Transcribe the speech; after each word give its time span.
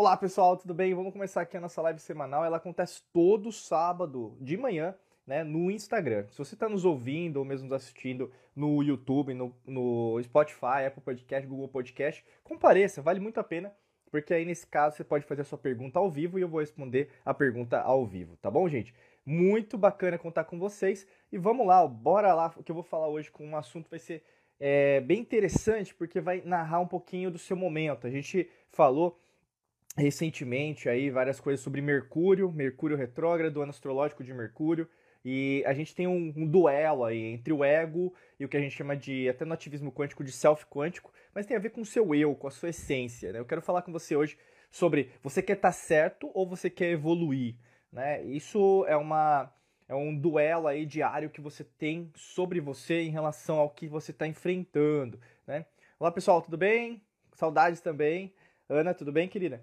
Olá 0.00 0.16
pessoal, 0.16 0.56
tudo 0.56 0.72
bem? 0.72 0.94
Vamos 0.94 1.12
começar 1.12 1.42
aqui 1.42 1.58
a 1.58 1.60
nossa 1.60 1.82
live 1.82 2.00
semanal. 2.00 2.42
Ela 2.42 2.56
acontece 2.56 3.02
todo 3.12 3.52
sábado 3.52 4.34
de 4.40 4.56
manhã, 4.56 4.94
né, 5.26 5.44
no 5.44 5.70
Instagram. 5.70 6.26
Se 6.30 6.38
você 6.38 6.54
está 6.54 6.70
nos 6.70 6.86
ouvindo 6.86 7.36
ou 7.36 7.44
mesmo 7.44 7.68
nos 7.68 7.76
assistindo 7.76 8.32
no 8.56 8.82
YouTube, 8.82 9.34
no, 9.34 9.54
no 9.66 10.18
Spotify, 10.22 10.86
Apple 10.86 11.02
Podcast, 11.02 11.46
Google 11.46 11.68
Podcast, 11.68 12.24
compareça, 12.42 13.02
vale 13.02 13.20
muito 13.20 13.38
a 13.40 13.44
pena, 13.44 13.70
porque 14.10 14.32
aí 14.32 14.46
nesse 14.46 14.66
caso 14.66 14.96
você 14.96 15.04
pode 15.04 15.26
fazer 15.26 15.42
a 15.42 15.44
sua 15.44 15.58
pergunta 15.58 15.98
ao 15.98 16.10
vivo 16.10 16.38
e 16.38 16.42
eu 16.42 16.48
vou 16.48 16.60
responder 16.60 17.10
a 17.22 17.34
pergunta 17.34 17.78
ao 17.78 18.06
vivo, 18.06 18.38
tá 18.38 18.50
bom, 18.50 18.66
gente? 18.70 18.94
Muito 19.26 19.76
bacana 19.76 20.16
contar 20.16 20.44
com 20.44 20.58
vocês 20.58 21.06
e 21.30 21.36
vamos 21.36 21.66
lá, 21.66 21.86
bora 21.86 22.32
lá, 22.32 22.54
o 22.56 22.62
que 22.62 22.72
eu 22.72 22.74
vou 22.74 22.84
falar 22.84 23.08
hoje 23.08 23.30
com 23.30 23.46
um 23.46 23.54
assunto 23.54 23.90
vai 23.90 23.98
ser 23.98 24.24
é, 24.58 24.98
bem 25.02 25.20
interessante 25.20 25.94
porque 25.94 26.22
vai 26.22 26.40
narrar 26.42 26.80
um 26.80 26.86
pouquinho 26.86 27.30
do 27.30 27.38
seu 27.38 27.54
momento. 27.54 28.06
A 28.06 28.10
gente 28.10 28.48
falou 28.70 29.20
recentemente 29.96 30.88
aí 30.88 31.10
várias 31.10 31.40
coisas 31.40 31.60
sobre 31.60 31.80
Mercúrio, 31.80 32.50
Mercúrio 32.50 32.96
retrógrado, 32.96 33.60
ano 33.60 33.70
astrológico 33.70 34.22
de 34.22 34.32
Mercúrio, 34.32 34.88
e 35.24 35.62
a 35.66 35.74
gente 35.74 35.94
tem 35.94 36.06
um, 36.06 36.32
um, 36.34 36.46
duelo 36.46 37.04
aí 37.04 37.22
entre 37.24 37.52
o 37.52 37.62
ego 37.62 38.14
e 38.38 38.44
o 38.44 38.48
que 38.48 38.56
a 38.56 38.60
gente 38.60 38.74
chama 38.74 38.96
de, 38.96 39.28
até 39.28 39.44
no 39.44 39.52
ativismo 39.52 39.92
quântico, 39.92 40.24
de 40.24 40.32
self 40.32 40.64
quântico, 40.66 41.12
mas 41.34 41.44
tem 41.44 41.56
a 41.56 41.60
ver 41.60 41.70
com 41.70 41.82
o 41.82 41.86
seu 41.86 42.14
eu, 42.14 42.34
com 42.34 42.48
a 42.48 42.50
sua 42.50 42.70
essência. 42.70 43.32
Né? 43.32 43.38
Eu 43.38 43.44
quero 43.44 43.60
falar 43.60 43.82
com 43.82 43.92
você 43.92 44.16
hoje 44.16 44.38
sobre 44.70 45.10
você 45.22 45.42
quer 45.42 45.54
estar 45.54 45.68
tá 45.68 45.72
certo 45.72 46.30
ou 46.32 46.46
você 46.46 46.70
quer 46.70 46.90
evoluir. 46.90 47.54
Né? 47.92 48.22
Isso 48.24 48.84
é 48.88 48.96
uma 48.96 49.52
é 49.88 49.94
um 49.94 50.16
duelo 50.16 50.68
aí 50.68 50.86
diário 50.86 51.28
que 51.28 51.40
você 51.40 51.64
tem 51.64 52.12
sobre 52.14 52.60
você 52.60 53.02
em 53.02 53.10
relação 53.10 53.58
ao 53.58 53.68
que 53.68 53.88
você 53.88 54.12
está 54.12 54.24
enfrentando. 54.24 55.20
Né? 55.44 55.66
Olá 55.98 56.12
pessoal, 56.12 56.40
tudo 56.40 56.56
bem? 56.56 57.02
Saudades 57.32 57.80
também. 57.80 58.32
Ana, 58.70 58.94
tudo 58.94 59.10
bem, 59.10 59.28
querida? 59.28 59.60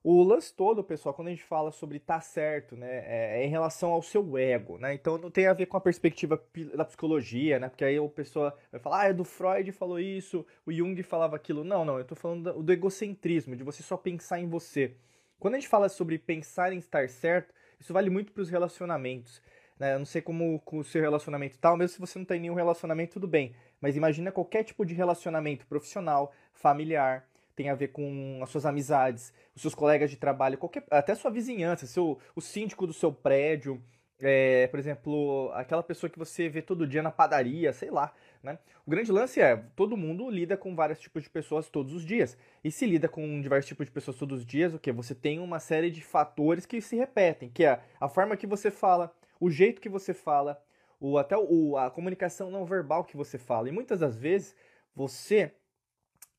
O 0.00 0.22
lance 0.22 0.54
todo, 0.54 0.84
pessoal, 0.84 1.12
quando 1.12 1.26
a 1.26 1.30
gente 1.32 1.42
fala 1.42 1.72
sobre 1.72 1.98
tá 1.98 2.20
certo, 2.20 2.76
né, 2.76 2.98
é, 3.04 3.40
é, 3.40 3.44
em 3.44 3.48
relação 3.48 3.90
ao 3.90 4.00
seu 4.00 4.38
ego, 4.38 4.78
né? 4.78 4.94
Então 4.94 5.18
não 5.18 5.28
tem 5.28 5.48
a 5.48 5.52
ver 5.52 5.66
com 5.66 5.76
a 5.76 5.80
perspectiva 5.80 6.40
da 6.72 6.84
psicologia, 6.84 7.58
né? 7.58 7.68
Porque 7.68 7.84
aí 7.84 7.96
a 7.96 8.08
pessoa 8.08 8.56
vai 8.70 8.80
falar, 8.80 9.00
ah, 9.00 9.08
é 9.08 9.12
do 9.12 9.24
Freud 9.24 9.72
falou 9.72 9.98
isso, 9.98 10.46
o 10.64 10.72
Jung 10.72 11.02
falava 11.02 11.34
aquilo. 11.34 11.64
Não, 11.64 11.84
não, 11.84 11.98
eu 11.98 12.04
tô 12.04 12.14
falando 12.14 12.62
do, 12.62 12.72
egocentrismo, 12.72 13.56
de 13.56 13.64
você 13.64 13.82
só 13.82 13.96
pensar 13.96 14.38
em 14.38 14.46
você. 14.46 14.94
Quando 15.40 15.54
a 15.54 15.58
gente 15.58 15.68
fala 15.68 15.88
sobre 15.88 16.16
pensar 16.16 16.72
em 16.72 16.78
estar 16.78 17.08
certo, 17.08 17.52
isso 17.80 17.92
vale 17.92 18.08
muito 18.08 18.30
para 18.30 18.42
os 18.42 18.50
relacionamentos. 18.50 19.42
Né? 19.80 19.94
Eu 19.94 19.98
não 19.98 20.06
sei 20.06 20.22
como 20.22 20.62
o 20.64 20.84
seu 20.84 21.02
relacionamento 21.02 21.58
tal, 21.58 21.76
mesmo 21.76 21.94
se 21.94 22.00
você 22.00 22.20
não 22.20 22.26
tem 22.26 22.38
nenhum 22.38 22.54
relacionamento, 22.54 23.14
tudo 23.14 23.26
bem. 23.26 23.52
Mas 23.80 23.96
imagina 23.96 24.30
qualquer 24.30 24.62
tipo 24.62 24.86
de 24.86 24.94
relacionamento 24.94 25.66
profissional, 25.66 26.32
familiar, 26.52 27.26
tem 27.54 27.70
a 27.70 27.74
ver 27.74 27.88
com 27.88 28.40
as 28.42 28.50
suas 28.50 28.66
amizades, 28.66 29.32
os 29.54 29.62
seus 29.62 29.74
colegas 29.74 30.10
de 30.10 30.16
trabalho, 30.16 30.58
qualquer, 30.58 30.84
até 30.90 31.14
sua 31.14 31.30
vizinhança, 31.30 31.86
seu, 31.86 32.18
o 32.34 32.40
síndico 32.40 32.86
do 32.86 32.92
seu 32.92 33.12
prédio, 33.12 33.82
é, 34.20 34.66
por 34.68 34.78
exemplo, 34.78 35.50
aquela 35.54 35.82
pessoa 35.82 36.08
que 36.08 36.18
você 36.18 36.48
vê 36.48 36.62
todo 36.62 36.86
dia 36.86 37.02
na 37.02 37.10
padaria, 37.10 37.72
sei 37.72 37.90
lá. 37.90 38.12
Né? 38.42 38.58
O 38.86 38.90
grande 38.90 39.10
lance 39.10 39.40
é, 39.40 39.56
todo 39.74 39.96
mundo 39.96 40.30
lida 40.30 40.56
com 40.56 40.74
vários 40.74 41.00
tipos 41.00 41.22
de 41.22 41.30
pessoas 41.30 41.68
todos 41.68 41.92
os 41.92 42.04
dias. 42.04 42.36
E 42.62 42.70
se 42.70 42.86
lida 42.86 43.08
com 43.08 43.40
diversos 43.40 43.68
tipos 43.68 43.86
de 43.86 43.92
pessoas 43.92 44.16
todos 44.16 44.40
os 44.40 44.46
dias, 44.46 44.74
o 44.74 44.78
que? 44.78 44.92
Você 44.92 45.14
tem 45.14 45.38
uma 45.40 45.58
série 45.58 45.90
de 45.90 46.02
fatores 46.02 46.64
que 46.66 46.80
se 46.80 46.96
repetem, 46.96 47.50
que 47.50 47.64
é 47.64 47.80
a 48.00 48.08
forma 48.08 48.36
que 48.36 48.46
você 48.46 48.70
fala, 48.70 49.14
o 49.40 49.50
jeito 49.50 49.80
que 49.80 49.88
você 49.88 50.14
fala, 50.14 50.62
o, 51.00 51.18
até 51.18 51.36
o, 51.36 51.76
a 51.76 51.90
comunicação 51.90 52.50
não 52.50 52.64
verbal 52.64 53.04
que 53.04 53.16
você 53.16 53.36
fala. 53.36 53.68
E 53.68 53.72
muitas 53.72 54.00
das 54.00 54.16
vezes 54.16 54.54
você 54.94 55.52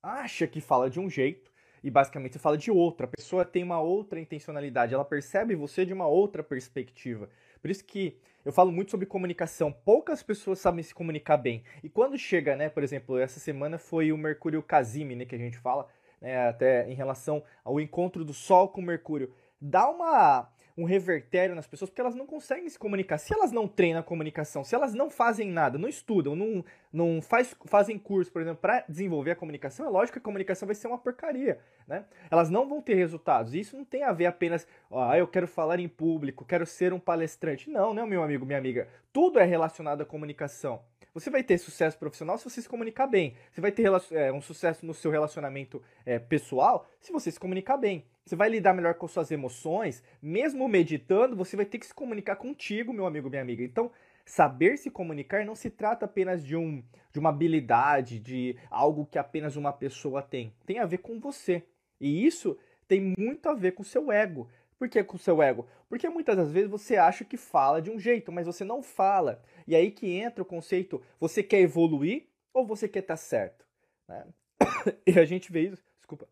acha 0.05 0.45
que 0.45 0.61
fala 0.61 0.89
de 0.89 0.99
um 0.99 1.09
jeito 1.09 1.51
e 1.83 1.89
basicamente 1.89 2.33
você 2.33 2.39
fala 2.39 2.57
de 2.57 2.71
outra. 2.71 3.05
A 3.05 3.09
pessoa 3.09 3.43
tem 3.43 3.63
uma 3.63 3.79
outra 3.79 4.19
intencionalidade, 4.19 4.93
ela 4.93 5.03
percebe 5.03 5.55
você 5.55 5.85
de 5.85 5.93
uma 5.93 6.07
outra 6.07 6.43
perspectiva. 6.43 7.29
Por 7.61 7.71
isso 7.71 7.83
que 7.83 8.17
eu 8.43 8.53
falo 8.53 8.71
muito 8.71 8.91
sobre 8.91 9.07
comunicação. 9.07 9.71
Poucas 9.71 10.21
pessoas 10.21 10.59
sabem 10.59 10.83
se 10.83 10.93
comunicar 10.93 11.37
bem. 11.37 11.63
E 11.83 11.89
quando 11.89 12.17
chega, 12.17 12.55
né, 12.55 12.69
por 12.69 12.83
exemplo, 12.83 13.17
essa 13.17 13.39
semana 13.39 13.79
foi 13.79 14.11
o 14.11 14.17
Mercúrio 14.17 14.61
Casime, 14.61 15.15
né, 15.15 15.25
que 15.25 15.35
a 15.35 15.39
gente 15.39 15.57
fala, 15.57 15.87
né, 16.21 16.47
até 16.47 16.87
em 16.87 16.93
relação 16.93 17.43
ao 17.63 17.79
encontro 17.79 18.23
do 18.23 18.33
Sol 18.33 18.69
com 18.69 18.81
Mercúrio. 18.81 19.33
Dá 19.59 19.89
uma 19.89 20.47
um 20.77 20.83
revertério 20.83 21.55
nas 21.55 21.67
pessoas, 21.67 21.89
porque 21.89 22.01
elas 22.01 22.15
não 22.15 22.25
conseguem 22.25 22.67
se 22.69 22.77
comunicar. 22.77 23.17
Se 23.17 23.33
elas 23.33 23.51
não 23.51 23.67
treinam 23.67 24.01
a 24.01 24.03
comunicação, 24.03 24.63
se 24.63 24.75
elas 24.75 24.93
não 24.93 25.09
fazem 25.09 25.49
nada, 25.49 25.77
não 25.77 25.87
estudam, 25.87 26.35
não, 26.35 26.65
não 26.91 27.21
faz, 27.21 27.55
fazem 27.65 27.97
curso, 27.97 28.31
por 28.31 28.41
exemplo, 28.41 28.59
para 28.61 28.83
desenvolver 28.89 29.31
a 29.31 29.35
comunicação, 29.35 29.85
é 29.85 29.89
lógico 29.89 30.13
que 30.13 30.19
a 30.19 30.21
comunicação 30.21 30.65
vai 30.65 30.75
ser 30.75 30.87
uma 30.87 30.97
porcaria, 30.97 31.59
né? 31.87 32.05
Elas 32.29 32.49
não 32.49 32.67
vão 32.67 32.81
ter 32.81 32.95
resultados. 32.95 33.53
E 33.53 33.59
isso 33.59 33.77
não 33.77 33.85
tem 33.85 34.03
a 34.03 34.11
ver 34.11 34.25
apenas, 34.25 34.67
ah, 34.91 35.17
eu 35.17 35.27
quero 35.27 35.47
falar 35.47 35.79
em 35.79 35.87
público, 35.87 36.43
quero 36.43 36.65
ser 36.65 36.91
um 36.91 36.99
palestrante. 36.99 37.69
Não, 37.69 37.93
né, 37.93 38.05
meu 38.05 38.21
amigo, 38.21 38.45
minha 38.45 38.57
amiga? 38.57 38.89
Tudo 39.13 39.39
é 39.39 39.45
relacionado 39.45 40.01
à 40.01 40.05
comunicação. 40.05 40.81
Você 41.15 41.29
vai 41.29 41.41
ter 41.41 41.57
sucesso 41.57 41.97
profissional 41.97 42.37
se 42.37 42.43
você 42.43 42.61
se 42.61 42.67
comunicar 42.67 43.07
bem. 43.07 43.37
Você 43.49 43.61
vai 43.61 43.71
ter 43.71 43.89
é, 44.11 44.33
um 44.33 44.41
sucesso 44.41 44.85
no 44.85 44.93
seu 44.93 45.09
relacionamento 45.09 45.81
é, 46.05 46.19
pessoal 46.19 46.85
se 46.99 47.13
você 47.13 47.31
se 47.31 47.39
comunicar 47.39 47.77
bem. 47.77 48.05
Você 48.25 48.35
vai 48.35 48.49
lidar 48.49 48.73
melhor 48.73 48.95
com 48.95 49.07
suas 49.07 49.31
emoções, 49.31 50.03
mesmo 50.21 50.67
meditando, 50.67 51.33
você 51.33 51.55
vai 51.55 51.65
ter 51.65 51.79
que 51.79 51.85
se 51.85 51.93
comunicar 51.93 52.35
contigo, 52.35 52.91
meu 52.91 53.05
amigo, 53.05 53.29
minha 53.29 53.41
amiga. 53.41 53.63
Então, 53.63 53.89
saber 54.25 54.77
se 54.77 54.91
comunicar 54.91 55.45
não 55.45 55.55
se 55.55 55.69
trata 55.69 56.03
apenas 56.03 56.43
de, 56.43 56.57
um, 56.57 56.83
de 57.13 57.19
uma 57.19 57.29
habilidade, 57.29 58.19
de 58.19 58.57
algo 58.69 59.05
que 59.05 59.17
apenas 59.17 59.55
uma 59.55 59.71
pessoa 59.71 60.21
tem. 60.21 60.53
Tem 60.65 60.79
a 60.79 60.85
ver 60.85 60.97
com 60.97 61.17
você. 61.17 61.63
E 61.97 62.25
isso 62.25 62.57
tem 62.89 63.15
muito 63.17 63.47
a 63.47 63.53
ver 63.53 63.71
com 63.71 63.83
o 63.83 63.85
seu 63.85 64.11
ego. 64.11 64.49
Por 64.77 64.89
que 64.89 65.03
com 65.03 65.15
o 65.15 65.19
seu 65.19 65.41
ego? 65.41 65.67
Porque 65.87 66.09
muitas 66.09 66.35
das 66.35 66.51
vezes 66.51 66.69
você 66.69 66.97
acha 66.97 67.23
que 67.23 67.37
fala 67.37 67.81
de 67.81 67.89
um 67.89 67.99
jeito, 67.99 68.31
mas 68.31 68.45
você 68.45 68.63
não 68.63 68.83
fala. 68.83 69.41
E 69.65 69.75
aí 69.75 69.89
que 69.91 70.11
entra 70.11 70.41
o 70.41 70.45
conceito: 70.45 71.01
você 71.19 71.41
quer 71.41 71.59
evoluir 71.59 72.27
ou 72.53 72.65
você 72.65 72.87
quer 72.87 72.99
estar 72.99 73.13
tá 73.13 73.17
certo? 73.17 73.65
Né? 74.07 74.25
E 75.07 75.19
a 75.19 75.25
gente 75.25 75.51
vê 75.51 75.61
isso. 75.61 75.83
Desculpa. 75.97 76.27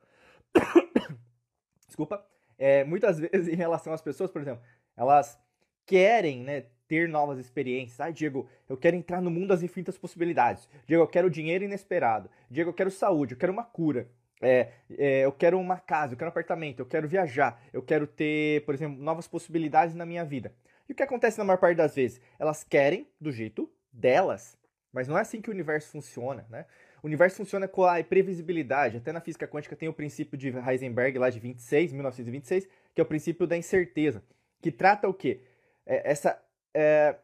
Desculpa. 1.87 2.25
É, 2.57 2.83
muitas 2.83 3.17
vezes 3.19 3.47
em 3.47 3.55
relação 3.55 3.93
às 3.93 4.01
pessoas, 4.01 4.29
por 4.29 4.41
exemplo, 4.41 4.63
elas 4.95 5.39
querem 5.85 6.41
né, 6.41 6.65
ter 6.87 7.07
novas 7.09 7.39
experiências. 7.39 7.99
Ah, 7.99 8.11
Diego, 8.11 8.47
eu 8.69 8.77
quero 8.77 8.95
entrar 8.95 9.21
no 9.21 9.31
mundo 9.31 9.47
das 9.47 9.63
infinitas 9.63 9.97
possibilidades. 9.97 10.67
Diego, 10.85 11.03
eu 11.03 11.07
quero 11.07 11.29
dinheiro 11.29 11.63
inesperado. 11.63 12.29
Diego, 12.49 12.69
eu 12.69 12.73
quero 12.73 12.91
saúde, 12.91 13.33
eu 13.33 13.37
quero 13.37 13.53
uma 13.53 13.63
cura. 13.63 14.09
É, 14.43 14.69
é, 14.97 15.25
eu 15.25 15.31
quero 15.31 15.59
uma 15.59 15.79
casa, 15.79 16.13
eu 16.13 16.17
quero 16.17 16.27
um 16.27 16.29
apartamento, 16.29 16.79
eu 16.79 16.85
quero 16.85 17.07
viajar, 17.07 17.61
eu 17.71 17.81
quero 17.81 18.05
ter, 18.05 18.63
por 18.65 18.75
exemplo, 18.75 19.01
novas 19.01 19.27
possibilidades 19.27 19.95
na 19.95 20.05
minha 20.05 20.25
vida. 20.25 20.53
E 20.87 20.91
o 20.91 20.95
que 20.95 21.03
acontece 21.03 21.37
na 21.37 21.43
maior 21.43 21.57
parte 21.57 21.77
das 21.77 21.95
vezes? 21.95 22.19
Elas 22.37 22.63
querem 22.63 23.07
do 23.19 23.31
jeito 23.31 23.71
delas, 23.91 24.57
mas 24.91 25.07
não 25.07 25.17
é 25.17 25.21
assim 25.21 25.41
que 25.41 25.49
o 25.49 25.53
universo 25.53 25.89
funciona, 25.89 26.45
né? 26.49 26.65
O 27.01 27.07
universo 27.07 27.37
funciona 27.37 27.67
com 27.67 27.83
a 27.83 27.99
imprevisibilidade. 27.99 28.97
Até 28.97 29.11
na 29.11 29.19
física 29.19 29.47
quântica 29.47 29.75
tem 29.75 29.89
o 29.89 29.93
princípio 29.93 30.37
de 30.37 30.49
Heisenberg 30.49 31.17
lá 31.17 31.29
de 31.29 31.39
26, 31.39 31.91
1926, 31.91 32.67
que 32.93 33.01
é 33.01 33.03
o 33.03 33.07
princípio 33.07 33.45
da 33.45 33.57
incerteza, 33.57 34.23
que 34.61 34.71
trata 34.71 35.07
o 35.07 35.13
quê? 35.13 35.41
É, 35.85 36.09
essa 36.09 36.41
é, 36.73 37.15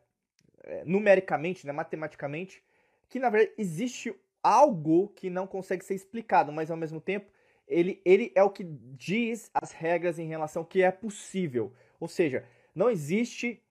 é 0.63 0.84
numericamente, 0.85 1.66
né, 1.66 1.72
matematicamente, 1.72 2.63
que 3.08 3.19
na 3.19 3.29
verdade 3.29 3.53
existe 3.58 4.13
algo 4.44 5.10
que 5.10 5.30
não 5.30 5.46
consegue 5.48 5.84
ser 5.84 5.96
explicado, 5.96 6.52
mas 6.52 6.72
ao 6.72 6.78
mesmo 6.78 7.02
tempo 7.02 7.32
ele, 7.68 8.02
ele 8.04 8.32
é 8.36 8.44
o 8.44 8.50
que 8.50 8.64
diz 8.64 9.50
as 9.54 9.72
regras 9.72 10.18
em 10.18 10.28
relação 10.28 10.62
ao 10.64 10.66
que 10.66 10.82
é 10.82 10.92
possível. 10.92 11.72
Ou 12.00 12.08
seja, 12.08 12.44
não 12.74 12.90
existe 12.90 13.62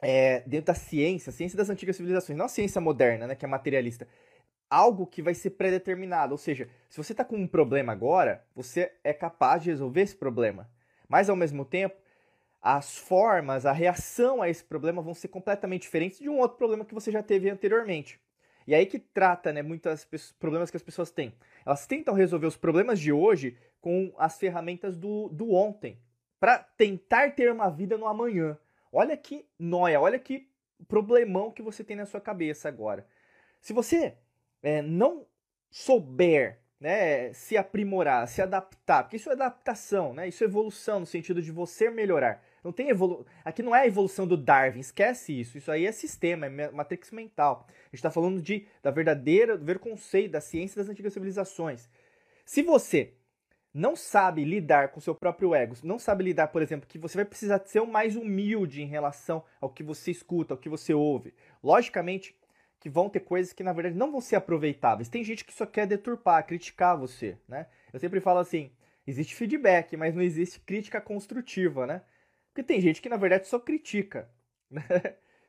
é, 0.00 0.40
dentro 0.40 0.66
da 0.66 0.74
ciência, 0.74 1.30
ciência 1.30 1.56
das 1.56 1.68
antigas 1.68 1.96
civilizações, 1.96 2.38
não 2.38 2.46
a 2.46 2.48
ciência 2.48 2.80
moderna, 2.80 3.26
né, 3.26 3.34
que 3.34 3.44
é 3.44 3.48
materialista, 3.48 4.08
algo 4.70 5.06
que 5.06 5.22
vai 5.22 5.34
ser 5.34 5.50
predeterminado. 5.50 6.32
Ou 6.32 6.38
seja, 6.38 6.68
se 6.88 6.96
você 6.96 7.12
está 7.12 7.24
com 7.24 7.36
um 7.36 7.46
problema 7.46 7.92
agora, 7.92 8.44
você 8.54 8.92
é 9.04 9.12
capaz 9.12 9.62
de 9.62 9.70
resolver 9.70 10.02
esse 10.02 10.16
problema. 10.16 10.70
Mas 11.08 11.28
ao 11.28 11.36
mesmo 11.36 11.64
tempo, 11.64 11.96
as 12.60 12.96
formas, 12.96 13.66
a 13.66 13.72
reação 13.72 14.42
a 14.42 14.48
esse 14.48 14.64
problema 14.64 15.02
vão 15.02 15.14
ser 15.14 15.28
completamente 15.28 15.82
diferentes 15.82 16.18
de 16.18 16.28
um 16.28 16.38
outro 16.38 16.56
problema 16.56 16.84
que 16.84 16.94
você 16.94 17.10
já 17.10 17.22
teve 17.22 17.48
anteriormente. 17.50 18.20
E 18.68 18.74
aí 18.74 18.84
que 18.84 18.98
trata, 18.98 19.50
né, 19.50 19.62
muitos 19.62 20.06
problemas 20.38 20.70
que 20.70 20.76
as 20.76 20.82
pessoas 20.82 21.10
têm. 21.10 21.32
Elas 21.64 21.86
tentam 21.86 22.12
resolver 22.12 22.46
os 22.46 22.58
problemas 22.58 23.00
de 23.00 23.10
hoje 23.10 23.56
com 23.80 24.12
as 24.18 24.38
ferramentas 24.38 24.94
do, 24.94 25.30
do 25.30 25.54
ontem, 25.54 25.98
para 26.38 26.58
tentar 26.58 27.34
ter 27.34 27.50
uma 27.50 27.70
vida 27.70 27.96
no 27.96 28.06
amanhã. 28.06 28.58
Olha 28.92 29.16
que 29.16 29.48
noia, 29.58 29.98
olha 29.98 30.18
que 30.18 30.50
problemão 30.86 31.50
que 31.50 31.62
você 31.62 31.82
tem 31.82 31.96
na 31.96 32.04
sua 32.04 32.20
cabeça 32.20 32.68
agora. 32.68 33.06
Se 33.58 33.72
você 33.72 34.18
é, 34.62 34.82
não 34.82 35.24
souber 35.70 36.60
né, 36.78 37.32
se 37.32 37.56
aprimorar, 37.56 38.28
se 38.28 38.42
adaptar, 38.42 39.04
porque 39.04 39.16
isso 39.16 39.30
é 39.30 39.32
adaptação, 39.32 40.12
né, 40.12 40.28
isso 40.28 40.44
é 40.44 40.46
evolução 40.46 41.00
no 41.00 41.06
sentido 41.06 41.40
de 41.40 41.50
você 41.50 41.88
melhorar. 41.88 42.44
Não 42.68 42.72
tem 42.72 42.90
evolu 42.90 43.26
Aqui 43.42 43.62
não 43.62 43.74
é 43.74 43.80
a 43.80 43.86
evolução 43.86 44.26
do 44.26 44.36
Darwin, 44.36 44.80
esquece 44.80 45.40
isso. 45.40 45.56
Isso 45.56 45.72
aí 45.72 45.86
é 45.86 45.92
sistema, 45.92 46.44
é 46.44 46.70
matrix 46.70 47.10
mental. 47.10 47.66
A 47.66 47.72
gente 47.86 47.94
está 47.94 48.10
falando 48.10 48.42
de, 48.42 48.66
da 48.82 48.90
verdadeira, 48.90 49.56
do 49.56 49.64
ver 49.64 49.78
conceito 49.78 50.32
da 50.32 50.40
ciência 50.40 50.76
das 50.76 50.90
antigas 50.90 51.14
civilizações. 51.14 51.88
Se 52.44 52.62
você 52.62 53.14
não 53.72 53.96
sabe 53.96 54.44
lidar 54.44 54.88
com 54.88 55.00
seu 55.00 55.14
próprio 55.14 55.54
ego, 55.54 55.76
não 55.82 55.98
sabe 55.98 56.24
lidar, 56.24 56.48
por 56.48 56.60
exemplo, 56.60 56.86
que 56.86 56.98
você 56.98 57.16
vai 57.16 57.24
precisar 57.24 57.62
ser 57.64 57.80
mais 57.86 58.16
humilde 58.16 58.82
em 58.82 58.86
relação 58.86 59.42
ao 59.60 59.70
que 59.70 59.82
você 59.82 60.10
escuta, 60.10 60.52
ao 60.52 60.58
que 60.58 60.68
você 60.68 60.92
ouve. 60.92 61.32
Logicamente 61.62 62.36
que 62.78 62.90
vão 62.90 63.08
ter 63.08 63.20
coisas 63.20 63.54
que 63.54 63.62
na 63.62 63.72
verdade 63.72 63.96
não 63.96 64.12
vão 64.12 64.20
ser 64.20 64.36
aproveitáveis. 64.36 65.08
Tem 65.08 65.24
gente 65.24 65.42
que 65.42 65.54
só 65.54 65.64
quer 65.64 65.86
deturpar, 65.86 66.46
criticar 66.46 66.98
você, 66.98 67.38
né? 67.48 67.66
Eu 67.92 67.98
sempre 67.98 68.20
falo 68.20 68.40
assim, 68.40 68.70
existe 69.06 69.34
feedback, 69.34 69.96
mas 69.96 70.14
não 70.14 70.22
existe 70.22 70.60
crítica 70.60 71.00
construtiva, 71.00 71.86
né? 71.86 72.02
Porque 72.58 72.72
tem 72.72 72.80
gente 72.80 73.00
que 73.00 73.08
na 73.08 73.16
verdade 73.16 73.46
só 73.46 73.60
critica. 73.60 74.28
Né? 74.70 74.82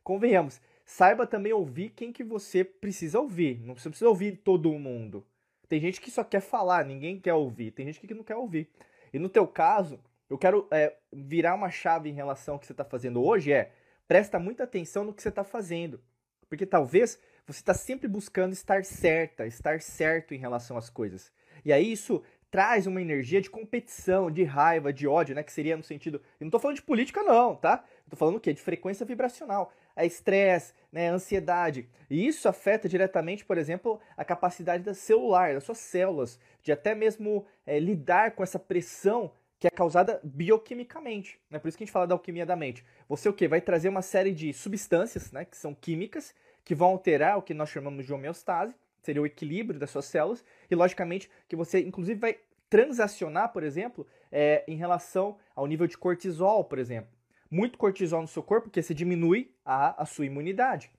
Convenhamos, 0.02 0.62
saiba 0.86 1.28
também 1.28 1.52
ouvir 1.52 1.90
quem 1.90 2.10
que 2.14 2.24
você 2.24 2.64
precisa 2.64 3.20
ouvir. 3.20 3.60
Não 3.66 3.74
precisa 3.74 4.08
ouvir 4.08 4.38
todo 4.38 4.72
mundo. 4.80 5.26
Tem 5.68 5.78
gente 5.78 6.00
que 6.00 6.10
só 6.10 6.24
quer 6.24 6.40
falar, 6.40 6.86
ninguém 6.86 7.20
quer 7.20 7.34
ouvir. 7.34 7.72
Tem 7.72 7.86
gente 7.86 8.00
que 8.00 8.14
não 8.14 8.24
quer 8.24 8.38
ouvir. 8.38 8.70
E 9.12 9.20
no 9.20 9.28
teu 9.28 9.46
caso, 9.46 10.00
eu 10.30 10.38
quero 10.38 10.70
é, 10.72 10.96
virar 11.12 11.56
uma 11.56 11.70
chave 11.70 12.10
em 12.10 12.14
relação 12.14 12.54
ao 12.54 12.60
que 12.60 12.66
você 12.66 12.72
está 12.72 12.86
fazendo 12.86 13.22
hoje 13.22 13.52
é 13.52 13.74
presta 14.08 14.40
muita 14.40 14.64
atenção 14.64 15.04
no 15.04 15.14
que 15.14 15.22
você 15.22 15.28
está 15.28 15.44
fazendo. 15.44 16.00
Porque 16.48 16.66
talvez 16.66 17.20
você 17.46 17.60
está 17.60 17.74
sempre 17.74 18.08
buscando 18.08 18.54
estar 18.54 18.86
certa, 18.86 19.46
estar 19.46 19.82
certo 19.82 20.34
em 20.34 20.38
relação 20.38 20.78
às 20.78 20.90
coisas. 20.90 21.30
E 21.66 21.74
aí 21.74 21.92
isso 21.92 22.24
traz 22.52 22.88
uma 22.88 23.02
energia 23.02 23.42
de 23.42 23.50
competição, 23.50 24.32
de 24.32 24.44
raiva, 24.44 24.92
de 24.92 25.08
ódio, 25.08 25.36
né? 25.36 25.44
Que 25.44 25.52
seria 25.52 25.78
no 25.78 25.84
sentido. 25.84 26.18
Eu 26.40 26.46
não 26.46 26.48
estou 26.48 26.60
falando 26.60 26.78
de 26.78 26.82
política, 26.82 27.22
não, 27.24 27.56
tá? 27.56 27.84
Tô 28.10 28.16
falando 28.16 28.38
o 28.38 28.40
quê? 28.40 28.54
De 28.54 28.62
frequência 28.62 29.06
vibracional. 29.06 29.72
É 29.96 30.06
estresse, 30.06 30.74
né? 30.92 31.10
Ansiedade. 31.10 31.88
E 32.10 32.26
isso 32.26 32.48
afeta 32.50 32.90
diretamente, 32.90 33.46
por 33.46 33.58
exemplo, 33.58 34.00
a 34.18 34.26
capacidade 34.26 34.84
da 34.84 34.94
celular, 34.94 35.54
das 35.54 35.64
suas 35.64 35.78
células, 35.78 36.40
de 36.62 36.72
até 36.72 36.96
mesmo 36.96 37.46
é, 37.66 37.80
lidar 37.80 38.32
com 38.32 38.44
essa 38.44 38.58
pressão 38.58 39.32
que 39.60 39.68
é 39.68 39.70
causada 39.70 40.22
bioquimicamente. 40.24 41.38
Né? 41.50 41.60
Por 41.60 41.68
isso 41.68 41.78
que 41.78 41.84
a 41.84 41.86
gente 41.86 41.94
fala 41.94 42.08
da 42.08 42.16
alquimia 42.16 42.46
da 42.46 42.56
mente. 42.56 42.84
Você 43.10 43.28
o 43.28 43.34
quê? 43.34 43.48
Vai 43.48 43.60
trazer 43.60 43.90
uma 43.90 44.02
série 44.02 44.32
de 44.32 44.54
substâncias, 44.54 45.32
né? 45.32 45.46
Que 45.46 45.58
são 45.58 45.76
químicas, 45.76 46.34
que 46.64 46.74
vão 46.74 46.90
alterar 46.90 47.38
o 47.38 47.42
que 47.42 47.54
nós 47.54 47.70
chamamos 47.70 48.06
de 48.06 48.14
homeostase, 48.14 48.74
seria 49.02 49.22
o 49.22 49.26
equilíbrio 49.26 49.80
das 49.80 49.90
suas 49.90 50.06
células, 50.06 50.44
e 50.70 50.76
logicamente 50.76 51.30
que 51.48 51.56
você, 51.56 51.80
inclusive, 51.82 52.20
vai 52.20 52.38
transacionar, 52.70 53.52
por 53.52 53.64
exemplo, 53.64 54.06
é, 54.32 54.64
em 54.68 54.76
relação 54.76 55.38
ao 55.56 55.66
nível 55.66 55.88
de 55.88 55.98
cortisol, 55.98 56.64
por 56.64 56.78
exemplo. 56.78 57.10
Muito 57.50 57.78
cortisol 57.78 58.22
no 58.22 58.28
seu 58.28 58.44
corpo, 58.44 58.68
porque 58.68 58.82
você 58.82 58.94
diminui 58.94 59.52
a, 59.66 60.04
a 60.04 60.06
sua 60.06 60.26
imunidade. 60.26 60.92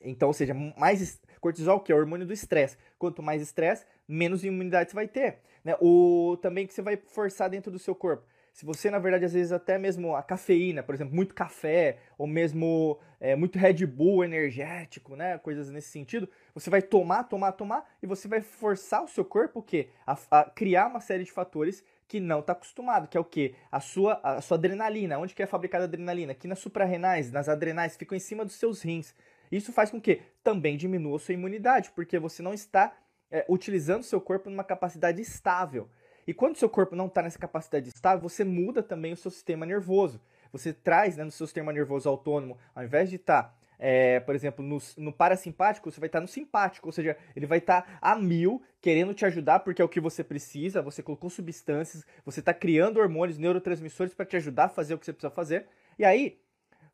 Então, 0.00 0.28
ou 0.28 0.34
seja, 0.34 0.52
mais 0.76 1.20
cortisol, 1.40 1.80
que 1.80 1.90
é 1.90 1.94
o 1.94 1.98
hormônio 1.98 2.26
do 2.26 2.32
estresse. 2.32 2.76
Quanto 2.98 3.22
mais 3.22 3.40
estresse, 3.40 3.86
menos 4.06 4.44
imunidade 4.44 4.90
você 4.90 4.94
vai 4.94 5.08
ter. 5.08 5.38
Né? 5.64 5.76
O, 5.80 6.36
também 6.42 6.66
que 6.66 6.74
você 6.74 6.82
vai 6.82 6.96
forçar 6.96 7.48
dentro 7.48 7.70
do 7.70 7.78
seu 7.78 7.94
corpo. 7.94 8.24
Se 8.52 8.66
você, 8.66 8.90
na 8.90 8.98
verdade, 8.98 9.24
às 9.24 9.32
vezes 9.32 9.50
até 9.50 9.78
mesmo 9.78 10.14
a 10.14 10.22
cafeína, 10.22 10.82
por 10.82 10.94
exemplo, 10.94 11.14
muito 11.14 11.34
café, 11.34 11.98
ou 12.18 12.26
mesmo 12.26 12.98
é, 13.18 13.34
muito 13.34 13.58
Red 13.58 13.86
Bull 13.86 14.22
energético, 14.22 15.16
né? 15.16 15.38
Coisas 15.38 15.70
nesse 15.70 15.88
sentido, 15.88 16.28
você 16.54 16.68
vai 16.68 16.82
tomar, 16.82 17.24
tomar, 17.24 17.52
tomar, 17.52 17.88
e 18.02 18.06
você 18.06 18.28
vai 18.28 18.42
forçar 18.42 19.02
o 19.02 19.08
seu 19.08 19.24
corpo 19.24 19.60
o 19.60 19.62
quê? 19.62 19.88
A, 20.06 20.18
a 20.30 20.44
criar 20.44 20.88
uma 20.88 21.00
série 21.00 21.24
de 21.24 21.32
fatores 21.32 21.82
que 22.06 22.20
não 22.20 22.40
está 22.40 22.52
acostumado, 22.52 23.08
que 23.08 23.16
é 23.16 23.20
o 23.20 23.24
quê? 23.24 23.54
A 23.70 23.80
sua, 23.80 24.20
a 24.22 24.40
sua 24.42 24.58
adrenalina. 24.58 25.18
Onde 25.18 25.34
que 25.34 25.42
é 25.42 25.46
fabricada 25.46 25.84
a 25.84 25.86
adrenalina? 25.86 26.32
Aqui 26.32 26.46
nas 26.46 26.58
suprarrenais, 26.58 27.32
nas 27.32 27.48
adrenais, 27.48 27.96
ficam 27.96 28.14
em 28.14 28.20
cima 28.20 28.44
dos 28.44 28.56
seus 28.56 28.82
rins. 28.82 29.14
Isso 29.50 29.72
faz 29.72 29.90
com 29.90 29.98
que 29.98 30.20
também 30.44 30.76
diminua 30.76 31.16
a 31.16 31.18
sua 31.18 31.32
imunidade, 31.32 31.90
porque 31.94 32.18
você 32.18 32.42
não 32.42 32.52
está 32.52 32.94
é, 33.30 33.46
utilizando 33.48 34.02
o 34.02 34.04
seu 34.04 34.20
corpo 34.20 34.50
numa 34.50 34.62
capacidade 34.62 35.22
estável. 35.22 35.88
E 36.26 36.32
quando 36.32 36.54
o 36.54 36.58
seu 36.58 36.68
corpo 36.68 36.94
não 36.94 37.06
está 37.06 37.22
nessa 37.22 37.38
capacidade 37.38 37.88
estável, 37.88 38.20
você 38.20 38.44
muda 38.44 38.82
também 38.82 39.12
o 39.12 39.16
seu 39.16 39.30
sistema 39.30 39.66
nervoso. 39.66 40.20
Você 40.52 40.72
traz 40.72 41.16
né, 41.16 41.24
no 41.24 41.30
seu 41.30 41.46
sistema 41.46 41.72
nervoso 41.72 42.08
autônomo, 42.08 42.58
ao 42.74 42.84
invés 42.84 43.08
de 43.08 43.16
estar, 43.16 43.44
tá, 43.44 43.54
é, 43.78 44.20
por 44.20 44.34
exemplo, 44.34 44.64
no, 44.64 44.78
no, 44.98 45.12
parasimpático, 45.12 45.90
você 45.90 45.98
vai 45.98 46.06
estar 46.06 46.18
tá 46.18 46.22
no 46.22 46.28
simpático, 46.28 46.86
ou 46.88 46.92
seja, 46.92 47.16
ele 47.34 47.46
vai 47.46 47.58
estar 47.58 47.82
tá 47.82 47.98
a 48.00 48.14
mil, 48.14 48.62
querendo 48.80 49.14
te 49.14 49.24
ajudar 49.24 49.60
porque 49.60 49.80
é 49.80 49.84
o 49.84 49.88
que 49.88 49.98
você 49.98 50.22
precisa, 50.22 50.82
você 50.82 51.02
colocou 51.02 51.30
substâncias, 51.30 52.04
você 52.24 52.40
está 52.40 52.52
criando 52.52 53.00
hormônios, 53.00 53.38
neurotransmissores 53.38 54.14
para 54.14 54.26
te 54.26 54.36
ajudar 54.36 54.64
a 54.64 54.68
fazer 54.68 54.94
o 54.94 54.98
que 54.98 55.06
você 55.06 55.12
precisa 55.12 55.32
fazer. 55.32 55.66
E 55.98 56.04
aí, 56.04 56.38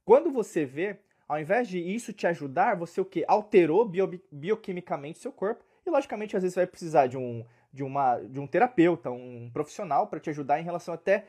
quando 0.04 0.30
você 0.30 0.64
vê, 0.64 0.98
ao 1.28 1.38
invés 1.38 1.68
de 1.68 1.78
isso 1.78 2.12
te 2.12 2.26
ajudar, 2.26 2.76
você 2.76 3.00
o 3.00 3.04
que? 3.04 3.24
Alterou 3.28 3.84
bio, 3.86 4.08
bioquimicamente 4.32 5.18
seu 5.18 5.30
corpo. 5.30 5.64
E 5.84 5.90
logicamente, 5.90 6.36
às 6.36 6.42
vezes, 6.42 6.54
você 6.54 6.60
vai 6.60 6.66
precisar 6.66 7.06
de 7.06 7.18
um 7.18 7.44
de, 7.78 7.84
uma, 7.84 8.18
de 8.18 8.40
um 8.40 8.46
terapeuta, 8.46 9.08
um 9.08 9.48
profissional 9.52 10.08
para 10.08 10.18
te 10.18 10.28
ajudar 10.30 10.58
em 10.58 10.64
relação 10.64 10.92
até 10.92 11.26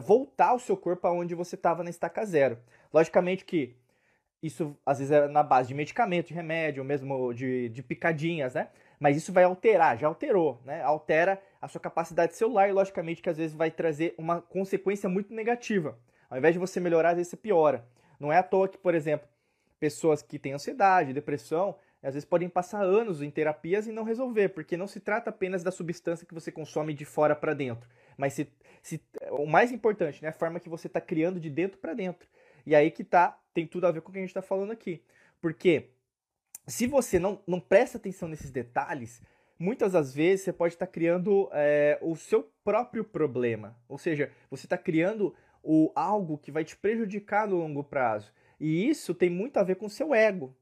voltar 0.00 0.54
o 0.54 0.58
seu 0.60 0.76
corpo 0.76 1.08
aonde 1.08 1.34
você 1.34 1.56
estava 1.56 1.82
na 1.82 1.90
estaca 1.90 2.24
zero. 2.24 2.56
Logicamente 2.94 3.44
que 3.44 3.74
isso 4.40 4.76
às 4.86 5.00
vezes 5.00 5.10
é 5.10 5.26
na 5.26 5.42
base 5.42 5.66
de 5.66 5.74
medicamento, 5.74 6.28
de 6.28 6.34
remédio, 6.34 6.84
mesmo 6.84 7.34
de, 7.34 7.68
de 7.70 7.82
picadinhas, 7.82 8.54
né? 8.54 8.68
Mas 9.00 9.16
isso 9.16 9.32
vai 9.32 9.42
alterar, 9.42 9.98
já 9.98 10.06
alterou, 10.06 10.62
né? 10.64 10.80
Altera 10.82 11.42
a 11.60 11.66
sua 11.66 11.80
capacidade 11.80 12.36
celular 12.36 12.68
e 12.68 12.72
logicamente 12.72 13.20
que 13.20 13.28
às 13.28 13.36
vezes 13.36 13.56
vai 13.56 13.68
trazer 13.68 14.14
uma 14.16 14.40
consequência 14.40 15.08
muito 15.08 15.34
negativa. 15.34 15.98
Ao 16.30 16.38
invés 16.38 16.54
de 16.54 16.60
você 16.60 16.78
melhorar, 16.78 17.10
às 17.10 17.16
vezes 17.16 17.30
você 17.30 17.36
piora. 17.36 17.84
Não 18.20 18.32
é 18.32 18.38
à 18.38 18.42
toa 18.44 18.68
que, 18.68 18.78
por 18.78 18.94
exemplo, 18.94 19.26
pessoas 19.80 20.22
que 20.22 20.38
têm 20.38 20.52
ansiedade, 20.52 21.12
depressão, 21.12 21.74
às 22.02 22.14
vezes 22.14 22.24
podem 22.28 22.48
passar 22.48 22.82
anos 22.82 23.22
em 23.22 23.30
terapias 23.30 23.86
e 23.86 23.92
não 23.92 24.04
resolver, 24.04 24.50
porque 24.50 24.76
não 24.76 24.86
se 24.86 25.00
trata 25.00 25.30
apenas 25.30 25.62
da 25.62 25.70
substância 25.70 26.26
que 26.26 26.34
você 26.34 26.52
consome 26.52 26.94
de 26.94 27.04
fora 27.04 27.34
para 27.34 27.54
dentro, 27.54 27.88
mas 28.16 28.32
se, 28.32 28.48
se, 28.82 29.00
o 29.30 29.46
mais 29.46 29.72
importante, 29.72 30.22
né, 30.22 30.28
a 30.28 30.32
forma 30.32 30.60
que 30.60 30.68
você 30.68 30.86
está 30.86 31.00
criando 31.00 31.40
de 31.40 31.50
dentro 31.50 31.78
para 31.78 31.94
dentro. 31.94 32.28
E 32.64 32.74
aí 32.74 32.90
que 32.90 33.02
tá, 33.02 33.38
tem 33.54 33.66
tudo 33.66 33.86
a 33.86 33.90
ver 33.90 34.02
com 34.02 34.10
o 34.10 34.12
que 34.12 34.18
a 34.18 34.20
gente 34.20 34.30
está 34.30 34.42
falando 34.42 34.72
aqui. 34.72 35.02
Porque 35.40 35.90
se 36.66 36.86
você 36.86 37.18
não, 37.18 37.40
não 37.46 37.58
presta 37.58 37.96
atenção 37.96 38.28
nesses 38.28 38.50
detalhes, 38.50 39.22
muitas 39.58 39.92
das 39.92 40.14
vezes 40.14 40.44
você 40.44 40.52
pode 40.52 40.74
estar 40.74 40.86
tá 40.86 40.92
criando 40.92 41.48
é, 41.52 41.98
o 42.02 42.14
seu 42.14 42.52
próprio 42.62 43.04
problema. 43.04 43.76
Ou 43.88 43.96
seja, 43.96 44.30
você 44.50 44.66
está 44.66 44.76
criando 44.76 45.34
o, 45.62 45.90
algo 45.94 46.38
que 46.38 46.52
vai 46.52 46.64
te 46.64 46.76
prejudicar 46.76 47.48
no 47.48 47.56
longo 47.56 47.82
prazo. 47.82 48.32
E 48.60 48.88
isso 48.88 49.14
tem 49.14 49.30
muito 49.30 49.56
a 49.56 49.62
ver 49.62 49.76
com 49.76 49.86
o 49.86 49.90
seu 49.90 50.14
ego. 50.14 50.54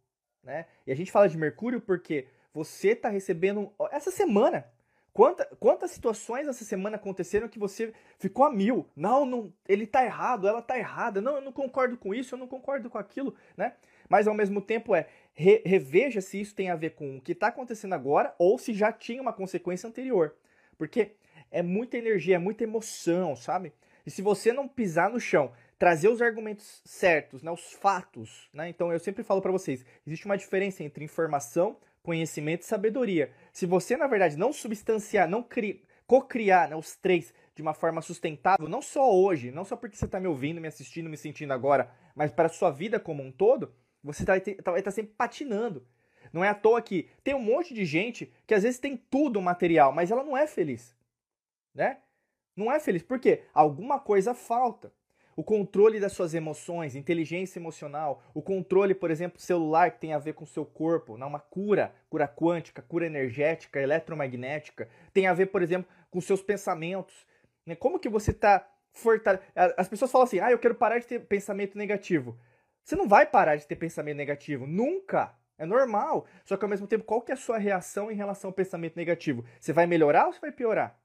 Né? 0.47 0.65
E 0.87 0.93
a 0.93 0.95
gente 0.95 1.11
fala 1.11 1.29
de 1.29 1.37
Mercúrio 1.37 1.81
porque 1.81 2.29
você 2.55 2.91
está 2.91 3.09
recebendo. 3.09 3.73
Essa 3.91 4.13
semana, 4.13 4.65
Quanta, 5.13 5.47
quantas 5.59 5.93
situações 5.93 6.47
essa 6.47 6.63
semana 6.63 6.97
aconteceram 6.97 7.49
que 7.49 7.59
você 7.59 7.95
ficou 8.19 8.45
a 8.45 8.53
mil? 8.53 8.87
Não, 8.95 9.25
não, 9.25 9.51
ele 9.67 9.85
está 9.85 10.05
errado, 10.05 10.47
ela 10.47 10.59
está 10.59 10.79
errada. 10.79 11.23
Não, 11.23 11.37
eu 11.37 11.41
não 11.41 11.53
concordo 11.53 11.97
com 11.97 12.15
isso, 12.15 12.35
eu 12.35 12.39
não 12.39 12.47
concordo 12.47 12.91
com 12.91 12.99
aquilo, 12.99 13.35
né? 13.57 13.73
Mas 14.11 14.29
ao 14.29 14.35
mesmo 14.35 14.61
tempo 14.61 14.95
é 14.95 15.09
re, 15.33 15.63
reveja 15.65 16.21
se 16.21 16.39
isso 16.39 16.55
tem 16.55 16.69
a 16.69 16.77
ver 16.77 16.91
com 16.91 17.17
o 17.17 17.21
que 17.23 17.33
está 17.33 17.47
acontecendo 17.47 17.95
agora 17.95 18.35
ou 18.39 18.59
se 18.59 18.75
já 18.75 18.93
tinha 18.93 19.23
uma 19.23 19.33
consequência 19.33 19.89
anterior, 19.89 20.37
porque 20.77 21.13
é 21.51 21.63
muita 21.63 21.97
energia, 21.97 22.37
é 22.37 22.39
muita 22.39 22.65
emoção, 22.65 23.35
sabe? 23.35 23.73
E 24.05 24.11
se 24.11 24.21
você 24.21 24.53
não 24.53 24.69
pisar 24.69 25.09
no 25.09 25.19
chão 25.19 25.51
trazer 25.79 26.09
os 26.09 26.23
argumentos 26.23 26.81
certos, 26.85 27.43
né, 27.43 27.51
os 27.51 27.73
fatos. 27.73 28.49
Né? 28.53 28.69
Então 28.69 28.93
eu 28.93 28.99
sempre 28.99 29.23
falo 29.23 29.43
para 29.43 29.53
vocês, 29.53 29.85
existe 30.07 30.27
uma 30.27 30.37
diferença 30.37 30.83
entre 30.83 31.05
informação, 31.05 31.77
conhecimento 32.03 32.63
e 32.63 32.67
sabedoria. 32.67 33.33
Se 33.53 33.67
você, 33.67 33.97
na 33.97 34.07
verdade, 34.07 34.37
não 34.37 34.53
substanciar, 34.53 35.29
não 35.29 35.47
co-criar 36.07 36.69
né, 36.69 36.77
os 36.77 36.97
três 36.97 37.35
de 37.55 37.63
uma 37.63 37.75
forma 37.75 38.01
sustentável, 38.01 38.69
não 38.69 38.83
só 38.83 39.13
hoje, 39.13 39.51
não 39.51 39.65
só 39.65 39.77
porque 39.77 39.97
você 39.97 40.05
está 40.05 40.21
me 40.21 40.29
ouvindo, 40.29 40.61
me 40.61 40.69
assistindo, 40.69 41.09
me 41.09 41.17
sentindo 41.17 41.53
agora, 41.53 41.91
mas 42.15 42.31
para 42.31 42.47
a 42.47 42.51
sua 42.51 42.71
vida 42.71 43.01
como 43.01 43.23
um 43.23 43.33
todo, 43.33 43.75
você 44.03 44.25
vai 44.25 44.39
estar 44.39 44.63
tá, 44.63 44.81
tá 44.81 44.91
sempre 44.91 45.15
patinando. 45.17 45.87
Não 46.33 46.45
é 46.45 46.49
à 46.49 46.55
toa 46.55 46.83
que 46.83 47.09
tem 47.25 47.35
um 47.35 47.43
monte 47.43 47.73
de 47.73 47.85
gente 47.85 48.33
que 48.47 48.55
às 48.55 48.63
vezes 48.63 48.79
tem 48.79 48.97
tudo 48.97 49.41
material, 49.41 49.93
mas 49.93 50.11
ela 50.11 50.23
não 50.23 50.37
é 50.37 50.47
feliz. 50.47 50.95
Né? 51.75 51.99
Não 52.55 52.71
é 52.71 52.79
feliz. 52.79 53.03
Por 53.03 53.19
quê? 53.19 53.45
Alguma 53.53 53.99
coisa 53.99 54.35
falta 54.35 54.93
o 55.37 55.45
controle 55.45 56.01
das 56.01 56.13
suas 56.13 56.33
emoções, 56.33 56.97
inteligência 56.97 57.59
emocional, 57.59 58.23
o 58.33 58.41
controle, 58.41 58.95
por 58.95 59.11
exemplo, 59.11 59.39
celular 59.39 59.91
que 59.91 60.01
tem 60.01 60.15
a 60.15 60.19
ver 60.19 60.33
com 60.33 60.45
o 60.45 60.47
seu 60.47 60.65
corpo, 60.65 61.19
né? 61.19 61.27
uma 61.27 61.39
cura, 61.39 61.95
cura 62.09 62.27
quântica, 62.27 62.81
cura 62.81 63.05
energética, 63.05 63.79
eletromagnética, 63.79 64.89
tem 65.13 65.27
a 65.27 65.35
ver, 65.35 65.47
por 65.47 65.63
exemplo, 65.63 65.89
com 66.11 66.21
seus 66.23 66.41
pensamentos. 66.41 67.27
Né? 67.67 67.75
Como 67.75 67.99
que 67.99 68.09
você 68.09 68.31
está 68.31 68.67
fortalecendo? 68.93 69.75
As 69.77 69.87
pessoas 69.87 70.11
falam 70.11 70.27
assim, 70.27 70.41
ah, 70.41 70.51
eu 70.51 70.59
quero 70.59 70.75
parar 70.75 70.99
de 70.99 71.07
ter 71.07 71.21
pensamento 71.21 71.77
negativo. 71.77 72.39
Você 72.83 72.97
não 72.97 73.07
vai 73.07 73.27
parar 73.27 73.57
de 73.57 73.67
ter 73.67 73.77
pensamento 73.77 74.17
negativo, 74.17 74.67
nunca. 74.67 75.35
É 75.59 75.67
normal. 75.67 76.27
Só 76.45 76.57
que 76.57 76.65
ao 76.65 76.69
mesmo 76.69 76.87
tempo, 76.87 77.05
qual 77.05 77.21
que 77.21 77.33
é 77.33 77.35
a 77.35 77.39
sua 77.39 77.59
reação 77.59 78.11
em 78.11 78.15
relação 78.15 78.49
ao 78.49 78.55
pensamento 78.55 78.97
negativo? 78.97 79.45
Você 79.61 79.73
vai 79.73 79.87
melhorar 79.87 80.27
ou 80.27 80.33
você 80.33 80.41
vai 80.41 80.53
piorar? 80.53 80.99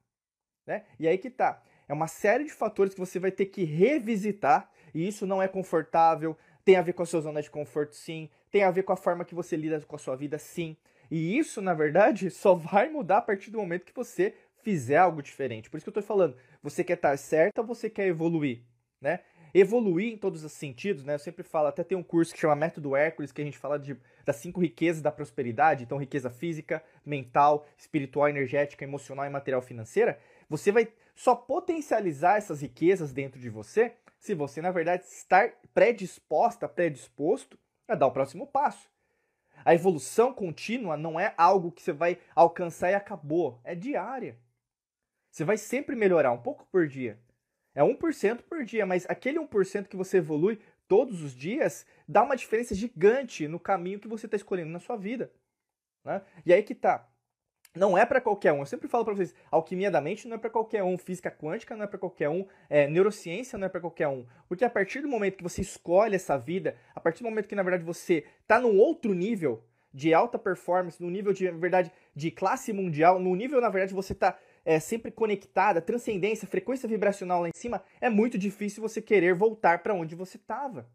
Né? 0.66 0.86
E 1.00 1.08
aí 1.08 1.18
que 1.18 1.30
tá. 1.30 1.62
É 1.92 1.94
uma 1.94 2.08
série 2.08 2.46
de 2.46 2.54
fatores 2.54 2.94
que 2.94 3.00
você 3.02 3.20
vai 3.20 3.32
ter 3.32 3.48
que 3.48 3.66
revisitar, 3.66 4.72
e 4.94 5.06
isso 5.06 5.28
não 5.28 5.42
é 5.44 5.48
confortável, 5.50 6.38
tem 6.64 6.78
a 6.78 6.82
ver 6.82 6.94
com 6.94 7.04
a 7.04 7.06
sua 7.06 7.20
zona 7.20 7.42
de 7.42 7.52
conforto, 7.52 7.98
sim, 7.98 8.30
tem 8.50 8.64
a 8.64 8.72
ver 8.72 8.84
com 8.84 8.94
a 8.94 8.96
forma 8.96 9.26
que 9.26 9.36
você 9.36 9.58
lida 9.58 9.82
com 9.82 9.98
a 9.98 10.00
sua 10.00 10.16
vida, 10.16 10.40
sim. 10.40 10.78
E 11.12 11.38
isso, 11.38 11.62
na 11.62 11.74
verdade, 11.74 12.30
só 12.32 12.56
vai 12.56 12.88
mudar 12.88 13.18
a 13.18 13.22
partir 13.22 13.52
do 13.52 13.58
momento 13.58 13.84
que 13.84 13.94
você 13.94 14.34
fizer 14.64 14.96
algo 14.96 15.22
diferente. 15.22 15.70
Por 15.70 15.76
isso 15.76 15.84
que 15.84 15.90
eu 15.90 16.00
estou 16.00 16.04
falando, 16.04 16.38
você 16.64 16.82
quer 16.82 16.94
estar 16.94 17.18
certo 17.18 17.58
ou 17.58 17.66
você 17.66 17.90
quer 17.90 18.08
evoluir, 18.08 18.62
né? 19.02 19.20
Evoluir 19.54 20.14
em 20.14 20.18
todos 20.18 20.46
os 20.46 20.54
sentidos, 20.54 21.04
né? 21.04 21.16
Eu 21.16 21.20
sempre 21.20 21.44
falo, 21.44 21.68
até 21.68 21.84
tem 21.84 21.98
um 21.98 22.04
curso 22.04 22.34
que 22.34 22.40
chama 22.40 22.56
Método 22.56 22.96
Hércules, 22.96 23.34
que 23.34 23.42
a 23.42 23.44
gente 23.44 23.58
fala 23.58 23.78
de, 23.78 23.98
das 24.24 24.38
cinco 24.38 24.62
riquezas 24.62 25.02
da 25.02 25.12
prosperidade, 25.12 25.84
então 25.84 25.98
riqueza 25.98 26.30
física, 26.30 26.82
mental, 27.06 27.68
espiritual, 27.78 28.30
energética, 28.30 28.86
emocional 28.86 29.26
e 29.26 29.30
material 29.30 29.62
financeira. 29.62 30.18
Você 30.52 30.70
vai 30.70 30.92
só 31.16 31.34
potencializar 31.34 32.36
essas 32.36 32.62
riquezas 32.62 33.14
dentro 33.14 33.40
de 33.40 33.50
você 33.50 33.94
se 34.20 34.36
você, 34.36 34.62
na 34.62 34.70
verdade, 34.70 35.06
estar 35.06 35.54
predisposta, 35.74 36.68
predisposto 36.68 37.58
a 37.88 37.96
dar 37.96 38.08
o 38.08 38.12
próximo 38.12 38.46
passo. 38.46 38.92
A 39.64 39.74
evolução 39.74 40.34
contínua 40.34 40.98
não 40.98 41.18
é 41.18 41.34
algo 41.38 41.72
que 41.72 41.82
você 41.82 41.94
vai 41.94 42.20
alcançar 42.36 42.92
e 42.92 42.96
acabou, 42.96 43.62
é 43.64 43.74
diária. 43.74 44.38
Você 45.30 45.46
vai 45.46 45.56
sempre 45.56 45.96
melhorar 45.96 46.34
um 46.34 46.42
pouco 46.42 46.68
por 46.70 46.86
dia. 46.86 47.18
É 47.74 47.82
1% 47.82 48.42
por 48.42 48.66
dia, 48.66 48.86
mas 48.86 49.06
aquele 49.10 49.40
1% 49.40 49.88
que 49.88 49.96
você 49.96 50.18
evolui 50.18 50.60
todos 50.86 51.24
os 51.24 51.34
dias 51.34 51.86
dá 52.06 52.24
uma 52.24 52.36
diferença 52.36 52.76
gigante 52.76 53.48
no 53.48 53.58
caminho 53.58 54.02
que 54.02 54.08
você 54.10 54.26
está 54.26 54.36
escolhendo 54.36 54.72
na 54.72 54.80
sua 54.80 54.98
vida. 54.98 55.32
Né? 56.04 56.22
E 56.46 56.52
aí 56.52 56.62
que 56.62 56.76
tá. 56.76 57.08
Não 57.74 57.98
é 57.98 58.06
para 58.06 58.20
qualquer 58.20 58.52
um. 58.52 58.60
Eu 58.60 58.66
sempre 58.66 58.90
falo 58.90 59.06
para 59.06 59.14
vocês, 59.14 59.34
alquimia 59.50 59.90
da 59.90 60.02
mente 60.02 60.28
não 60.28 60.36
é 60.36 60.38
para 60.38 60.50
qualquer 60.50 60.84
um, 60.84 60.98
física 60.98 61.32
quântica 61.32 61.76
não 61.76 61.86
é 61.86 61.88
para 61.88 61.98
qualquer 61.98 62.28
um, 62.28 62.46
é, 62.70 62.86
neurociência 62.88 63.58
não 63.58 63.66
é 63.66 63.70
para 63.70 63.80
qualquer 63.80 64.10
um. 64.10 64.26
Porque 64.50 64.66
a 64.66 64.70
partir 64.70 65.02
do 65.02 65.08
momento 65.08 65.38
que 65.38 65.44
você 65.44 65.62
escolhe 65.62 66.16
essa 66.16 66.38
vida, 66.38 66.76
a 66.94 67.00
partir 67.00 67.24
do 67.24 67.30
momento 67.30 67.48
que 67.48 67.56
na 67.56 67.64
verdade 67.64 67.84
você 67.84 68.26
está 68.42 68.60
num 68.60 68.78
outro 68.78 69.14
nível 69.14 69.64
de 69.94 70.14
alta 70.14 70.38
performance, 70.38 71.02
no 71.02 71.10
nível 71.10 71.32
de 71.32 71.50
verdade 71.52 71.92
de 72.14 72.30
classe 72.30 72.74
mundial, 72.74 73.20
no 73.20 73.34
nível 73.36 73.62
na 73.62 73.70
verdade 73.70 73.94
você 73.94 74.12
está 74.12 74.38
é, 74.66 74.78
sempre 74.78 75.10
conectada, 75.10 75.82
transcendência, 75.82 76.48
frequência 76.48 76.90
vibracional 76.90 77.42
lá 77.42 77.48
em 77.48 77.56
cima, 77.56 77.82
é 78.02 78.10
muito 78.10 78.38
difícil 78.38 78.82
você 78.82 79.02
querer 79.02 79.34
voltar 79.34 79.82
para 79.82 79.94
onde 79.94 80.14
você 80.14 80.36
estava. 80.36 80.90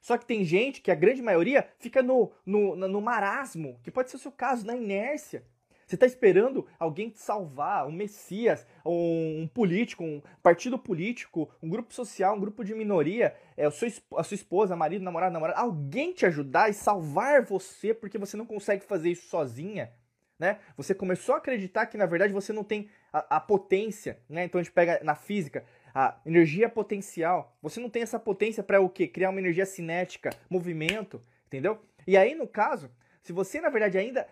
Só 0.00 0.16
que 0.16 0.24
tem 0.24 0.44
gente 0.44 0.80
que 0.80 0.90
a 0.90 0.94
grande 0.94 1.20
maioria 1.20 1.68
fica 1.78 2.02
no, 2.02 2.32
no, 2.44 2.76
no 2.76 3.00
marasmo, 3.02 3.78
que 3.82 3.90
pode 3.90 4.08
ser 4.08 4.16
o 4.16 4.20
seu 4.20 4.32
caso, 4.32 4.66
na 4.66 4.76
inércia. 4.76 5.44
Você 5.86 5.94
está 5.94 6.04
esperando 6.04 6.66
alguém 6.80 7.10
te 7.10 7.20
salvar, 7.20 7.86
um 7.86 7.92
messias, 7.92 8.66
um, 8.84 9.42
um, 9.42 9.48
político, 9.48 10.02
um 10.02 10.20
partido 10.42 10.76
político, 10.76 11.48
um 11.62 11.68
grupo 11.68 11.94
social, 11.94 12.34
um 12.34 12.40
grupo 12.40 12.64
de 12.64 12.74
minoria, 12.74 13.36
é, 13.56 13.66
a, 13.66 13.70
sua, 13.70 13.88
a 14.16 14.24
sua 14.24 14.34
esposa, 14.34 14.74
marido, 14.74 15.04
namorado, 15.04 15.32
namorada, 15.32 15.60
alguém 15.60 16.12
te 16.12 16.26
ajudar 16.26 16.68
e 16.68 16.74
salvar 16.74 17.44
você 17.44 17.94
porque 17.94 18.18
você 18.18 18.36
não 18.36 18.44
consegue 18.44 18.84
fazer 18.84 19.10
isso 19.10 19.28
sozinha. 19.28 19.92
Né? 20.36 20.58
Você 20.76 20.92
começou 20.92 21.36
a 21.36 21.38
acreditar 21.38 21.86
que 21.86 21.96
na 21.96 22.04
verdade 22.04 22.32
você 22.32 22.52
não 22.52 22.64
tem 22.64 22.90
a, 23.12 23.36
a 23.36 23.40
potência, 23.40 24.18
né? 24.28 24.44
Então 24.44 24.60
a 24.60 24.62
gente 24.62 24.72
pega 24.72 25.00
na 25.02 25.14
física 25.14 25.64
a 25.94 26.20
energia 26.26 26.68
potencial. 26.68 27.56
Você 27.62 27.80
não 27.80 27.88
tem 27.88 28.02
essa 28.02 28.18
potência 28.18 28.62
para 28.62 28.80
o 28.80 28.90
quê? 28.90 29.08
Criar 29.08 29.30
uma 29.30 29.40
energia 29.40 29.64
cinética, 29.64 30.30
movimento, 30.50 31.22
entendeu? 31.46 31.80
E 32.06 32.18
aí 32.18 32.34
no 32.34 32.46
caso, 32.46 32.90
se 33.22 33.32
você 33.32 33.62
na 33.62 33.70
verdade 33.70 33.96
ainda 33.96 34.28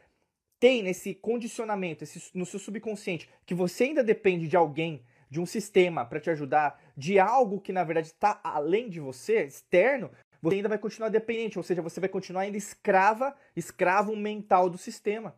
tem 0.59 0.83
nesse 0.83 1.15
condicionamento, 1.15 2.05
esse, 2.05 2.31
no 2.35 2.47
seu 2.47 2.59
subconsciente, 2.59 3.29
que 3.45 3.55
você 3.55 3.85
ainda 3.85 4.03
depende 4.03 4.49
de 4.49 4.57
alguém, 4.57 5.03
de 5.31 5.41
um 5.41 5.47
sistema 5.47 6.05
para 6.05 6.21
te 6.21 6.31
ajudar, 6.31 6.81
de 6.97 7.19
algo 7.19 7.61
que 7.61 7.73
na 7.73 7.85
verdade 7.85 8.09
está 8.09 8.41
além 8.43 8.89
de 8.89 9.01
você, 9.01 9.45
externo, 9.45 10.11
você 10.41 10.57
ainda 10.57 10.69
vai 10.69 10.79
continuar 10.79 11.09
dependente, 11.09 11.59
ou 11.59 11.63
seja, 11.63 11.81
você 11.81 12.01
vai 12.01 12.09
continuar 12.09 12.43
ainda 12.43 12.59
escrava, 12.59 13.35
escravo 13.57 14.15
mental 14.15 14.69
do 14.69 14.77
sistema. 14.77 15.35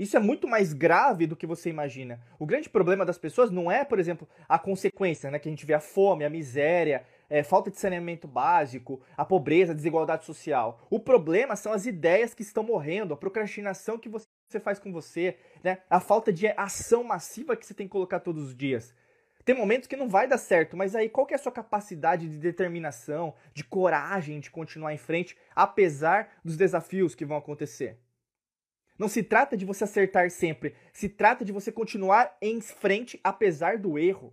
Isso 0.00 0.16
é 0.16 0.18
muito 0.18 0.48
mais 0.48 0.72
grave 0.72 1.26
do 1.26 1.36
que 1.36 1.46
você 1.46 1.68
imagina. 1.68 2.18
O 2.38 2.46
grande 2.46 2.70
problema 2.70 3.04
das 3.04 3.18
pessoas 3.18 3.50
não 3.50 3.70
é, 3.70 3.84
por 3.84 3.98
exemplo, 3.98 4.26
a 4.48 4.58
consequência, 4.58 5.30
né? 5.30 5.38
Que 5.38 5.46
a 5.46 5.52
gente 5.52 5.66
vê 5.66 5.74
a 5.74 5.78
fome, 5.78 6.24
a 6.24 6.30
miséria, 6.30 7.04
é, 7.28 7.42
falta 7.42 7.70
de 7.70 7.78
saneamento 7.78 8.26
básico, 8.26 9.02
a 9.14 9.26
pobreza, 9.26 9.72
a 9.72 9.74
desigualdade 9.74 10.24
social. 10.24 10.80
O 10.88 10.98
problema 10.98 11.54
são 11.54 11.70
as 11.70 11.84
ideias 11.84 12.32
que 12.32 12.40
estão 12.40 12.62
morrendo, 12.62 13.12
a 13.12 13.16
procrastinação 13.16 13.98
que 13.98 14.08
você 14.08 14.26
faz 14.58 14.78
com 14.78 14.90
você, 14.90 15.36
né? 15.62 15.82
a 15.90 16.00
falta 16.00 16.32
de 16.32 16.46
ação 16.56 17.04
massiva 17.04 17.54
que 17.54 17.66
você 17.66 17.74
tem 17.74 17.86
que 17.86 17.92
colocar 17.92 18.20
todos 18.20 18.42
os 18.42 18.56
dias. 18.56 18.94
Tem 19.44 19.54
momentos 19.54 19.86
que 19.86 19.96
não 19.96 20.08
vai 20.08 20.26
dar 20.26 20.38
certo, 20.38 20.78
mas 20.78 20.94
aí 20.94 21.10
qual 21.10 21.26
que 21.26 21.34
é 21.34 21.36
a 21.36 21.38
sua 21.38 21.52
capacidade 21.52 22.26
de 22.26 22.38
determinação, 22.38 23.34
de 23.52 23.62
coragem 23.62 24.40
de 24.40 24.50
continuar 24.50 24.94
em 24.94 24.98
frente, 24.98 25.36
apesar 25.54 26.38
dos 26.42 26.56
desafios 26.56 27.14
que 27.14 27.26
vão 27.26 27.36
acontecer? 27.36 27.98
Não 29.00 29.08
se 29.08 29.22
trata 29.22 29.56
de 29.56 29.64
você 29.64 29.84
acertar 29.84 30.30
sempre, 30.30 30.76
se 30.92 31.08
trata 31.08 31.42
de 31.42 31.52
você 31.52 31.72
continuar 31.72 32.36
em 32.38 32.60
frente 32.60 33.18
apesar 33.24 33.78
do 33.78 33.98
erro. 33.98 34.30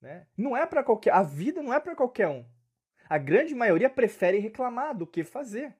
Né? 0.00 0.26
Não 0.36 0.56
é 0.56 0.66
para 0.66 0.82
qualquer, 0.82 1.14
a 1.14 1.22
vida 1.22 1.62
não 1.62 1.72
é 1.72 1.78
para 1.78 1.94
qualquer 1.94 2.26
um. 2.26 2.44
A 3.08 3.18
grande 3.18 3.54
maioria 3.54 3.88
prefere 3.88 4.38
reclamar 4.38 4.98
do 4.98 5.06
que 5.06 5.22
fazer. 5.22 5.72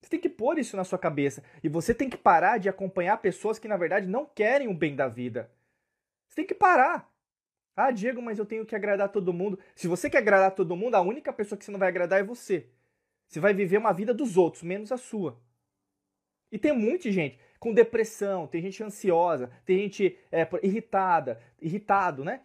Você 0.00 0.10
tem 0.10 0.20
que 0.20 0.28
pôr 0.28 0.60
isso 0.60 0.76
na 0.76 0.84
sua 0.84 0.96
cabeça 0.96 1.42
e 1.60 1.68
você 1.68 1.92
tem 1.92 2.08
que 2.08 2.16
parar 2.16 2.58
de 2.58 2.68
acompanhar 2.68 3.16
pessoas 3.16 3.58
que 3.58 3.66
na 3.66 3.76
verdade 3.76 4.06
não 4.06 4.24
querem 4.24 4.68
o 4.68 4.74
bem 4.74 4.94
da 4.94 5.08
vida. 5.08 5.50
Você 6.28 6.36
tem 6.36 6.46
que 6.46 6.54
parar. 6.54 7.12
Ah, 7.74 7.90
Diego, 7.90 8.22
mas 8.22 8.38
eu 8.38 8.46
tenho 8.46 8.64
que 8.64 8.76
agradar 8.76 9.08
todo 9.08 9.32
mundo. 9.32 9.58
Se 9.74 9.88
você 9.88 10.08
quer 10.08 10.18
agradar 10.18 10.52
todo 10.52 10.76
mundo, 10.76 10.94
a 10.94 11.00
única 11.00 11.32
pessoa 11.32 11.58
que 11.58 11.64
você 11.64 11.72
não 11.72 11.80
vai 11.80 11.88
agradar 11.88 12.20
é 12.20 12.22
você. 12.22 12.70
Você 13.26 13.40
vai 13.40 13.52
viver 13.52 13.78
uma 13.78 13.92
vida 13.92 14.14
dos 14.14 14.36
outros, 14.36 14.62
menos 14.62 14.92
a 14.92 14.96
sua. 14.96 15.36
E 16.50 16.58
tem 16.58 16.72
muita 16.72 17.10
gente 17.10 17.38
com 17.58 17.72
depressão, 17.72 18.46
tem 18.46 18.62
gente 18.62 18.82
ansiosa, 18.82 19.50
tem 19.64 19.78
gente 19.78 20.18
é, 20.32 20.48
irritada, 20.62 21.40
irritado, 21.60 22.24
né? 22.24 22.40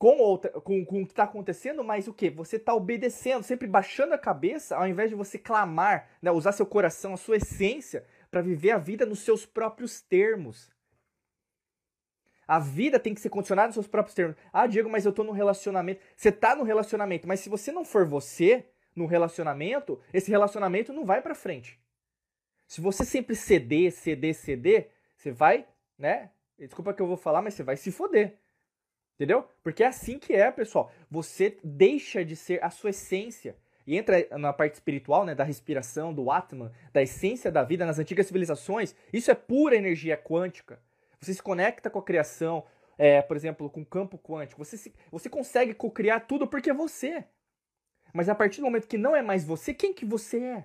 com, 0.00 0.16
outra, 0.16 0.50
com, 0.62 0.82
com 0.82 1.02
o 1.02 1.04
que 1.04 1.12
está 1.12 1.24
acontecendo, 1.24 1.84
mas 1.84 2.08
o 2.08 2.14
que? 2.14 2.30
Você 2.30 2.56
está 2.56 2.74
obedecendo, 2.74 3.42
sempre 3.42 3.68
baixando 3.68 4.14
a 4.14 4.18
cabeça, 4.18 4.74
ao 4.74 4.88
invés 4.88 5.10
de 5.10 5.14
você 5.14 5.38
clamar, 5.38 6.08
né, 6.22 6.30
usar 6.30 6.52
seu 6.52 6.64
coração, 6.64 7.12
a 7.12 7.18
sua 7.18 7.36
essência, 7.36 8.06
para 8.30 8.40
viver 8.40 8.70
a 8.70 8.78
vida 8.78 9.04
nos 9.04 9.18
seus 9.18 9.44
próprios 9.44 10.00
termos. 10.00 10.70
A 12.48 12.58
vida 12.58 12.98
tem 12.98 13.12
que 13.12 13.20
ser 13.20 13.28
condicionada 13.28 13.68
nos 13.68 13.74
seus 13.74 13.86
próprios 13.86 14.14
termos. 14.14 14.36
Ah, 14.50 14.66
Diego, 14.66 14.88
mas 14.88 15.04
eu 15.04 15.10
estou 15.10 15.24
no 15.24 15.32
relacionamento. 15.32 16.00
Você 16.16 16.30
está 16.30 16.56
no 16.56 16.64
relacionamento, 16.64 17.28
mas 17.28 17.40
se 17.40 17.50
você 17.50 17.70
não 17.70 17.84
for 17.84 18.06
você 18.06 18.64
no 18.96 19.04
relacionamento, 19.04 20.00
esse 20.14 20.30
relacionamento 20.30 20.94
não 20.94 21.04
vai 21.04 21.20
para 21.20 21.34
frente. 21.34 21.79
Se 22.70 22.80
você 22.80 23.04
sempre 23.04 23.34
ceder, 23.34 23.90
ceder, 23.90 24.32
ceder, 24.32 24.90
você 25.16 25.32
vai, 25.32 25.66
né? 25.98 26.30
Desculpa 26.56 26.94
que 26.94 27.02
eu 27.02 27.06
vou 27.08 27.16
falar, 27.16 27.42
mas 27.42 27.54
você 27.54 27.64
vai 27.64 27.76
se 27.76 27.90
foder. 27.90 28.38
Entendeu? 29.16 29.44
Porque 29.60 29.82
é 29.82 29.88
assim 29.88 30.20
que 30.20 30.32
é, 30.34 30.52
pessoal. 30.52 30.92
Você 31.10 31.58
deixa 31.64 32.24
de 32.24 32.36
ser 32.36 32.62
a 32.62 32.70
sua 32.70 32.90
essência. 32.90 33.56
E 33.84 33.96
entra 33.96 34.24
na 34.38 34.52
parte 34.52 34.74
espiritual, 34.74 35.24
né, 35.24 35.34
da 35.34 35.42
respiração, 35.42 36.14
do 36.14 36.30
Atman, 36.30 36.70
da 36.92 37.02
essência 37.02 37.50
da 37.50 37.64
vida 37.64 37.84
nas 37.84 37.98
antigas 37.98 38.26
civilizações. 38.26 38.94
Isso 39.12 39.32
é 39.32 39.34
pura 39.34 39.74
energia 39.74 40.16
quântica. 40.16 40.80
Você 41.20 41.34
se 41.34 41.42
conecta 41.42 41.90
com 41.90 41.98
a 41.98 42.04
criação, 42.04 42.64
é, 42.96 43.20
por 43.20 43.36
exemplo, 43.36 43.68
com 43.68 43.80
o 43.80 43.86
campo 43.86 44.16
quântico. 44.16 44.64
Você, 44.64 44.76
se, 44.76 44.94
você 45.10 45.28
consegue 45.28 45.74
co-criar 45.74 46.20
tudo 46.20 46.46
porque 46.46 46.70
é 46.70 46.74
você. 46.74 47.24
Mas 48.14 48.28
a 48.28 48.34
partir 48.36 48.60
do 48.60 48.66
momento 48.66 48.86
que 48.86 48.96
não 48.96 49.16
é 49.16 49.22
mais 49.22 49.44
você, 49.44 49.74
quem 49.74 49.92
que 49.92 50.04
você 50.04 50.40
é? 50.40 50.64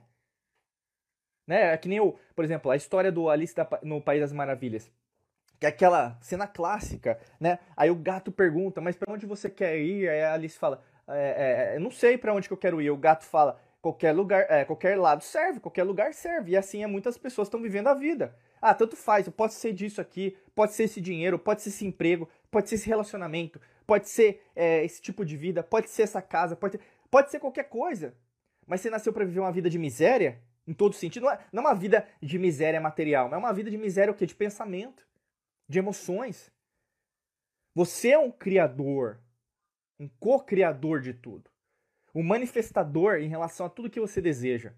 Né? 1.47 1.73
É 1.73 1.77
que 1.77 1.87
nem 1.87 1.99
o, 1.99 2.15
por 2.35 2.43
exemplo, 2.43 2.71
a 2.71 2.75
história 2.75 3.11
do 3.11 3.29
Alice 3.29 3.55
da, 3.55 3.67
no 3.83 4.01
País 4.01 4.21
das 4.21 4.31
Maravilhas. 4.31 4.91
Que 5.59 5.65
é 5.65 5.69
aquela 5.69 6.17
cena 6.21 6.47
clássica, 6.47 7.19
né? 7.39 7.59
Aí 7.77 7.89
o 7.89 7.95
gato 7.95 8.31
pergunta, 8.31 8.81
mas 8.81 8.95
para 8.95 9.13
onde 9.13 9.25
você 9.25 9.49
quer 9.49 9.77
ir? 9.77 10.09
Aí 10.09 10.21
a 10.21 10.33
Alice 10.33 10.57
fala, 10.57 10.83
é, 11.07 11.71
é, 11.71 11.75
eu 11.77 11.79
não 11.79 11.91
sei 11.91 12.17
para 12.17 12.33
onde 12.33 12.47
que 12.47 12.53
eu 12.53 12.57
quero 12.57 12.81
ir. 12.81 12.89
O 12.89 12.97
gato 12.97 13.23
fala, 13.23 13.57
qualquer 13.81 14.11
lugar, 14.11 14.45
é, 14.49 14.65
qualquer 14.65 14.97
lado 14.97 15.23
serve, 15.23 15.59
qualquer 15.59 15.83
lugar 15.83 16.13
serve. 16.13 16.51
E 16.51 16.57
assim 16.57 16.83
é, 16.83 16.87
muitas 16.87 17.17
pessoas 17.17 17.47
estão 17.47 17.61
vivendo 17.61 17.87
a 17.87 17.93
vida. 17.93 18.35
Ah, 18.61 18.73
tanto 18.73 18.95
faz, 18.95 19.29
pode 19.29 19.53
ser 19.53 19.73
disso 19.73 20.01
aqui, 20.01 20.35
pode 20.55 20.73
ser 20.73 20.85
esse 20.85 20.99
dinheiro, 20.99 21.37
pode 21.37 21.61
ser 21.61 21.69
esse 21.69 21.85
emprego, 21.85 22.27
pode 22.49 22.67
ser 22.67 22.75
esse 22.75 22.87
relacionamento, 22.87 23.61
pode 23.85 24.09
ser 24.09 24.43
é, 24.55 24.83
esse 24.83 25.01
tipo 25.01 25.23
de 25.23 25.37
vida, 25.37 25.61
pode 25.61 25.89
ser 25.89 26.01
essa 26.01 26.21
casa, 26.21 26.55
pode, 26.55 26.79
pode 27.11 27.29
ser 27.29 27.39
qualquer 27.39 27.65
coisa. 27.65 28.15
Mas 28.65 28.81
você 28.81 28.89
nasceu 28.89 29.13
para 29.13 29.23
viver 29.23 29.39
uma 29.39 29.51
vida 29.51 29.69
de 29.69 29.77
miséria, 29.77 30.41
em 30.67 30.73
todo 30.73 30.95
sentido, 30.95 31.23
não 31.23 31.31
é, 31.31 31.45
não 31.51 31.63
é 31.63 31.67
uma 31.67 31.75
vida 31.75 32.07
de 32.21 32.39
miséria 32.39 32.81
material, 32.81 33.25
mas 33.29 33.33
é 33.35 33.37
uma 33.37 33.53
vida 33.53 33.69
de 33.69 33.77
miséria 33.77 34.11
o 34.11 34.15
quê? 34.15 34.25
De 34.25 34.35
pensamento 34.35 35.05
de 35.67 35.79
emoções. 35.79 36.51
Você 37.73 38.11
é 38.11 38.17
um 38.17 38.31
criador, 38.31 39.19
um 39.99 40.07
co-criador 40.07 41.01
de 41.01 41.13
tudo. 41.13 41.49
Um 42.13 42.23
manifestador 42.23 43.15
em 43.15 43.27
relação 43.27 43.65
a 43.65 43.69
tudo 43.69 43.89
que 43.89 43.99
você 43.99 44.21
deseja. 44.21 44.73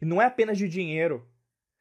E 0.00 0.04
não 0.04 0.20
é 0.20 0.26
apenas 0.26 0.58
de 0.58 0.68
dinheiro, 0.68 1.26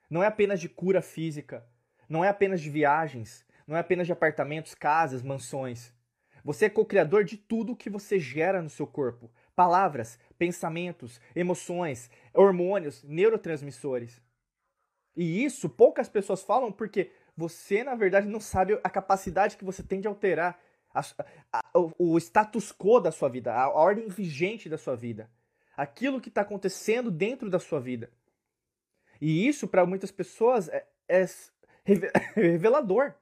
não 0.10 0.24
é 0.24 0.28
apenas 0.28 0.62
de 0.62 0.70
cura 0.70 1.02
física, 1.02 1.68
não 2.08 2.24
é 2.24 2.30
apenas 2.30 2.62
de 2.62 2.70
viagens, 2.70 3.46
não 3.68 3.76
é 3.76 3.80
apenas 3.80 4.08
de 4.08 4.14
apartamentos, 4.14 4.74
casas, 4.74 5.22
mansões. 5.22 5.94
Você 6.44 6.66
é 6.66 6.70
co-criador 6.70 7.24
de 7.24 7.38
tudo 7.38 7.76
que 7.76 7.90
você 7.90 8.20
gera 8.20 8.62
no 8.62 8.70
seu 8.70 8.88
corpo. 8.88 9.32
Palavras, 9.56 10.18
pensamentos, 10.42 11.22
emoções, 11.36 12.10
hormônios, 12.34 13.04
neurotransmissores. 13.04 14.20
E 15.16 15.46
isso 15.46 15.70
poucas 15.70 16.10
pessoas 16.10 16.42
falam 16.42 16.72
porque 16.72 17.12
você, 17.38 17.84
na 17.84 17.94
verdade, 17.94 18.26
não 18.26 18.40
sabe 18.40 18.80
a 18.84 18.90
capacidade 18.90 19.56
que 19.56 19.64
você 19.64 19.84
tem 19.84 20.02
de 20.02 20.08
alterar 20.08 20.60
a, 20.92 21.02
a, 21.54 21.62
o, 21.96 22.18
status 22.18 22.72
quo 22.72 23.00
da 23.00 23.12
sua 23.12 23.30
vida, 23.30 23.54
a, 23.54 23.66
a 23.66 23.70
ordem 23.70 24.08
vigente 24.08 24.68
da 24.68 24.80
sua 24.80 24.96
vida, 24.96 25.30
aquilo 25.78 26.20
que 26.20 26.30
está 26.30 26.42
acontecendo 26.42 27.12
dentro 27.12 27.48
da 27.48 27.60
sua 27.60 27.80
vida. 27.80 28.10
E 29.22 29.48
isso, 29.48 29.68
para 29.68 29.86
muitas 29.86 30.10
pessoas, 30.10 30.70
é, 30.70 30.88
é 31.08 31.24
revelador. 32.34 33.14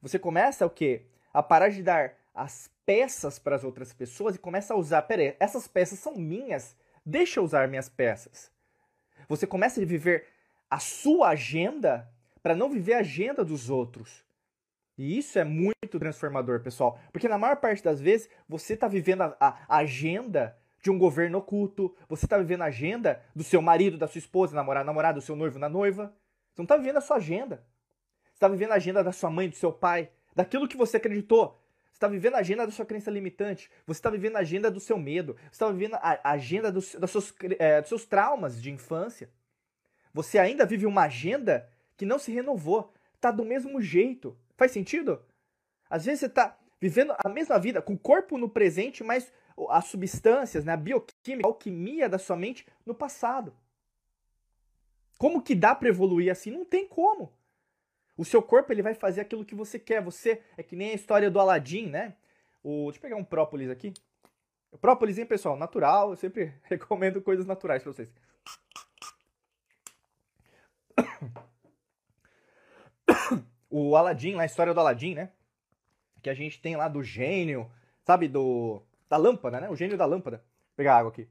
Você 0.00 0.18
começa 0.18 0.66
o 0.66 0.70
quê? 0.70 1.06
A 1.32 1.44
parar 1.44 1.68
de 1.68 1.80
dar 1.80 2.18
as 2.34 2.70
peças 2.86 3.38
para 3.38 3.56
as 3.56 3.64
outras 3.64 3.92
pessoas 3.92 4.34
e 4.34 4.38
começa 4.38 4.74
a 4.74 4.76
usar, 4.76 5.02
peraí, 5.02 5.36
essas 5.38 5.68
peças 5.68 5.98
são 5.98 6.16
minhas, 6.16 6.76
deixa 7.04 7.40
eu 7.40 7.44
usar 7.44 7.68
minhas 7.68 7.88
peças. 7.88 8.50
Você 9.28 9.46
começa 9.46 9.80
a 9.80 9.84
viver 9.84 10.26
a 10.70 10.78
sua 10.78 11.28
agenda 11.28 12.08
para 12.42 12.56
não 12.56 12.70
viver 12.70 12.94
a 12.94 12.98
agenda 12.98 13.44
dos 13.44 13.70
outros. 13.70 14.24
E 14.98 15.16
isso 15.18 15.38
é 15.38 15.44
muito 15.44 15.98
transformador, 15.98 16.60
pessoal. 16.60 16.98
Porque 17.12 17.28
na 17.28 17.38
maior 17.38 17.56
parte 17.56 17.82
das 17.82 18.00
vezes 18.00 18.28
você 18.48 18.74
está 18.74 18.88
vivendo 18.88 19.22
a, 19.22 19.36
a, 19.40 19.76
agenda 19.78 20.56
de 20.82 20.90
um 20.90 20.98
governo 20.98 21.38
oculto, 21.38 21.94
você 22.08 22.26
está 22.26 22.36
vivendo 22.36 22.62
a 22.62 22.66
agenda 22.66 23.22
do 23.34 23.44
seu 23.44 23.62
marido, 23.62 23.96
da 23.96 24.08
sua 24.08 24.18
esposa, 24.18 24.54
namorado, 24.54 24.86
namorado, 24.86 25.20
do 25.20 25.24
seu 25.24 25.36
noivo, 25.36 25.58
na 25.58 25.68
noiva. 25.68 26.12
Você 26.52 26.60
não 26.60 26.64
está 26.64 26.76
vivendo 26.76 26.96
a 26.98 27.00
sua 27.00 27.16
agenda. 27.16 27.64
Você 28.24 28.34
está 28.34 28.48
vivendo 28.48 28.72
a 28.72 28.76
agenda 28.76 29.04
da 29.04 29.12
sua 29.12 29.30
mãe, 29.30 29.48
do 29.48 29.56
seu 29.56 29.72
pai, 29.72 30.10
daquilo 30.34 30.68
que 30.68 30.76
você 30.76 30.96
acreditou. 30.96 31.61
Está 32.02 32.08
vivendo 32.08 32.34
a 32.34 32.38
agenda 32.38 32.66
da 32.66 32.72
sua 32.72 32.84
crença 32.84 33.12
limitante. 33.12 33.70
Você 33.86 34.00
está 34.00 34.10
vivendo 34.10 34.34
a 34.34 34.40
agenda 34.40 34.68
do 34.68 34.80
seu 34.80 34.98
medo. 34.98 35.36
Você 35.42 35.50
está 35.52 35.70
vivendo 35.70 35.94
a 35.94 36.18
agenda 36.24 36.72
dos, 36.72 36.96
seus, 37.06 37.32
é, 37.60 37.80
dos 37.80 37.90
seus 37.90 38.04
traumas 38.04 38.60
de 38.60 38.72
infância. 38.72 39.30
Você 40.12 40.36
ainda 40.36 40.66
vive 40.66 40.84
uma 40.84 41.04
agenda 41.04 41.70
que 41.96 42.04
não 42.04 42.18
se 42.18 42.32
renovou. 42.32 42.92
Está 43.14 43.30
do 43.30 43.44
mesmo 43.44 43.80
jeito. 43.80 44.36
Faz 44.56 44.72
sentido? 44.72 45.24
Às 45.88 46.04
vezes 46.04 46.18
você 46.18 46.26
está 46.26 46.58
vivendo 46.80 47.14
a 47.24 47.28
mesma 47.28 47.56
vida, 47.56 47.80
com 47.80 47.92
o 47.92 47.98
corpo 47.98 48.36
no 48.36 48.48
presente, 48.48 49.04
mas 49.04 49.32
as 49.70 49.84
substâncias, 49.84 50.64
né, 50.64 50.72
a 50.72 50.76
bioquímica, 50.76 51.46
a 51.46 51.50
alquimia 51.50 52.08
da 52.08 52.18
sua 52.18 52.34
mente 52.34 52.66
no 52.84 52.96
passado. 52.96 53.54
Como 55.18 55.40
que 55.40 55.54
dá 55.54 55.72
para 55.72 55.88
evoluir 55.88 56.32
assim? 56.32 56.50
Não 56.50 56.64
tem 56.64 56.84
como. 56.84 57.32
O 58.16 58.24
seu 58.24 58.42
corpo 58.42 58.72
ele 58.72 58.82
vai 58.82 58.94
fazer 58.94 59.20
aquilo 59.20 59.44
que 59.44 59.54
você 59.54 59.78
quer. 59.78 60.02
Você 60.02 60.42
é 60.56 60.62
que 60.62 60.76
nem 60.76 60.90
a 60.90 60.94
história 60.94 61.30
do 61.30 61.40
Aladim, 61.40 61.88
né? 61.88 62.16
O, 62.62 62.84
deixa 62.84 62.98
eu 62.98 63.02
pegar 63.02 63.16
um 63.16 63.24
própolis 63.24 63.70
aqui. 63.70 63.92
Própolis, 64.80 65.18
hein, 65.18 65.26
pessoal? 65.26 65.56
Natural. 65.56 66.10
Eu 66.10 66.16
sempre 66.16 66.54
recomendo 66.64 67.22
coisas 67.22 67.46
naturais 67.46 67.82
para 67.82 67.92
vocês. 67.92 68.08
O 73.74 73.96
Aladim, 73.96 74.38
a 74.38 74.44
história 74.44 74.74
do 74.74 74.80
Aladim, 74.80 75.14
né? 75.14 75.30
Que 76.22 76.28
a 76.28 76.34
gente 76.34 76.60
tem 76.60 76.76
lá 76.76 76.88
do 76.88 77.02
gênio, 77.02 77.72
sabe? 78.04 78.28
Do 78.28 78.82
da 79.08 79.16
lâmpada, 79.16 79.62
né? 79.62 79.70
O 79.70 79.74
gênio 79.74 79.96
da 79.96 80.04
lâmpada. 80.04 80.36
Vou 80.36 80.76
pegar 80.76 80.98
água 80.98 81.10
aqui. 81.10 81.26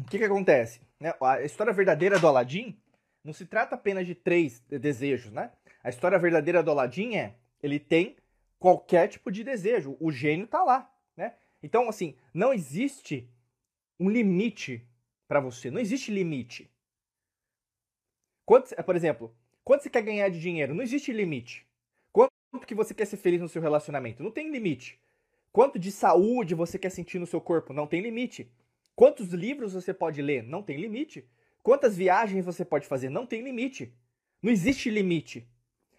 O 0.00 0.04
que 0.10 0.18
que 0.18 0.24
acontece? 0.24 0.80
Né? 0.98 1.14
A 1.22 1.42
história 1.42 1.72
verdadeira 1.72 2.18
do 2.18 2.26
Aladim 2.26 2.76
não 3.24 3.32
se 3.32 3.46
trata 3.46 3.74
apenas 3.74 4.06
de 4.06 4.14
três 4.14 4.60
desejos, 4.68 5.30
né? 5.30 5.52
A 5.82 5.88
história 5.88 6.18
verdadeira 6.18 6.62
do 6.62 6.70
Aladim 6.70 7.14
é 7.14 7.36
ele 7.62 7.78
tem 7.78 8.16
qualquer 8.58 9.08
tipo 9.08 9.30
de 9.30 9.44
desejo. 9.44 9.96
O 10.00 10.10
gênio 10.10 10.46
tá 10.46 10.62
lá, 10.62 10.92
né? 11.16 11.34
Então, 11.62 11.88
assim, 11.88 12.16
não 12.34 12.52
existe 12.52 13.28
um 13.98 14.10
limite 14.10 14.86
para 15.28 15.40
você. 15.40 15.70
Não 15.70 15.80
existe 15.80 16.10
limite. 16.10 16.70
Quanto, 18.44 18.74
por 18.84 18.96
exemplo, 18.96 19.34
quanto 19.64 19.82
você 19.82 19.90
quer 19.90 20.02
ganhar 20.02 20.28
de 20.28 20.40
dinheiro? 20.40 20.74
Não 20.74 20.82
existe 20.82 21.12
limite. 21.12 21.66
Quanto 22.12 22.66
que 22.66 22.74
você 22.74 22.92
quer 22.92 23.06
ser 23.06 23.16
feliz 23.16 23.40
no 23.40 23.48
seu 23.48 23.62
relacionamento? 23.62 24.22
Não 24.22 24.30
tem 24.30 24.50
limite. 24.50 25.00
Quanto 25.52 25.78
de 25.78 25.92
saúde 25.92 26.54
você 26.54 26.78
quer 26.78 26.90
sentir 26.90 27.18
no 27.18 27.26
seu 27.26 27.40
corpo? 27.40 27.72
Não 27.72 27.86
tem 27.86 28.00
limite. 28.00 28.50
Quantos 28.94 29.32
livros 29.32 29.72
você 29.72 29.94
pode 29.94 30.20
ler? 30.20 30.42
Não 30.42 30.62
tem 30.62 30.76
limite. 30.76 31.26
Quantas 31.62 31.96
viagens 31.96 32.44
você 32.44 32.64
pode 32.64 32.86
fazer? 32.86 33.08
Não 33.08 33.26
tem 33.26 33.42
limite. 33.42 33.94
Não 34.42 34.50
existe 34.50 34.90
limite. 34.90 35.48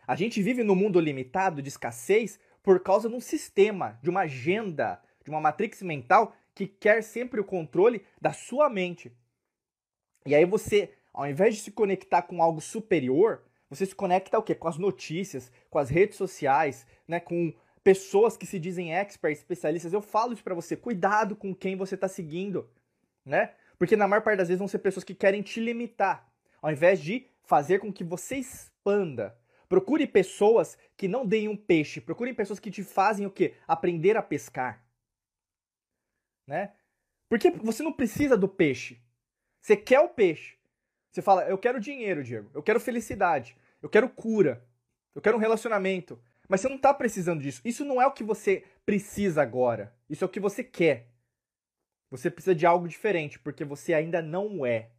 A 0.05 0.15
gente 0.15 0.41
vive 0.41 0.63
no 0.63 0.75
mundo 0.75 0.99
limitado 0.99 1.61
de 1.61 1.69
escassez 1.69 2.37
por 2.61 2.81
causa 2.81 3.07
de 3.07 3.15
um 3.15 3.21
sistema, 3.21 3.97
de 4.01 4.09
uma 4.09 4.21
agenda, 4.21 5.01
de 5.23 5.29
uma 5.29 5.39
matrix 5.39 5.81
mental 5.81 6.35
que 6.53 6.67
quer 6.67 7.01
sempre 7.01 7.39
o 7.39 7.45
controle 7.45 8.05
da 8.21 8.33
sua 8.33 8.69
mente. 8.69 9.11
E 10.25 10.35
aí 10.35 10.45
você, 10.45 10.93
ao 11.13 11.27
invés 11.27 11.55
de 11.55 11.61
se 11.61 11.71
conectar 11.71 12.23
com 12.23 12.43
algo 12.43 12.61
superior, 12.61 13.43
você 13.69 13.85
se 13.85 13.95
conecta 13.95 14.37
o 14.37 14.43
quê? 14.43 14.53
Com 14.53 14.67
as 14.67 14.77
notícias, 14.77 15.51
com 15.69 15.79
as 15.79 15.89
redes 15.89 16.17
sociais, 16.17 16.85
né? 17.07 17.19
Com 17.19 17.53
pessoas 17.83 18.37
que 18.37 18.45
se 18.45 18.59
dizem 18.59 18.93
experts, 18.93 19.39
especialistas. 19.39 19.93
Eu 19.93 20.01
falo 20.01 20.33
isso 20.33 20.43
para 20.43 20.55
você. 20.55 20.75
Cuidado 20.75 21.35
com 21.35 21.55
quem 21.55 21.75
você 21.75 21.95
está 21.95 22.07
seguindo, 22.07 22.69
né? 23.25 23.53
Porque 23.77 23.95
na 23.95 24.07
maior 24.07 24.21
parte 24.21 24.37
das 24.37 24.47
vezes 24.47 24.59
vão 24.59 24.67
ser 24.67 24.79
pessoas 24.79 25.03
que 25.03 25.15
querem 25.15 25.41
te 25.41 25.59
limitar, 25.59 26.31
ao 26.61 26.71
invés 26.71 27.01
de 27.01 27.27
fazer 27.43 27.79
com 27.79 27.91
que 27.91 28.03
você 28.03 28.37
expanda. 28.37 29.37
Procure 29.67 30.05
pessoas 30.05 30.77
que 30.95 31.07
não 31.07 31.25
deem 31.25 31.47
um 31.47 31.57
peixe. 31.57 31.99
Procure 31.99 32.33
pessoas 32.33 32.59
que 32.59 32.69
te 32.69 32.83
fazem 32.83 33.25
o 33.25 33.31
quê? 33.31 33.55
Aprender 33.67 34.15
a 34.15 34.21
pescar. 34.21 34.85
Né? 36.47 36.73
Porque 37.27 37.49
você 37.49 37.81
não 37.81 37.91
precisa 37.91 38.37
do 38.37 38.47
peixe. 38.47 39.01
Você 39.61 39.75
quer 39.75 39.99
o 39.99 40.09
peixe. 40.09 40.57
Você 41.11 41.21
fala, 41.21 41.43
eu 41.45 41.57
quero 41.57 41.79
dinheiro, 41.79 42.23
Diego. 42.23 42.49
Eu 42.53 42.61
quero 42.61 42.79
felicidade. 42.79 43.57
Eu 43.81 43.89
quero 43.89 44.09
cura. 44.09 44.63
Eu 45.15 45.21
quero 45.21 45.37
um 45.37 45.39
relacionamento. 45.39 46.21
Mas 46.47 46.61
você 46.61 46.69
não 46.69 46.75
está 46.75 46.93
precisando 46.93 47.41
disso. 47.41 47.61
Isso 47.63 47.85
não 47.85 48.01
é 48.01 48.05
o 48.05 48.11
que 48.11 48.23
você 48.23 48.63
precisa 48.85 49.41
agora. 49.41 49.95
Isso 50.09 50.23
é 50.23 50.27
o 50.27 50.29
que 50.29 50.39
você 50.39 50.63
quer. 50.63 51.07
Você 52.13 52.29
precisa 52.29 52.53
de 52.53 52.63
algo 52.63 52.87
diferente, 52.87 53.39
porque 53.39 53.65
você 53.65 53.91
ainda 53.91 54.21
não 54.21 54.63
é. 54.63 54.91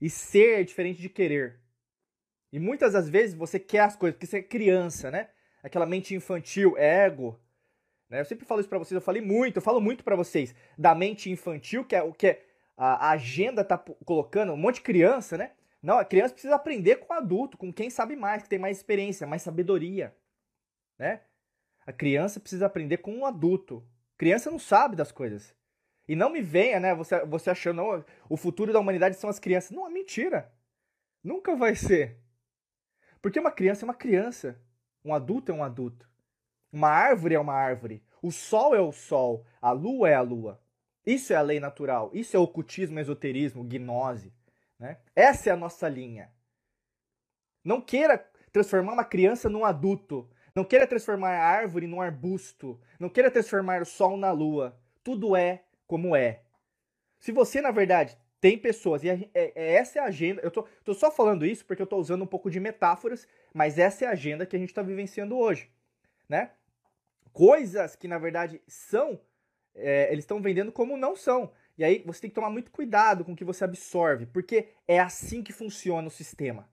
E 0.00 0.10
ser 0.10 0.62
é 0.62 0.64
diferente 0.64 1.00
de 1.00 1.08
querer. 1.08 1.60
E 2.52 2.58
muitas 2.58 2.94
das 2.94 3.08
vezes 3.08 3.36
você 3.36 3.56
quer 3.60 3.82
as 3.82 3.94
coisas, 3.94 4.16
porque 4.16 4.26
você 4.26 4.38
é 4.38 4.42
criança, 4.42 5.12
né? 5.12 5.30
Aquela 5.62 5.86
mente 5.86 6.12
infantil, 6.12 6.76
ego. 6.76 7.40
Né? 8.10 8.18
Eu 8.18 8.24
sempre 8.24 8.44
falo 8.44 8.58
isso 8.58 8.68
para 8.68 8.80
vocês, 8.80 8.96
eu 8.96 9.00
falei 9.00 9.22
muito, 9.22 9.58
eu 9.58 9.62
falo 9.62 9.80
muito 9.80 10.02
para 10.02 10.16
vocês 10.16 10.52
da 10.76 10.92
mente 10.92 11.30
infantil, 11.30 11.84
que 11.84 11.94
é 11.94 12.02
o 12.02 12.12
que 12.12 12.42
a 12.76 13.10
agenda 13.10 13.62
tá 13.64 13.78
colocando, 13.78 14.54
um 14.54 14.56
monte 14.56 14.76
de 14.76 14.80
criança, 14.80 15.38
né? 15.38 15.52
Não, 15.80 16.00
a 16.00 16.04
criança 16.04 16.34
precisa 16.34 16.56
aprender 16.56 16.96
com 16.96 17.14
o 17.14 17.16
adulto, 17.16 17.56
com 17.56 17.72
quem 17.72 17.88
sabe 17.88 18.16
mais, 18.16 18.42
que 18.42 18.48
tem 18.48 18.58
mais 18.58 18.76
experiência, 18.78 19.24
mais 19.24 19.42
sabedoria, 19.42 20.12
né? 20.98 21.20
A 21.86 21.92
criança 21.92 22.40
precisa 22.40 22.66
aprender 22.66 22.96
com 22.96 23.14
um 23.14 23.24
adulto. 23.24 23.86
A 24.16 24.18
criança 24.18 24.50
não 24.50 24.58
sabe 24.58 24.96
das 24.96 25.12
coisas. 25.12 25.54
E 26.06 26.14
não 26.14 26.30
me 26.30 26.42
venha, 26.42 26.78
né, 26.78 26.94
você, 26.94 27.24
você 27.24 27.50
achando, 27.50 27.76
não, 27.76 28.04
o 28.28 28.36
futuro 28.36 28.72
da 28.72 28.80
humanidade 28.80 29.16
são 29.16 29.30
as 29.30 29.38
crianças. 29.38 29.70
Não, 29.70 29.86
é 29.86 29.90
mentira. 29.90 30.52
Nunca 31.22 31.56
vai 31.56 31.74
ser. 31.74 32.18
Porque 33.22 33.40
uma 33.40 33.50
criança 33.50 33.84
é 33.84 33.86
uma 33.86 33.94
criança. 33.94 34.60
Um 35.02 35.14
adulto 35.14 35.50
é 35.50 35.54
um 35.54 35.64
adulto. 35.64 36.08
Uma 36.70 36.88
árvore 36.88 37.34
é 37.34 37.40
uma 37.40 37.54
árvore. 37.54 38.02
O 38.20 38.30
sol 38.30 38.74
é 38.74 38.80
o 38.80 38.92
sol. 38.92 39.46
A 39.62 39.70
lua 39.70 40.10
é 40.10 40.14
a 40.14 40.20
lua. 40.20 40.60
Isso 41.06 41.32
é 41.32 41.36
a 41.36 41.42
lei 41.42 41.58
natural. 41.58 42.10
Isso 42.12 42.36
é 42.36 42.40
ocultismo, 42.40 42.98
esoterismo, 42.98 43.64
gnose. 43.64 44.32
Né? 44.78 44.98
Essa 45.14 45.50
é 45.50 45.52
a 45.52 45.56
nossa 45.56 45.88
linha. 45.88 46.30
Não 47.62 47.80
queira 47.80 48.18
transformar 48.52 48.92
uma 48.92 49.04
criança 49.04 49.48
num 49.48 49.64
adulto. 49.64 50.28
Não 50.54 50.64
queira 50.64 50.86
transformar 50.86 51.30
a 51.30 51.46
árvore 51.46 51.86
num 51.86 52.00
arbusto. 52.00 52.78
Não 53.00 53.08
queira 53.08 53.30
transformar 53.30 53.80
o 53.80 53.86
sol 53.86 54.16
na 54.16 54.30
lua. 54.30 54.78
Tudo 55.02 55.34
é 55.34 55.64
como 55.86 56.14
é. 56.14 56.42
Se 57.18 57.32
você, 57.32 57.60
na 57.60 57.70
verdade, 57.70 58.18
tem 58.40 58.58
pessoas, 58.58 59.02
e 59.02 59.08
é, 59.08 59.30
é, 59.32 59.74
essa 59.74 59.98
é 59.98 60.02
a 60.02 60.06
agenda. 60.06 60.42
Eu 60.42 60.50
tô, 60.50 60.64
tô 60.84 60.92
só 60.92 61.10
falando 61.10 61.46
isso 61.46 61.64
porque 61.64 61.80
eu 61.80 61.86
tô 61.86 61.96
usando 61.96 62.22
um 62.22 62.26
pouco 62.26 62.50
de 62.50 62.60
metáforas, 62.60 63.26
mas 63.54 63.78
essa 63.78 64.04
é 64.04 64.08
a 64.08 64.10
agenda 64.10 64.44
que 64.44 64.54
a 64.54 64.58
gente 64.58 64.68
está 64.68 64.82
vivenciando 64.82 65.34
hoje. 65.36 65.70
Né? 66.28 66.50
Coisas 67.32 67.96
que, 67.96 68.06
na 68.06 68.18
verdade, 68.18 68.60
são. 68.66 69.18
É, 69.74 70.12
eles 70.12 70.24
estão 70.24 70.42
vendendo 70.42 70.70
como 70.70 70.96
não 70.96 71.16
são. 71.16 71.50
E 71.78 71.82
aí 71.82 72.02
você 72.04 72.20
tem 72.20 72.30
que 72.30 72.34
tomar 72.34 72.50
muito 72.50 72.70
cuidado 72.70 73.24
com 73.24 73.32
o 73.32 73.36
que 73.36 73.44
você 73.44 73.64
absorve, 73.64 74.26
porque 74.26 74.68
é 74.86 75.00
assim 75.00 75.42
que 75.42 75.52
funciona 75.52 76.06
o 76.06 76.10
sistema. 76.10 76.68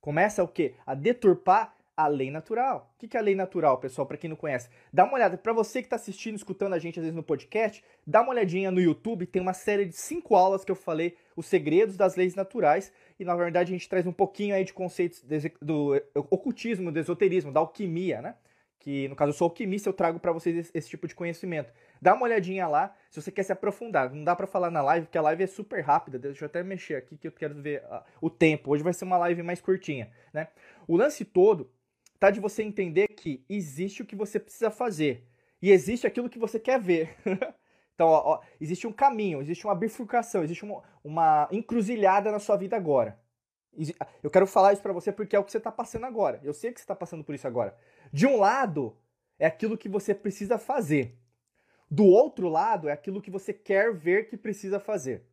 Começa 0.00 0.42
o 0.42 0.48
quê? 0.48 0.74
A 0.84 0.94
deturpar 0.94 1.77
a 1.98 2.06
lei 2.06 2.30
natural. 2.30 2.94
O 2.94 3.08
que 3.08 3.16
é 3.16 3.20
a 3.20 3.22
lei 3.22 3.34
natural, 3.34 3.76
pessoal, 3.78 4.06
para 4.06 4.16
quem 4.16 4.30
não 4.30 4.36
conhece? 4.36 4.68
Dá 4.92 5.02
uma 5.02 5.14
olhada, 5.14 5.36
para 5.36 5.52
você 5.52 5.80
que 5.80 5.86
está 5.86 5.96
assistindo, 5.96 6.36
escutando 6.36 6.72
a 6.72 6.78
gente 6.78 7.00
às 7.00 7.02
vezes 7.02 7.16
no 7.16 7.24
podcast, 7.24 7.82
dá 8.06 8.22
uma 8.22 8.30
olhadinha 8.30 8.70
no 8.70 8.80
YouTube, 8.80 9.26
tem 9.26 9.42
uma 9.42 9.52
série 9.52 9.84
de 9.84 9.96
cinco 9.96 10.36
aulas 10.36 10.64
que 10.64 10.70
eu 10.70 10.76
falei, 10.76 11.16
os 11.34 11.46
segredos 11.46 11.96
das 11.96 12.14
leis 12.14 12.36
naturais, 12.36 12.92
e 13.18 13.24
na 13.24 13.34
verdade 13.34 13.72
a 13.72 13.76
gente 13.76 13.88
traz 13.88 14.06
um 14.06 14.12
pouquinho 14.12 14.54
aí 14.54 14.64
de 14.64 14.72
conceitos 14.72 15.24
do 15.60 16.00
ocultismo, 16.14 16.92
do 16.92 17.00
esoterismo, 17.00 17.50
da 17.50 17.58
alquimia, 17.58 18.22
né? 18.22 18.36
que 18.78 19.08
no 19.08 19.16
caso 19.16 19.30
eu 19.30 19.34
sou 19.34 19.46
alquimista, 19.46 19.88
eu 19.88 19.92
trago 19.92 20.20
para 20.20 20.30
vocês 20.30 20.56
esse, 20.56 20.70
esse, 20.72 20.88
tipo 20.88 21.08
de 21.08 21.14
conhecimento. 21.14 21.72
Dá 22.00 22.14
uma 22.14 22.22
olhadinha 22.22 22.68
lá, 22.68 22.94
se 23.10 23.20
você 23.20 23.30
quer 23.32 23.42
se 23.42 23.52
aprofundar. 23.52 24.14
Não 24.14 24.22
dá 24.22 24.36
para 24.36 24.46
falar 24.46 24.70
na 24.70 24.80
live, 24.80 25.06
porque 25.06 25.18
a 25.18 25.22
live 25.22 25.42
é 25.42 25.46
super 25.46 25.80
rápida. 25.80 26.18
Deixa 26.18 26.44
eu 26.44 26.46
até 26.46 26.62
mexer 26.62 26.94
aqui 26.94 27.16
que 27.16 27.26
eu 27.26 27.32
quero 27.32 27.60
ver 27.60 27.82
uh, 27.82 28.02
o 28.20 28.30
tempo. 28.30 28.70
Hoje 28.70 28.84
vai 28.84 28.92
ser 28.92 29.04
uma 29.04 29.18
live 29.18 29.42
mais 29.42 29.60
curtinha, 29.60 30.10
né? 30.32 30.48
O 30.86 30.96
lance 30.96 31.24
todo 31.24 31.68
tá 32.18 32.30
de 32.30 32.40
você 32.40 32.62
entender 32.62 33.08
que 33.08 33.44
existe 33.48 34.02
o 34.02 34.06
que 34.06 34.16
você 34.16 34.40
precisa 34.40 34.70
fazer 34.70 35.26
e 35.60 35.70
existe 35.70 36.06
aquilo 36.06 36.28
que 36.28 36.38
você 36.38 36.58
quer 36.58 36.80
ver. 36.80 37.16
então, 37.94 38.08
ó, 38.08 38.34
ó, 38.34 38.40
existe 38.60 38.86
um 38.86 38.92
caminho, 38.92 39.40
existe 39.40 39.66
uma 39.66 39.74
bifurcação, 39.74 40.42
existe 40.42 40.64
uma, 40.64 40.82
uma 41.02 41.48
encruzilhada 41.50 42.30
na 42.30 42.38
sua 42.38 42.56
vida 42.56 42.76
agora. 42.76 43.18
Eu 44.22 44.30
quero 44.30 44.46
falar 44.46 44.72
isso 44.72 44.82
para 44.82 44.92
você 44.92 45.12
porque 45.12 45.36
é 45.36 45.38
o 45.38 45.44
que 45.44 45.52
você 45.52 45.58
está 45.58 45.70
passando 45.70 46.04
agora. 46.04 46.40
Eu 46.42 46.52
sei 46.52 46.72
que 46.72 46.80
você 46.80 46.84
está 46.84 46.96
passando 46.96 47.22
por 47.22 47.34
isso 47.34 47.46
agora. 47.46 47.76
De 48.12 48.26
um 48.26 48.36
lado, 48.36 48.96
é 49.38 49.46
aquilo 49.46 49.78
que 49.78 49.88
você 49.88 50.14
precisa 50.14 50.58
fazer. 50.58 51.16
Do 51.90 52.04
outro 52.04 52.48
lado, 52.48 52.88
é 52.88 52.92
aquilo 52.92 53.22
que 53.22 53.30
você 53.30 53.52
quer 53.52 53.94
ver 53.94 54.28
que 54.28 54.36
precisa 54.36 54.80
fazer. 54.80 55.24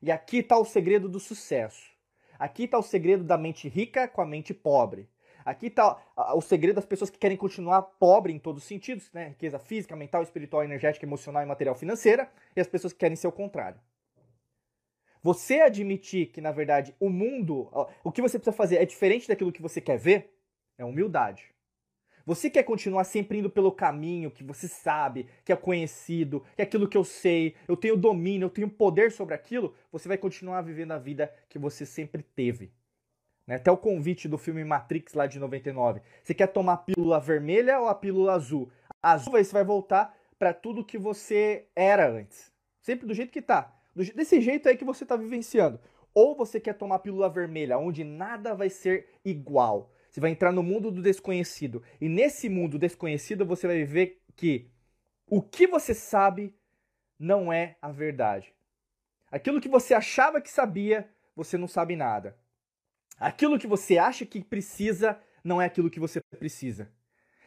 E 0.00 0.10
aqui 0.10 0.38
está 0.38 0.56
o 0.56 0.64
segredo 0.64 1.08
do 1.08 1.18
sucesso. 1.18 1.90
Aqui 2.38 2.64
está 2.64 2.78
o 2.78 2.82
segredo 2.82 3.24
da 3.24 3.36
mente 3.36 3.68
rica 3.68 4.06
com 4.06 4.20
a 4.20 4.26
mente 4.26 4.54
pobre. 4.54 5.08
Aqui 5.46 5.68
está 5.68 5.96
o 6.34 6.40
segredo 6.40 6.74
das 6.74 6.84
pessoas 6.84 7.08
que 7.08 7.16
querem 7.16 7.36
continuar 7.36 7.80
pobre 7.80 8.32
em 8.32 8.38
todos 8.38 8.64
os 8.64 8.68
sentidos, 8.68 9.12
né? 9.12 9.28
Riqueza 9.28 9.60
física, 9.60 9.94
mental, 9.94 10.24
espiritual, 10.24 10.64
energética, 10.64 11.06
emocional 11.06 11.40
e 11.40 11.46
material 11.46 11.76
financeira, 11.76 12.28
e 12.56 12.60
as 12.60 12.66
pessoas 12.66 12.92
que 12.92 12.98
querem 12.98 13.14
ser 13.14 13.28
o 13.28 13.32
contrário. 13.32 13.80
Você 15.22 15.60
admitir 15.60 16.32
que, 16.32 16.40
na 16.40 16.50
verdade, 16.50 16.96
o 16.98 17.08
mundo, 17.08 17.70
o 18.02 18.10
que 18.10 18.20
você 18.20 18.40
precisa 18.40 18.56
fazer 18.56 18.78
é 18.78 18.84
diferente 18.84 19.28
daquilo 19.28 19.52
que 19.52 19.62
você 19.62 19.80
quer 19.80 19.96
ver, 19.96 20.36
é 20.76 20.84
humildade. 20.84 21.54
Você 22.24 22.50
quer 22.50 22.64
continuar 22.64 23.04
sempre 23.04 23.38
indo 23.38 23.48
pelo 23.48 23.70
caminho 23.70 24.32
que 24.32 24.42
você 24.42 24.66
sabe, 24.66 25.28
que 25.44 25.52
é 25.52 25.56
conhecido, 25.56 26.40
que 26.56 26.62
é 26.62 26.64
aquilo 26.64 26.88
que 26.88 26.96
eu 26.96 27.04
sei, 27.04 27.54
eu 27.68 27.76
tenho 27.76 27.96
domínio, 27.96 28.46
eu 28.46 28.50
tenho 28.50 28.68
poder 28.68 29.12
sobre 29.12 29.32
aquilo, 29.32 29.76
você 29.92 30.08
vai 30.08 30.18
continuar 30.18 30.60
vivendo 30.62 30.90
a 30.90 30.98
vida 30.98 31.32
que 31.48 31.56
você 31.56 31.86
sempre 31.86 32.24
teve. 32.24 32.72
Né? 33.46 33.56
Até 33.56 33.70
o 33.70 33.76
convite 33.76 34.28
do 34.28 34.38
filme 34.38 34.64
Matrix 34.64 35.14
lá 35.14 35.26
de 35.26 35.38
99. 35.38 36.00
Você 36.22 36.34
quer 36.34 36.48
tomar 36.48 36.72
a 36.72 36.78
pílula 36.78 37.20
vermelha 37.20 37.78
ou 37.80 37.88
a 37.88 37.94
pílula 37.94 38.34
azul? 38.34 38.70
A 39.02 39.12
azul 39.12 39.32
você 39.32 39.52
vai 39.52 39.64
voltar 39.64 40.16
para 40.38 40.52
tudo 40.52 40.84
que 40.84 40.98
você 40.98 41.66
era 41.74 42.10
antes. 42.10 42.52
Sempre 42.80 43.06
do 43.06 43.14
jeito 43.14 43.32
que 43.32 43.42
tá 43.42 43.76
desse 44.14 44.40
jeito 44.40 44.68
aí 44.68 44.76
que 44.76 44.84
você 44.84 45.04
está 45.04 45.16
vivenciando. 45.16 45.80
Ou 46.14 46.34
você 46.34 46.60
quer 46.60 46.74
tomar 46.74 46.96
a 46.96 46.98
pílula 46.98 47.28
vermelha, 47.28 47.78
onde 47.78 48.04
nada 48.04 48.54
vai 48.54 48.70
ser 48.70 49.08
igual. 49.24 49.90
Você 50.10 50.20
vai 50.20 50.30
entrar 50.30 50.52
no 50.52 50.62
mundo 50.62 50.90
do 50.90 51.02
desconhecido. 51.02 51.82
E 52.00 52.08
nesse 52.08 52.48
mundo 52.48 52.78
desconhecido 52.78 53.44
você 53.44 53.66
vai 53.66 53.84
ver 53.84 54.22
que 54.34 54.70
o 55.28 55.42
que 55.42 55.66
você 55.66 55.94
sabe 55.94 56.54
não 57.18 57.52
é 57.52 57.76
a 57.80 57.90
verdade. 57.90 58.54
Aquilo 59.30 59.60
que 59.60 59.68
você 59.68 59.92
achava 59.92 60.40
que 60.40 60.50
sabia, 60.50 61.08
você 61.34 61.58
não 61.58 61.68
sabe 61.68 61.96
nada. 61.96 62.36
Aquilo 63.18 63.58
que 63.58 63.66
você 63.66 63.98
acha 63.98 64.26
que 64.26 64.44
precisa, 64.44 65.18
não 65.42 65.60
é 65.60 65.66
aquilo 65.66 65.90
que 65.90 66.00
você 66.00 66.20
precisa. 66.38 66.90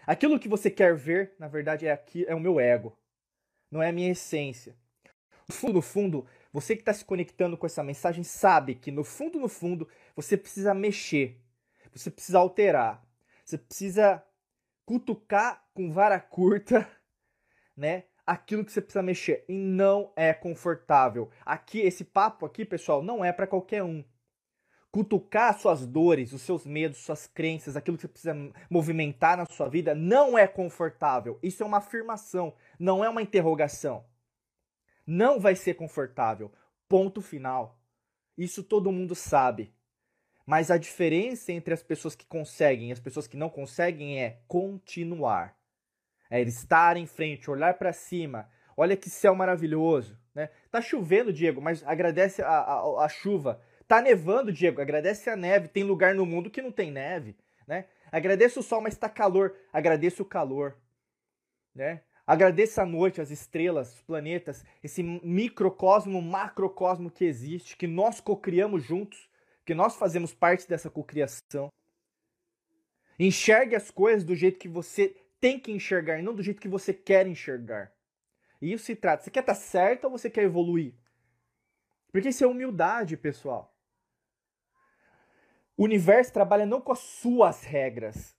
Aquilo 0.07 0.39
que 0.39 0.49
você 0.49 0.71
quer 0.71 0.95
ver, 0.95 1.35
na 1.37 1.47
verdade, 1.47 1.85
é, 1.85 1.91
aqui, 1.91 2.25
é 2.27 2.33
o 2.33 2.39
meu 2.39 2.59
ego. 2.59 2.97
Não 3.69 3.81
é 3.81 3.89
a 3.89 3.91
minha 3.91 4.11
essência. 4.11 4.75
No 5.47 5.53
fundo, 5.53 5.73
no 5.73 5.81
fundo, 5.81 6.27
você 6.51 6.75
que 6.75 6.81
está 6.81 6.93
se 6.93 7.05
conectando 7.05 7.57
com 7.57 7.65
essa 7.65 7.83
mensagem 7.83 8.23
sabe 8.23 8.75
que 8.75 8.91
no 8.91 9.03
fundo, 9.03 9.39
no 9.39 9.47
fundo, 9.47 9.87
você 10.15 10.35
precisa 10.35 10.73
mexer, 10.73 11.39
você 11.93 12.09
precisa 12.09 12.39
alterar, 12.39 13.03
você 13.45 13.57
precisa 13.57 14.23
cutucar 14.85 15.63
com 15.73 15.91
vara 15.91 16.19
curta, 16.19 16.89
né? 17.77 18.05
Aquilo 18.25 18.63
que 18.65 18.71
você 18.71 18.81
precisa 18.81 19.03
mexer 19.03 19.45
e 19.47 19.53
não 19.53 20.11
é 20.15 20.33
confortável. 20.33 21.29
Aqui, 21.45 21.79
esse 21.79 22.03
papo 22.03 22.45
aqui, 22.45 22.63
pessoal, 22.63 23.01
não 23.01 23.23
é 23.23 23.31
para 23.31 23.47
qualquer 23.47 23.83
um. 23.83 24.03
Cutucar 24.91 25.57
suas 25.59 25.85
dores, 25.85 26.33
os 26.33 26.41
seus 26.41 26.65
medos, 26.65 26.97
suas 26.97 27.27
crenças, 27.27 27.75
aquilo 27.75 27.95
que 27.95 28.01
você 28.01 28.07
precisa 28.07 28.35
movimentar 28.69 29.37
na 29.37 29.45
sua 29.45 29.69
vida, 29.69 29.93
não 29.93 30.37
é 30.37 30.47
confortável. 30.47 31.37
Isso 31.43 31.61
é 31.61 31.65
uma 31.65 31.77
afirmação, 31.77 32.53
não 32.79 33.03
é 33.03 33.09
uma 33.09 33.21
interrogação. 33.21 34.03
Não 35.05 35.39
vai 35.39 35.55
ser 35.55 35.75
confortável. 35.75 36.51
Ponto 36.87 37.21
final. 37.21 37.79
Isso 38.37 38.63
todo 38.63 38.91
mundo 38.91 39.13
sabe. 39.13 39.73
Mas 40.45 40.71
a 40.71 40.77
diferença 40.77 41.51
entre 41.51 41.73
as 41.73 41.83
pessoas 41.83 42.15
que 42.15 42.25
conseguem 42.25 42.89
e 42.89 42.91
as 42.91 42.99
pessoas 42.99 43.27
que 43.27 43.37
não 43.37 43.49
conseguem 43.49 44.19
é 44.19 44.39
continuar. 44.47 45.55
É 46.29 46.41
estar 46.41 46.97
em 46.97 47.05
frente, 47.05 47.51
olhar 47.51 47.75
para 47.75 47.93
cima. 47.93 48.49
Olha 48.75 48.97
que 48.97 49.09
céu 49.09 49.35
maravilhoso, 49.35 50.17
né? 50.33 50.49
Tá 50.71 50.81
chovendo, 50.81 51.33
Diego, 51.33 51.61
mas 51.61 51.83
agradece 51.85 52.41
a, 52.41 52.47
a, 52.47 53.05
a 53.05 53.09
chuva. 53.09 53.61
Tá 53.89 54.03
nevando, 54.03 54.53
Diego, 54.53 54.79
agradece 54.79 55.31
a 55.31 55.35
neve. 55.35 55.67
Tem 55.67 55.83
lugar 55.83 56.13
no 56.13 56.23
mundo 56.23 56.51
que 56.51 56.61
não 56.61 56.71
tem 56.71 56.91
neve, 56.91 57.35
né? 57.67 57.87
Agradeço 58.11 58.59
o 58.59 58.63
sol, 58.63 58.81
mas 58.81 58.95
tá 58.95 59.09
calor. 59.09 59.55
Agradeço 59.73 60.21
o 60.21 60.25
calor, 60.25 60.77
né? 61.73 62.03
Agradeça 62.25 62.83
a 62.83 62.85
noite, 62.85 63.19
as 63.19 63.31
estrelas, 63.31 63.95
os 63.95 64.01
planetas, 64.03 64.63
esse 64.83 65.01
microcosmo, 65.01 66.21
macrocosmo 66.21 67.09
que 67.09 67.25
existe, 67.25 67.75
que 67.75 67.87
nós 67.87 68.21
cocriamos 68.21 68.83
juntos, 68.83 69.27
que 69.65 69.73
nós 69.73 69.95
fazemos 69.95 70.35
parte 70.35 70.69
dessa 70.69 70.91
cocriação. 70.91 71.69
Enxergue 73.17 73.75
as 73.75 73.89
coisas 73.89 74.23
do 74.23 74.35
jeito 74.35 74.59
que 74.59 74.67
você 74.67 75.15
tem 75.41 75.59
que 75.59 75.71
enxergar, 75.71 76.21
não 76.21 76.35
do 76.35 76.43
jeito 76.43 76.61
que 76.61 76.67
você 76.67 76.93
quer 76.93 77.25
enxergar. 77.25 77.91
E 78.61 78.71
isso 78.71 78.85
se 78.85 78.95
trata. 78.95 79.23
Você 79.23 79.31
quer 79.31 79.39
estar 79.39 79.55
certo 79.55 80.03
ou 80.03 80.11
você 80.11 80.29
quer 80.29 80.43
evoluir? 80.43 80.93
Porque 82.11 82.29
isso 82.29 82.43
é 82.43 82.47
humildade, 82.47 83.17
pessoal. 83.17 83.75
O 85.79 85.85
universo 85.85 86.33
trabalha 86.33 86.65
não 86.65 86.81
com 86.81 86.91
as 86.91 86.99
suas 86.99 87.63
regras, 87.63 88.35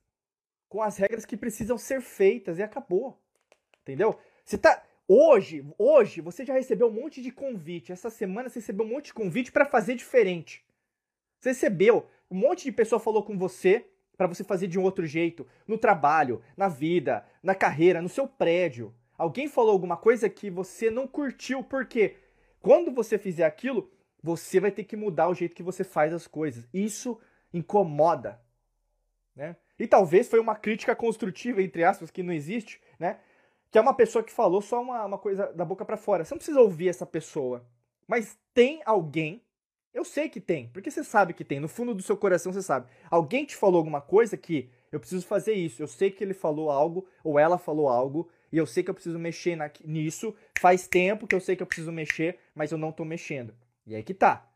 com 0.69 0.83
as 0.83 0.99
regras 0.99 1.25
que 1.25 1.39
precisam 1.39 1.79
ser 1.79 2.03
feitas 2.03 2.59
e 2.59 2.63
acabou. 2.63 3.19
Entendeu? 3.81 4.19
Você 4.45 4.59
tá. 4.59 4.85
Hoje, 5.09 5.67
hoje, 5.79 6.21
você 6.21 6.45
já 6.45 6.53
recebeu 6.53 6.89
um 6.89 6.93
monte 6.93 7.23
de 7.23 7.31
convite. 7.31 7.93
Essa 7.93 8.11
semana 8.11 8.51
você 8.51 8.59
recebeu 8.59 8.85
um 8.85 8.91
monte 8.91 9.07
de 9.07 9.15
convite 9.15 9.51
para 9.51 9.65
fazer 9.65 9.95
diferente. 9.95 10.63
Você 11.39 11.49
recebeu. 11.49 12.07
Um 12.31 12.37
monte 12.37 12.65
de 12.65 12.73
pessoa 12.73 13.01
falou 13.01 13.23
com 13.23 13.39
você 13.39 13.87
para 14.19 14.27
você 14.27 14.45
fazer 14.45 14.67
de 14.67 14.79
um 14.79 14.83
outro 14.83 15.07
jeito. 15.07 15.47
No 15.67 15.79
trabalho, 15.79 16.43
na 16.55 16.69
vida, 16.69 17.27
na 17.43 17.55
carreira, 17.55 18.03
no 18.03 18.09
seu 18.11 18.29
prédio. 18.29 18.95
Alguém 19.17 19.49
falou 19.49 19.73
alguma 19.73 19.97
coisa 19.97 20.29
que 20.29 20.51
você 20.51 20.91
não 20.91 21.09
curtiu, 21.09 21.65
porque 21.65 22.17
quando 22.61 22.93
você 22.93 23.17
fizer 23.17 23.47
aquilo, 23.47 23.91
você 24.23 24.61
vai 24.61 24.71
ter 24.71 24.85
que 24.85 24.95
mudar 24.95 25.31
o 25.31 25.35
jeito 25.35 25.57
que 25.57 25.63
você 25.63 25.83
faz 25.83 26.13
as 26.13 26.27
coisas. 26.27 26.69
Isso 26.75 27.19
incomoda. 27.53 28.41
Né? 29.35 29.57
E 29.79 29.87
talvez 29.87 30.29
foi 30.29 30.39
uma 30.39 30.55
crítica 30.55 30.95
construtiva, 30.95 31.63
entre 31.63 31.85
aspas, 31.85 32.11
que 32.11 32.23
não 32.23 32.33
existe, 32.33 32.81
né? 32.99 33.19
que 33.71 33.79
é 33.79 33.81
uma 33.81 33.95
pessoa 33.95 34.23
que 34.23 34.33
falou 34.33 34.61
só 34.61 34.81
uma, 34.83 35.05
uma 35.05 35.19
coisa 35.19 35.53
da 35.53 35.65
boca 35.65 35.85
para 35.85 35.97
fora. 35.97 36.25
Você 36.25 36.35
não 36.35 36.39
precisa 36.39 36.61
ouvir 36.61 36.89
essa 36.89 37.07
pessoa. 37.07 37.65
Mas 38.07 38.37
tem 38.53 38.83
alguém, 38.85 39.43
eu 39.95 40.05
sei 40.05 40.29
que 40.29 40.41
tem, 40.41 40.69
porque 40.69 40.91
você 40.91 41.05
sabe 41.05 41.33
que 41.33 41.45
tem, 41.45 41.61
no 41.61 41.69
fundo 41.69 41.95
do 41.95 42.03
seu 42.03 42.17
coração 42.17 42.53
você 42.53 42.63
sabe. 42.63 42.89
Alguém 43.09 43.45
te 43.45 43.55
falou 43.55 43.79
alguma 43.79 44.01
coisa 44.01 44.37
que 44.37 44.69
eu 44.91 44.99
preciso 44.99 45.25
fazer 45.25 45.53
isso, 45.53 45.81
eu 45.81 45.87
sei 45.87 46.11
que 46.11 46.25
ele 46.25 46.35
falou 46.35 46.71
algo, 46.71 47.07
ou 47.23 47.39
ela 47.39 47.57
falou 47.57 47.89
algo, 47.89 48.29
e 48.53 48.59
eu 48.59 48.67
sei 48.67 48.83
que 48.83 48.91
eu 48.91 48.95
preciso 48.95 49.19
mexer 49.19 49.55
na, 49.55 49.71
nisso. 49.85 50.35
Faz 50.59 50.89
tempo 50.89 51.27
que 51.27 51.35
eu 51.35 51.41
sei 51.41 51.55
que 51.55 51.63
eu 51.63 51.67
preciso 51.67 51.93
mexer, 51.93 52.39
mas 52.53 52.73
eu 52.73 52.79
não 52.79 52.91
tô 52.91 53.05
mexendo. 53.05 53.55
E 53.87 53.95
aí 53.95 54.03
que 54.03 54.13
tá. 54.13 54.50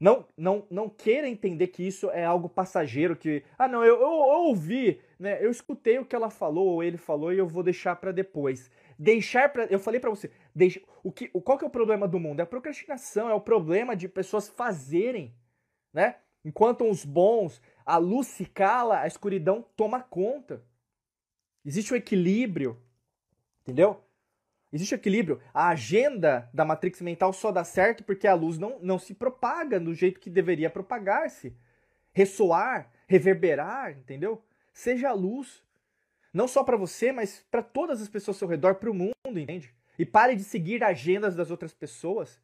Não, 0.00 0.24
não, 0.36 0.64
não 0.70 0.88
queira 0.88 1.28
entender 1.28 1.68
que 1.68 1.82
isso 1.82 2.08
é 2.10 2.24
algo 2.24 2.48
passageiro, 2.48 3.16
que, 3.16 3.42
ah, 3.58 3.66
não, 3.66 3.84
eu, 3.84 3.96
eu, 3.96 4.02
eu 4.02 4.46
ouvi, 4.46 5.00
né? 5.18 5.44
Eu 5.44 5.50
escutei 5.50 5.98
o 5.98 6.04
que 6.04 6.14
ela 6.14 6.30
falou 6.30 6.68
ou 6.68 6.82
ele 6.84 6.96
falou 6.96 7.32
e 7.32 7.38
eu 7.38 7.48
vou 7.48 7.64
deixar 7.64 7.96
para 7.96 8.12
depois. 8.12 8.70
Deixar 8.96 9.52
para, 9.52 9.64
eu 9.64 9.78
falei 9.78 9.98
para 9.98 10.10
você, 10.10 10.30
deixa, 10.54 10.80
o 11.02 11.10
que, 11.10 11.28
qual 11.28 11.58
que 11.58 11.64
é 11.64 11.66
o 11.66 11.70
problema 11.70 12.06
do 12.06 12.20
mundo? 12.20 12.38
É 12.38 12.44
a 12.44 12.46
procrastinação, 12.46 13.28
é 13.28 13.34
o 13.34 13.40
problema 13.40 13.96
de 13.96 14.08
pessoas 14.08 14.48
fazerem, 14.48 15.34
né? 15.92 16.16
Enquanto 16.44 16.88
os 16.88 17.04
bons, 17.04 17.60
a 17.84 17.96
luz 17.96 18.28
se 18.28 18.46
cala, 18.46 19.00
a 19.00 19.06
escuridão 19.06 19.64
toma 19.76 20.00
conta. 20.00 20.62
Existe 21.64 21.92
o 21.92 21.94
um 21.94 21.98
equilíbrio, 21.98 22.80
entendeu? 23.62 24.02
Existe 24.72 24.94
equilíbrio. 24.94 25.40
A 25.52 25.68
agenda 25.68 26.48
da 26.52 26.64
matrix 26.64 27.00
mental 27.00 27.32
só 27.32 27.50
dá 27.50 27.64
certo 27.64 28.04
porque 28.04 28.26
a 28.26 28.34
luz 28.34 28.58
não, 28.58 28.78
não 28.80 28.98
se 28.98 29.14
propaga 29.14 29.80
do 29.80 29.94
jeito 29.94 30.20
que 30.20 30.28
deveria 30.28 30.68
propagar-se. 30.68 31.56
Ressoar, 32.12 32.90
reverberar, 33.06 33.92
entendeu? 33.92 34.42
Seja 34.72 35.08
a 35.08 35.12
luz. 35.12 35.62
Não 36.32 36.46
só 36.46 36.62
para 36.62 36.76
você, 36.76 37.10
mas 37.12 37.44
para 37.50 37.62
todas 37.62 38.02
as 38.02 38.08
pessoas 38.08 38.36
ao 38.36 38.40
seu 38.40 38.48
redor, 38.48 38.74
para 38.74 38.90
o 38.90 38.94
mundo, 38.94 39.14
entende? 39.26 39.74
E 39.98 40.04
pare 40.04 40.36
de 40.36 40.44
seguir 40.44 40.84
agendas 40.84 41.34
das 41.34 41.50
outras 41.50 41.72
pessoas. 41.72 42.40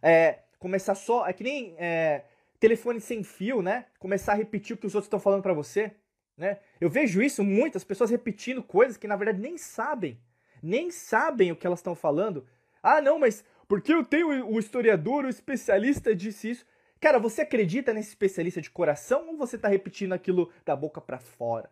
É, 0.00 0.40
começar 0.58 0.94
só. 0.94 1.26
É 1.26 1.32
que 1.32 1.42
nem 1.42 1.74
é, 1.76 2.24
telefone 2.60 3.00
sem 3.00 3.22
fio, 3.24 3.60
né? 3.60 3.86
Começar 3.98 4.32
a 4.32 4.36
repetir 4.36 4.74
o 4.74 4.78
que 4.78 4.86
os 4.86 4.94
outros 4.94 5.06
estão 5.06 5.18
falando 5.18 5.42
para 5.42 5.52
você. 5.52 5.92
Né? 6.36 6.58
Eu 6.80 6.90
vejo 6.90 7.22
isso 7.22 7.44
muitas 7.44 7.84
pessoas 7.84 8.10
repetindo 8.10 8.62
coisas 8.62 8.96
que 8.96 9.06
na 9.06 9.16
verdade 9.16 9.40
nem 9.40 9.56
sabem, 9.56 10.18
nem 10.64 10.90
sabem 10.90 11.52
o 11.52 11.56
que 11.56 11.66
elas 11.66 11.78
estão 11.78 11.94
falando. 11.94 12.46
Ah, 12.82 13.00
não, 13.00 13.18
mas 13.18 13.44
porque 13.68 13.92
eu 13.92 14.04
tenho 14.04 14.46
o 14.46 14.58
historiador, 14.58 15.24
o 15.24 15.28
especialista 15.28 16.14
disse 16.14 16.50
isso. 16.50 16.66
Cara, 17.00 17.18
você 17.18 17.42
acredita 17.42 17.92
nesse 17.92 18.10
especialista 18.10 18.60
de 18.60 18.70
coração 18.70 19.28
ou 19.28 19.36
você 19.36 19.56
está 19.56 19.68
repetindo 19.68 20.12
aquilo 20.12 20.50
da 20.64 20.74
boca 20.74 21.00
para 21.00 21.18
fora? 21.18 21.70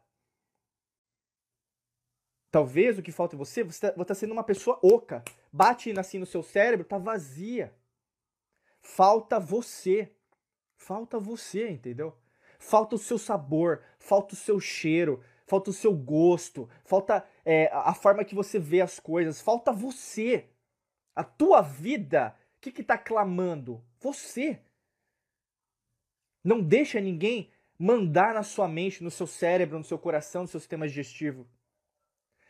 Talvez 2.50 2.98
o 2.98 3.02
que 3.02 3.10
falta 3.10 3.34
em 3.34 3.38
você, 3.38 3.64
você 3.64 3.86
está 3.86 4.04
tá 4.04 4.14
sendo 4.14 4.32
uma 4.32 4.44
pessoa 4.44 4.78
oca. 4.82 5.24
Bate 5.50 5.98
assim 5.98 6.18
no 6.18 6.26
seu 6.26 6.42
cérebro, 6.42 6.84
tá 6.84 6.98
vazia. 6.98 7.74
Falta 8.82 9.40
você. 9.40 10.12
Falta 10.76 11.18
você, 11.18 11.70
entendeu? 11.70 12.14
Falta 12.58 12.96
o 12.96 12.98
seu 12.98 13.16
sabor, 13.18 13.82
falta 13.98 14.34
o 14.34 14.36
seu 14.36 14.60
cheiro, 14.60 15.22
falta 15.52 15.68
o 15.68 15.74
seu 15.74 15.92
gosto, 15.92 16.66
falta 16.82 17.28
é, 17.44 17.68
a 17.74 17.92
forma 17.92 18.24
que 18.24 18.34
você 18.34 18.58
vê 18.58 18.80
as 18.80 18.98
coisas, 18.98 19.42
falta 19.42 19.70
você. 19.70 20.48
A 21.14 21.22
tua 21.22 21.60
vida, 21.60 22.34
o 22.56 22.60
que 22.62 22.80
está 22.80 22.96
clamando? 22.96 23.84
Você. 24.00 24.58
Não 26.42 26.62
deixa 26.62 26.98
ninguém 27.02 27.50
mandar 27.78 28.32
na 28.32 28.42
sua 28.42 28.66
mente, 28.66 29.04
no 29.04 29.10
seu 29.10 29.26
cérebro, 29.26 29.76
no 29.76 29.84
seu 29.84 29.98
coração, 29.98 30.42
no 30.42 30.48
seu 30.48 30.58
sistema 30.58 30.88
digestivo. 30.88 31.46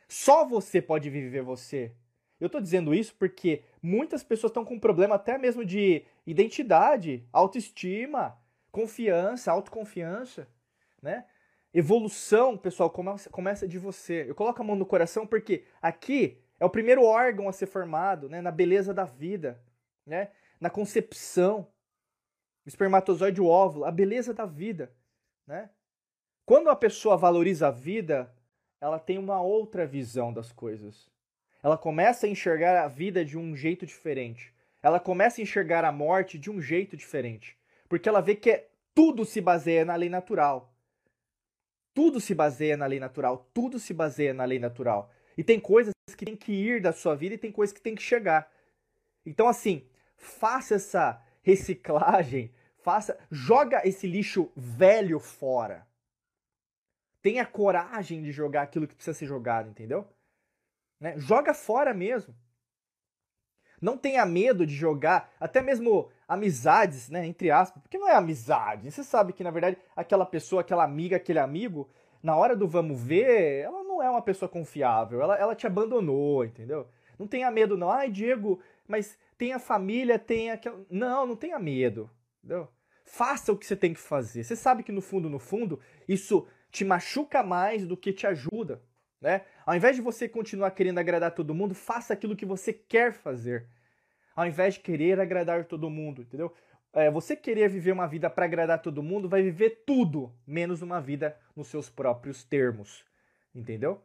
Só 0.06 0.46
você 0.46 0.80
pode 0.80 1.10
viver 1.10 1.42
você. 1.42 1.92
Eu 2.38 2.46
estou 2.46 2.60
dizendo 2.60 2.94
isso 2.94 3.16
porque 3.16 3.64
muitas 3.82 4.22
pessoas 4.22 4.50
estão 4.50 4.64
com 4.64 4.78
problema 4.78 5.16
até 5.16 5.36
mesmo 5.36 5.64
de 5.64 6.06
identidade, 6.24 7.26
autoestima, 7.32 8.40
confiança, 8.70 9.50
autoconfiança, 9.50 10.46
né? 11.02 11.26
Evolução, 11.74 12.56
pessoal, 12.56 12.90
começa, 12.90 13.30
começa 13.30 13.66
de 13.66 13.78
você. 13.78 14.26
Eu 14.28 14.34
coloco 14.34 14.60
a 14.60 14.64
mão 14.64 14.76
no 14.76 14.84
coração 14.84 15.26
porque 15.26 15.64
aqui 15.80 16.38
é 16.60 16.64
o 16.64 16.70
primeiro 16.70 17.02
órgão 17.02 17.48
a 17.48 17.52
ser 17.52 17.66
formado, 17.66 18.28
né? 18.28 18.42
Na 18.42 18.50
beleza 18.50 18.92
da 18.92 19.04
vida, 19.04 19.58
né? 20.06 20.30
Na 20.60 20.68
concepção, 20.68 21.66
espermatozoide 22.66 23.40
o 23.40 23.46
óvulo, 23.46 23.86
a 23.86 23.90
beleza 23.90 24.34
da 24.34 24.44
vida, 24.44 24.94
né? 25.46 25.70
Quando 26.44 26.68
a 26.68 26.76
pessoa 26.76 27.16
valoriza 27.16 27.68
a 27.68 27.70
vida, 27.70 28.34
ela 28.80 28.98
tem 28.98 29.16
uma 29.16 29.40
outra 29.40 29.86
visão 29.86 30.32
das 30.32 30.52
coisas. 30.52 31.10
Ela 31.62 31.78
começa 31.78 32.26
a 32.26 32.28
enxergar 32.28 32.82
a 32.82 32.88
vida 32.88 33.24
de 33.24 33.38
um 33.38 33.56
jeito 33.56 33.86
diferente. 33.86 34.52
Ela 34.82 34.98
começa 34.98 35.40
a 35.40 35.42
enxergar 35.42 35.84
a 35.84 35.92
morte 35.92 36.38
de 36.38 36.50
um 36.50 36.60
jeito 36.60 36.96
diferente. 36.96 37.56
Porque 37.88 38.08
ela 38.08 38.20
vê 38.20 38.34
que 38.34 38.50
é, 38.50 38.68
tudo 38.94 39.24
se 39.24 39.40
baseia 39.40 39.84
na 39.84 39.94
lei 39.94 40.08
natural. 40.08 40.71
Tudo 41.94 42.20
se 42.20 42.34
baseia 42.34 42.76
na 42.76 42.86
lei 42.86 42.98
natural. 42.98 43.48
Tudo 43.52 43.78
se 43.78 43.92
baseia 43.92 44.32
na 44.32 44.44
lei 44.44 44.58
natural. 44.58 45.10
E 45.36 45.44
tem 45.44 45.58
coisas 45.60 45.92
que 46.16 46.24
tem 46.24 46.36
que 46.36 46.52
ir 46.52 46.80
da 46.80 46.92
sua 46.92 47.14
vida 47.14 47.34
e 47.34 47.38
tem 47.38 47.52
coisas 47.52 47.72
que 47.72 47.80
tem 47.80 47.94
que 47.94 48.02
chegar. 48.02 48.50
Então, 49.24 49.48
assim, 49.48 49.86
faça 50.16 50.74
essa 50.74 51.22
reciclagem, 51.42 52.52
faça, 52.82 53.18
joga 53.30 53.86
esse 53.86 54.06
lixo 54.06 54.50
velho 54.56 55.18
fora 55.18 55.86
tenha 57.22 57.46
coragem 57.46 58.20
de 58.20 58.32
jogar 58.32 58.62
aquilo 58.62 58.86
que 58.86 58.94
precisa 58.94 59.16
ser 59.16 59.26
jogado, 59.26 59.70
entendeu? 59.70 60.06
Né? 61.00 61.16
Joga 61.16 61.54
fora 61.54 61.94
mesmo. 61.94 62.34
Não 63.80 63.96
tenha 63.96 64.26
medo 64.26 64.66
de 64.66 64.74
jogar, 64.74 65.32
até 65.40 65.62
mesmo 65.62 66.10
amizades, 66.32 67.10
né, 67.10 67.26
entre 67.26 67.50
aspas, 67.50 67.82
porque 67.82 67.98
não 67.98 68.08
é 68.08 68.14
amizade. 68.14 68.90
Você 68.90 69.04
sabe 69.04 69.32
que 69.32 69.44
na 69.44 69.50
verdade 69.50 69.76
aquela 69.94 70.24
pessoa, 70.24 70.62
aquela 70.62 70.84
amiga, 70.84 71.16
aquele 71.16 71.38
amigo, 71.38 71.88
na 72.22 72.36
hora 72.36 72.56
do 72.56 72.66
vamos 72.66 73.00
ver, 73.00 73.60
ela 73.60 73.82
não 73.84 74.02
é 74.02 74.08
uma 74.08 74.22
pessoa 74.22 74.48
confiável, 74.48 75.20
ela, 75.20 75.36
ela 75.36 75.54
te 75.54 75.66
abandonou, 75.66 76.44
entendeu? 76.44 76.88
Não 77.18 77.26
tenha 77.26 77.50
medo 77.50 77.76
não. 77.76 77.90
Ai, 77.90 78.10
Diego, 78.10 78.60
mas 78.88 79.18
tem 79.36 79.52
a 79.52 79.58
família, 79.58 80.18
tem 80.18 80.50
aquela... 80.50 80.80
Não, 80.90 81.26
não 81.26 81.36
tenha 81.36 81.58
medo, 81.58 82.10
entendeu? 82.38 82.68
Faça 83.04 83.52
o 83.52 83.56
que 83.56 83.66
você 83.66 83.76
tem 83.76 83.92
que 83.92 84.00
fazer. 84.00 84.42
Você 84.42 84.56
sabe 84.56 84.82
que 84.82 84.92
no 84.92 85.02
fundo, 85.02 85.28
no 85.28 85.38
fundo, 85.38 85.78
isso 86.08 86.46
te 86.70 86.84
machuca 86.84 87.42
mais 87.42 87.86
do 87.86 87.96
que 87.96 88.12
te 88.12 88.26
ajuda, 88.26 88.82
né? 89.20 89.42
Ao 89.66 89.74
invés 89.74 89.96
de 89.96 90.02
você 90.02 90.28
continuar 90.28 90.70
querendo 90.70 90.98
agradar 90.98 91.34
todo 91.34 91.54
mundo, 91.54 91.74
faça 91.74 92.14
aquilo 92.14 92.34
que 92.34 92.46
você 92.46 92.72
quer 92.72 93.12
fazer. 93.12 93.66
Ao 94.34 94.46
invés 94.46 94.74
de 94.74 94.80
querer 94.80 95.20
agradar 95.20 95.64
todo 95.64 95.90
mundo, 95.90 96.22
entendeu? 96.22 96.52
É, 96.92 97.10
você 97.10 97.34
querer 97.34 97.68
viver 97.68 97.92
uma 97.92 98.06
vida 98.06 98.28
para 98.28 98.44
agradar 98.44 98.80
todo 98.80 99.02
mundo, 99.02 99.28
vai 99.28 99.42
viver 99.42 99.82
tudo, 99.86 100.32
menos 100.46 100.82
uma 100.82 101.00
vida 101.00 101.36
nos 101.56 101.68
seus 101.68 101.88
próprios 101.88 102.44
termos, 102.44 103.04
entendeu? 103.54 104.02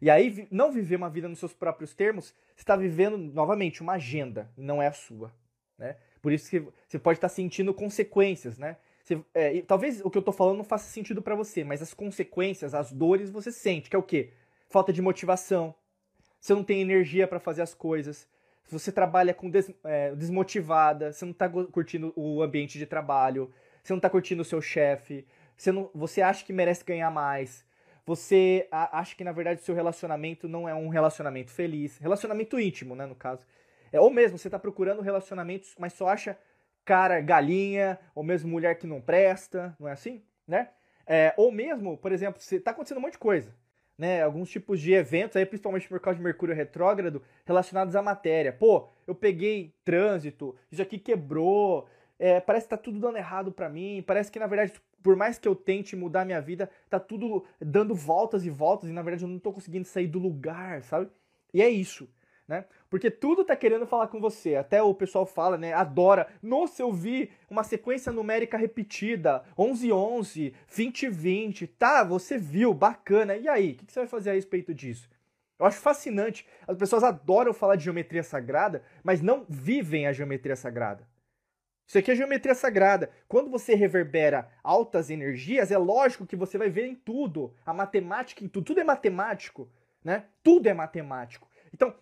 E 0.00 0.10
aí, 0.10 0.46
não 0.50 0.70
viver 0.70 0.96
uma 0.96 1.10
vida 1.10 1.28
nos 1.28 1.38
seus 1.38 1.52
próprios 1.52 1.94
termos, 1.94 2.34
você 2.54 2.62
está 2.62 2.76
vivendo, 2.76 3.16
novamente, 3.16 3.82
uma 3.82 3.94
agenda, 3.94 4.50
não 4.56 4.80
é 4.82 4.86
a 4.86 4.92
sua, 4.92 5.32
né? 5.78 5.96
Por 6.20 6.32
isso 6.32 6.48
que 6.48 6.60
você 6.88 6.98
pode 6.98 7.18
estar 7.18 7.28
tá 7.28 7.34
sentindo 7.34 7.74
consequências, 7.74 8.58
né? 8.58 8.76
Você, 9.02 9.22
é, 9.34 9.60
talvez 9.62 10.00
o 10.02 10.10
que 10.10 10.16
eu 10.16 10.22
tô 10.22 10.32
falando 10.32 10.56
não 10.56 10.64
faça 10.64 10.90
sentido 10.90 11.20
para 11.20 11.34
você, 11.34 11.62
mas 11.62 11.82
as 11.82 11.92
consequências, 11.92 12.74
as 12.74 12.92
dores 12.92 13.30
você 13.30 13.52
sente, 13.52 13.90
que 13.90 13.96
é 13.96 13.98
o 13.98 14.02
quê? 14.02 14.32
Falta 14.68 14.92
de 14.92 15.02
motivação. 15.02 15.74
Você 16.40 16.54
não 16.54 16.64
tem 16.64 16.80
energia 16.80 17.28
para 17.28 17.38
fazer 17.38 17.62
as 17.62 17.74
coisas. 17.74 18.26
Você 18.68 18.90
trabalha 18.90 19.34
com 19.34 19.50
des, 19.50 19.70
é, 19.84 20.14
desmotivada, 20.14 21.12
você 21.12 21.24
não 21.24 21.32
tá 21.32 21.48
curtindo 21.48 22.12
o 22.16 22.42
ambiente 22.42 22.78
de 22.78 22.86
trabalho, 22.86 23.52
você 23.82 23.92
não 23.92 24.00
tá 24.00 24.08
curtindo 24.08 24.42
o 24.42 24.44
seu 24.44 24.60
chefe, 24.60 25.26
você, 25.56 25.70
não, 25.70 25.90
você 25.94 26.22
acha 26.22 26.44
que 26.44 26.52
merece 26.52 26.84
ganhar 26.84 27.10
mais, 27.10 27.64
você 28.06 28.66
a, 28.70 28.98
acha 28.98 29.14
que 29.14 29.24
na 29.24 29.32
verdade 29.32 29.60
o 29.60 29.64
seu 29.64 29.74
relacionamento 29.74 30.48
não 30.48 30.68
é 30.68 30.74
um 30.74 30.88
relacionamento 30.88 31.50
feliz, 31.50 31.98
relacionamento 31.98 32.58
íntimo, 32.58 32.94
né, 32.94 33.06
no 33.06 33.14
caso. 33.14 33.46
É, 33.92 34.00
ou 34.00 34.10
mesmo 34.10 34.38
você 34.38 34.50
tá 34.50 34.58
procurando 34.58 35.02
relacionamentos, 35.02 35.74
mas 35.78 35.92
só 35.92 36.08
acha 36.08 36.38
cara 36.84 37.20
galinha, 37.20 37.98
ou 38.14 38.22
mesmo 38.22 38.50
mulher 38.50 38.76
que 38.78 38.86
não 38.86 39.00
presta, 39.00 39.74
não 39.78 39.88
é 39.88 39.92
assim? 39.92 40.22
Né? 40.46 40.68
É, 41.06 41.32
ou 41.36 41.50
mesmo, 41.50 41.96
por 41.96 42.12
exemplo, 42.12 42.40
se 42.40 42.60
tá 42.60 42.70
acontecendo 42.72 42.98
um 42.98 43.02
monte 43.02 43.12
de 43.12 43.18
coisa, 43.18 43.54
né? 43.98 44.22
Alguns 44.22 44.50
tipos 44.50 44.80
de 44.80 44.92
eventos 44.92 45.36
aí, 45.36 45.46
principalmente 45.46 45.88
por 45.88 46.00
causa 46.00 46.18
de 46.18 46.24
Mercúrio 46.24 46.54
retrógrado, 46.54 47.22
relacionados 47.44 47.94
à 47.96 48.02
matéria. 48.02 48.52
Pô, 48.52 48.88
eu 49.06 49.14
peguei 49.14 49.74
trânsito, 49.84 50.54
isso 50.70 50.82
aqui 50.82 50.98
quebrou, 50.98 51.88
é, 52.18 52.40
parece 52.40 52.66
que 52.66 52.70
tá 52.70 52.76
tudo 52.76 52.98
dando 52.98 53.18
errado 53.18 53.52
para 53.52 53.68
mim, 53.68 54.02
parece 54.06 54.30
que 54.30 54.38
na 54.38 54.46
verdade, 54.46 54.72
por 55.02 55.16
mais 55.16 55.38
que 55.38 55.46
eu 55.46 55.54
tente 55.54 55.96
mudar 55.96 56.24
minha 56.24 56.40
vida, 56.40 56.70
tá 56.88 56.98
tudo 56.98 57.44
dando 57.60 57.94
voltas 57.94 58.44
e 58.44 58.50
voltas 58.50 58.88
e 58.90 58.92
na 58.92 59.02
verdade 59.02 59.24
eu 59.24 59.28
não 59.28 59.38
tô 59.38 59.52
conseguindo 59.52 59.86
sair 59.86 60.06
do 60.06 60.18
lugar, 60.18 60.82
sabe? 60.82 61.08
E 61.52 61.62
é 61.62 61.68
isso 61.68 62.08
né? 62.46 62.64
Porque 62.94 63.10
tudo 63.10 63.44
tá 63.44 63.56
querendo 63.56 63.88
falar 63.88 64.06
com 64.06 64.20
você. 64.20 64.54
Até 64.54 64.80
o 64.80 64.94
pessoal 64.94 65.26
fala, 65.26 65.58
né? 65.58 65.72
Adora. 65.72 66.28
Nossa, 66.40 66.80
eu 66.80 66.92
vi 66.92 67.28
uma 67.50 67.64
sequência 67.64 68.12
numérica 68.12 68.56
repetida. 68.56 69.42
11, 69.58 69.92
11, 69.92 70.54
20, 70.68 71.08
20. 71.08 71.66
Tá, 71.66 72.04
você 72.04 72.38
viu, 72.38 72.72
bacana. 72.72 73.34
E 73.34 73.48
aí, 73.48 73.72
o 73.72 73.84
que 73.84 73.92
você 73.92 73.98
vai 73.98 74.06
fazer 74.06 74.30
a 74.30 74.34
respeito 74.34 74.72
disso? 74.72 75.10
Eu 75.58 75.66
acho 75.66 75.80
fascinante. 75.80 76.46
As 76.68 76.76
pessoas 76.76 77.02
adoram 77.02 77.52
falar 77.52 77.74
de 77.74 77.82
geometria 77.82 78.22
sagrada, 78.22 78.84
mas 79.02 79.20
não 79.20 79.44
vivem 79.48 80.06
a 80.06 80.12
geometria 80.12 80.54
sagrada. 80.54 81.04
Isso 81.88 81.98
aqui 81.98 82.12
é 82.12 82.14
geometria 82.14 82.54
sagrada. 82.54 83.10
Quando 83.26 83.50
você 83.50 83.74
reverbera 83.74 84.48
altas 84.62 85.10
energias, 85.10 85.72
é 85.72 85.78
lógico 85.78 86.28
que 86.28 86.36
você 86.36 86.56
vai 86.56 86.70
ver 86.70 86.86
em 86.86 86.94
tudo. 86.94 87.52
A 87.66 87.74
matemática 87.74 88.44
em 88.44 88.46
tudo. 88.46 88.66
Tudo 88.66 88.78
é 88.78 88.84
matemático, 88.84 89.68
né? 90.04 90.26
Tudo 90.44 90.68
é 90.68 90.72
matemático. 90.72 91.48
Então, 91.74 91.92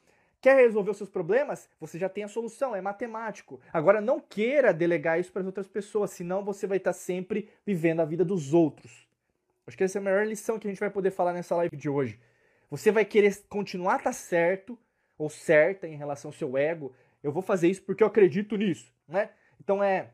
Quer 0.42 0.56
resolver 0.56 0.90
os 0.90 0.96
seus 0.96 1.08
problemas? 1.08 1.70
Você 1.78 2.00
já 2.00 2.08
tem 2.08 2.24
a 2.24 2.28
solução, 2.28 2.74
é 2.74 2.80
matemático. 2.80 3.60
Agora 3.72 4.00
não 4.00 4.18
queira 4.18 4.74
delegar 4.74 5.20
isso 5.20 5.30
para 5.30 5.40
as 5.40 5.46
outras 5.46 5.68
pessoas, 5.68 6.10
senão 6.10 6.44
você 6.44 6.66
vai 6.66 6.78
estar 6.78 6.92
sempre 6.92 7.48
vivendo 7.64 8.00
a 8.00 8.04
vida 8.04 8.24
dos 8.24 8.52
outros. 8.52 9.06
Acho 9.64 9.76
que 9.76 9.84
essa 9.84 9.98
é 9.98 10.00
a 10.00 10.02
melhor 10.02 10.26
lição 10.26 10.58
que 10.58 10.66
a 10.66 10.70
gente 10.70 10.80
vai 10.80 10.90
poder 10.90 11.12
falar 11.12 11.32
nessa 11.32 11.54
live 11.54 11.76
de 11.76 11.88
hoje. 11.88 12.18
Você 12.68 12.90
vai 12.90 13.04
querer 13.04 13.40
continuar 13.48 13.94
a 13.94 13.96
estar 13.98 14.12
certo 14.12 14.76
ou 15.16 15.30
certa 15.30 15.86
em 15.86 15.94
relação 15.94 16.30
ao 16.30 16.32
seu 16.32 16.58
ego. 16.58 16.92
Eu 17.22 17.30
vou 17.30 17.40
fazer 17.42 17.68
isso 17.68 17.82
porque 17.84 18.02
eu 18.02 18.08
acredito 18.08 18.56
nisso, 18.56 18.92
né? 19.06 19.30
Então 19.60 19.80
é 19.80 20.10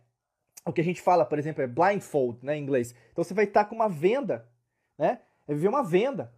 o 0.62 0.74
que 0.74 0.82
a 0.82 0.84
gente 0.84 1.00
fala, 1.00 1.24
por 1.24 1.38
exemplo, 1.38 1.62
é 1.62 1.66
blindfold, 1.66 2.44
né, 2.44 2.54
em 2.54 2.62
inglês. 2.62 2.94
Então 3.12 3.24
você 3.24 3.32
vai 3.32 3.46
estar 3.46 3.64
com 3.64 3.74
uma 3.74 3.88
venda, 3.88 4.46
né? 4.98 5.20
É 5.46 5.54
viver 5.54 5.68
uma 5.68 5.82
venda. 5.82 6.30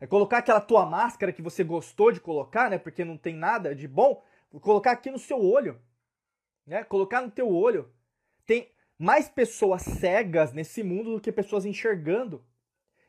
É 0.00 0.06
colocar 0.06 0.38
aquela 0.38 0.60
tua 0.60 0.86
máscara 0.86 1.32
que 1.32 1.42
você 1.42 1.64
gostou 1.64 2.12
de 2.12 2.20
colocar, 2.20 2.70
né? 2.70 2.78
Porque 2.78 3.04
não 3.04 3.16
tem 3.16 3.34
nada 3.34 3.74
de 3.74 3.88
bom. 3.88 4.22
Colocar 4.60 4.92
aqui 4.92 5.10
no 5.10 5.18
seu 5.18 5.40
olho. 5.40 5.80
Né? 6.66 6.84
Colocar 6.84 7.20
no 7.20 7.30
teu 7.30 7.48
olho. 7.48 7.90
Tem 8.46 8.70
mais 8.98 9.28
pessoas 9.28 9.82
cegas 9.82 10.52
nesse 10.52 10.82
mundo 10.82 11.14
do 11.14 11.20
que 11.20 11.32
pessoas 11.32 11.64
enxergando. 11.64 12.44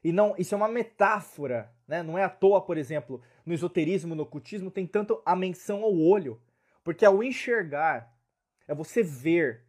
E 0.03 0.11
não, 0.11 0.33
isso 0.37 0.55
é 0.55 0.57
uma 0.57 0.67
metáfora, 0.67 1.73
né? 1.87 2.01
Não 2.01 2.17
é 2.17 2.23
à 2.23 2.29
toa, 2.29 2.61
por 2.61 2.77
exemplo, 2.77 3.21
no 3.45 3.53
esoterismo, 3.53 4.15
no 4.15 4.23
ocultismo, 4.23 4.71
tem 4.71 4.87
tanto 4.87 5.21
a 5.25 5.35
menção 5.35 5.83
ao 5.83 5.93
olho. 5.93 6.41
Porque 6.83 7.05
ao 7.05 7.21
enxergar, 7.21 8.15
é 8.67 8.73
você 8.73 9.03
ver. 9.03 9.65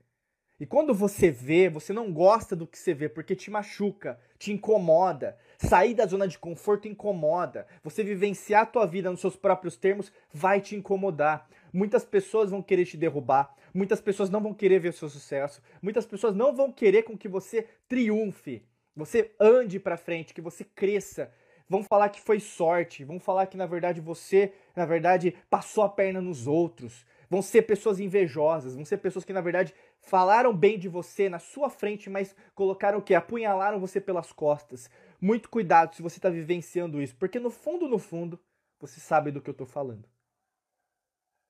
E 0.58 0.66
quando 0.66 0.94
você 0.94 1.30
vê, 1.30 1.68
você 1.68 1.92
não 1.92 2.12
gosta 2.12 2.54
do 2.54 2.66
que 2.66 2.78
você 2.78 2.92
vê 2.92 3.08
porque 3.08 3.34
te 3.34 3.50
machuca, 3.50 4.20
te 4.38 4.52
incomoda. 4.52 5.36
Sair 5.62 5.92
da 5.92 6.06
zona 6.06 6.26
de 6.26 6.38
conforto 6.38 6.88
incomoda. 6.88 7.66
Você 7.84 8.02
vivenciar 8.02 8.62
a 8.62 8.66
tua 8.66 8.86
vida 8.86 9.10
nos 9.10 9.20
seus 9.20 9.36
próprios 9.36 9.76
termos 9.76 10.10
vai 10.32 10.58
te 10.58 10.74
incomodar. 10.74 11.46
Muitas 11.70 12.02
pessoas 12.02 12.50
vão 12.50 12.62
querer 12.62 12.86
te 12.86 12.96
derrubar, 12.96 13.54
muitas 13.74 14.00
pessoas 14.00 14.30
não 14.30 14.40
vão 14.40 14.54
querer 14.54 14.78
ver 14.78 14.88
o 14.88 14.92
seu 14.94 15.10
sucesso, 15.10 15.60
muitas 15.82 16.06
pessoas 16.06 16.34
não 16.34 16.56
vão 16.56 16.72
querer 16.72 17.02
com 17.02 17.16
que 17.16 17.28
você 17.28 17.68
triunfe, 17.86 18.64
você 18.96 19.32
ande 19.38 19.78
para 19.78 19.98
frente, 19.98 20.32
que 20.32 20.40
você 20.40 20.64
cresça. 20.64 21.30
Vão 21.68 21.84
falar 21.84 22.08
que 22.08 22.22
foi 22.22 22.40
sorte, 22.40 23.04
vão 23.04 23.20
falar 23.20 23.46
que 23.46 23.56
na 23.56 23.66
verdade 23.66 24.00
você, 24.00 24.54
na 24.74 24.86
verdade, 24.86 25.36
passou 25.50 25.84
a 25.84 25.88
perna 25.90 26.22
nos 26.22 26.46
outros. 26.46 27.04
Vão 27.28 27.40
ser 27.40 27.62
pessoas 27.62 28.00
invejosas, 28.00 28.74
vão 28.74 28.84
ser 28.84 28.96
pessoas 28.96 29.24
que 29.24 29.32
na 29.32 29.40
verdade 29.40 29.72
falaram 30.00 30.52
bem 30.52 30.76
de 30.76 30.88
você 30.88 31.28
na 31.28 31.38
sua 31.38 31.70
frente, 31.70 32.10
mas 32.10 32.34
colocaram 32.56 32.98
o 32.98 33.02
quê? 33.02 33.14
Apunhalaram 33.14 33.78
você 33.78 34.00
pelas 34.00 34.32
costas. 34.32 34.90
Muito 35.20 35.50
cuidado 35.50 35.94
se 35.94 36.00
você 36.00 36.18
está 36.18 36.30
vivenciando 36.30 37.02
isso, 37.02 37.14
porque 37.16 37.38
no 37.38 37.50
fundo, 37.50 37.86
no 37.86 37.98
fundo, 37.98 38.40
você 38.78 38.98
sabe 38.98 39.30
do 39.30 39.40
que 39.40 39.50
eu 39.50 39.52
estou 39.52 39.66
falando. 39.66 40.08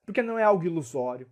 Porque 0.05 0.23
não 0.23 0.39
é 0.39 0.43
algo 0.43 0.65
ilusório. 0.65 1.31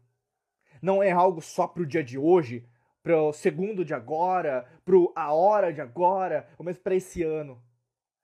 Não 0.81 1.03
é 1.03 1.11
algo 1.11 1.43
só 1.43 1.67
para 1.67 1.83
o 1.83 1.87
dia 1.87 2.05
de 2.05 2.17
hoje, 2.17 2.65
para 3.03 3.21
o 3.21 3.33
segundo 3.33 3.85
de 3.85 3.93
agora, 3.93 4.71
para 4.85 4.95
a 5.17 5.33
hora 5.33 5.73
de 5.73 5.81
agora, 5.81 6.49
ou 6.57 6.65
mesmo 6.65 6.83
para 6.83 6.95
esse 6.95 7.25
ano. 7.25 7.61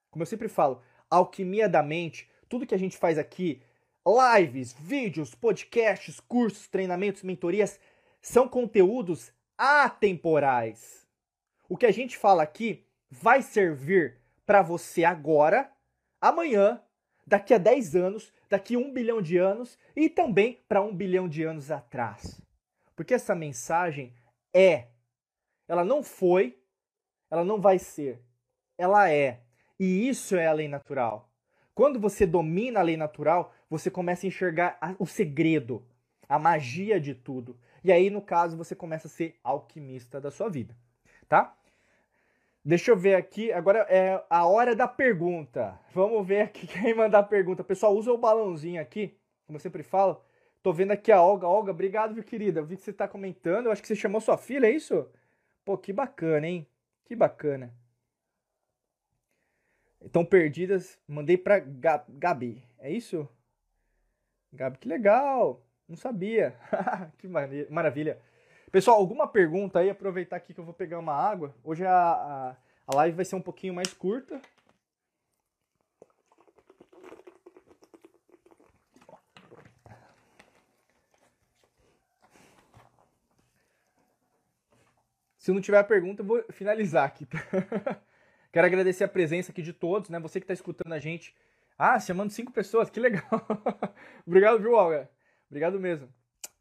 Como 0.09 0.23
eu 0.23 0.27
sempre 0.27 0.47
falo, 0.47 0.81
alquimia 1.09 1.67
da 1.67 1.83
mente, 1.83 2.29
tudo 2.47 2.65
que 2.65 2.75
a 2.75 2.79
gente 2.79 2.97
faz 2.97 3.17
aqui, 3.17 3.61
lives, 4.05 4.71
vídeos, 4.71 5.35
podcasts, 5.35 6.21
cursos, 6.21 6.69
treinamentos, 6.69 7.23
mentorias, 7.23 7.77
são 8.21 8.47
conteúdos 8.47 9.33
atemporais. 9.57 11.05
O 11.67 11.75
que 11.75 11.85
a 11.85 11.91
gente 11.91 12.15
fala 12.15 12.43
aqui 12.43 12.84
vai 13.09 13.41
servir 13.41 14.17
para 14.45 14.61
você 14.61 15.03
agora, 15.03 15.71
amanhã, 16.21 16.81
daqui 17.25 17.53
a 17.53 17.57
10 17.57 17.95
anos, 17.95 18.33
daqui 18.49 18.75
a 18.75 18.79
um 18.79 18.93
bilhão 18.93 19.21
de 19.21 19.37
anos 19.37 19.77
e 19.95 20.09
também 20.09 20.63
para 20.67 20.81
um 20.81 20.95
bilhão 20.95 21.27
de 21.27 21.43
anos 21.43 21.71
atrás. 21.71 22.41
Porque 22.95 23.13
essa 23.13 23.35
mensagem 23.35 24.13
é, 24.53 24.87
ela 25.67 25.83
não 25.83 26.03
foi, 26.03 26.57
ela 27.29 27.43
não 27.43 27.59
vai 27.59 27.79
ser, 27.79 28.21
ela 28.77 29.09
é. 29.09 29.41
E 29.79 30.07
isso 30.07 30.35
é 30.35 30.47
a 30.47 30.53
lei 30.53 30.67
natural. 30.67 31.29
Quando 31.73 31.99
você 31.99 32.25
domina 32.25 32.79
a 32.79 32.83
lei 32.83 32.95
natural, 32.95 33.53
você 33.69 33.91
começa 33.91 34.25
a 34.25 34.29
enxergar 34.29 34.79
o 34.97 35.05
segredo, 35.05 35.85
a 36.29 36.39
magia 36.39 36.99
de 36.99 37.13
tudo. 37.13 37.59
E 37.83 37.91
aí, 37.91 38.09
no 38.09 38.21
caso, 38.21 38.55
você 38.55 38.73
começa 38.73 39.07
a 39.07 39.11
ser 39.11 39.37
alquimista 39.43 40.21
da 40.21 40.31
sua 40.31 40.49
vida, 40.49 40.75
tá? 41.27 41.55
Deixa 42.65 42.89
eu 42.89 42.97
ver 42.97 43.13
aqui. 43.13 43.51
Agora 43.51 43.85
é 43.87 44.25
a 44.27 44.47
hora 44.47 44.75
da 44.75 44.87
pergunta. 44.87 45.79
Vamos 45.93 46.25
ver 46.27 46.41
aqui 46.41 46.65
quem 46.65 46.95
mandar 46.95 47.19
a 47.19 47.23
pergunta. 47.23 47.63
Pessoal, 47.63 47.95
usa 47.95 48.11
o 48.11 48.17
balãozinho 48.17 48.81
aqui, 48.81 49.15
como 49.45 49.57
eu 49.57 49.61
sempre 49.61 49.83
falo. 49.83 50.19
Tô 50.63 50.73
vendo 50.73 50.89
aqui 50.89 51.11
a 51.11 51.21
Olga. 51.21 51.47
Olga, 51.47 51.69
obrigado, 51.69 52.15
viu, 52.15 52.23
querida? 52.23 52.59
Eu 52.59 52.65
vi 52.65 52.75
que 52.75 52.81
você 52.81 52.91
tá 52.91 53.07
comentando. 53.07 53.67
Eu 53.67 53.71
acho 53.71 53.83
que 53.83 53.87
você 53.87 53.95
chamou 53.95 54.19
sua 54.19 54.35
filha, 54.35 54.65
é 54.65 54.71
isso? 54.71 55.07
Pô, 55.63 55.77
que 55.77 55.93
bacana, 55.93 56.47
hein? 56.47 56.67
Que 57.05 57.15
bacana. 57.15 57.71
Estão 60.03 60.25
perdidas. 60.25 60.99
Mandei 61.07 61.37
pra 61.37 61.59
Gabi. 61.59 62.63
É 62.79 62.89
isso? 62.89 63.29
Gabi, 64.51 64.79
que 64.79 64.87
legal. 64.87 65.63
Não 65.87 65.95
sabia. 65.95 66.55
que 67.19 67.27
maravilha. 67.69 68.19
Pessoal, 68.75 68.97
alguma 68.97 69.25
pergunta 69.25 69.79
aí? 69.79 69.89
Aproveitar 69.89 70.35
aqui 70.35 70.53
que 70.53 70.59
eu 70.59 70.65
vou 70.65 70.73
pegar 70.73 70.99
uma 70.99 71.13
água. 71.13 71.55
Hoje 71.63 71.85
a, 71.85 71.95
a, 71.97 72.55
a 72.85 72.95
live 72.97 73.15
vai 73.15 73.23
ser 73.23 73.37
um 73.37 73.41
pouquinho 73.41 73.73
mais 73.73 73.93
curta. 73.93 74.41
Se 85.37 85.53
não 85.53 85.61
tiver 85.61 85.81
pergunta, 85.83 86.21
eu 86.21 86.25
vou 86.25 86.43
finalizar 86.51 87.05
aqui. 87.05 87.25
Quero 88.51 88.67
agradecer 88.67 89.05
a 89.05 89.07
presença 89.07 89.53
aqui 89.53 89.61
de 89.61 89.71
todos, 89.71 90.09
né? 90.09 90.19
Você 90.19 90.41
que 90.41 90.43
está 90.43 90.53
escutando 90.53 90.91
a 90.91 90.99
gente. 90.99 91.33
Ah, 91.79 91.97
chamando 91.97 92.31
cinco 92.31 92.51
pessoas, 92.51 92.89
que 92.89 92.99
legal. 92.99 93.23
Obrigado, 94.27 94.59
viu, 94.59 94.73
Olga? 94.73 95.09
Obrigado 95.49 95.79
mesmo. 95.79 96.09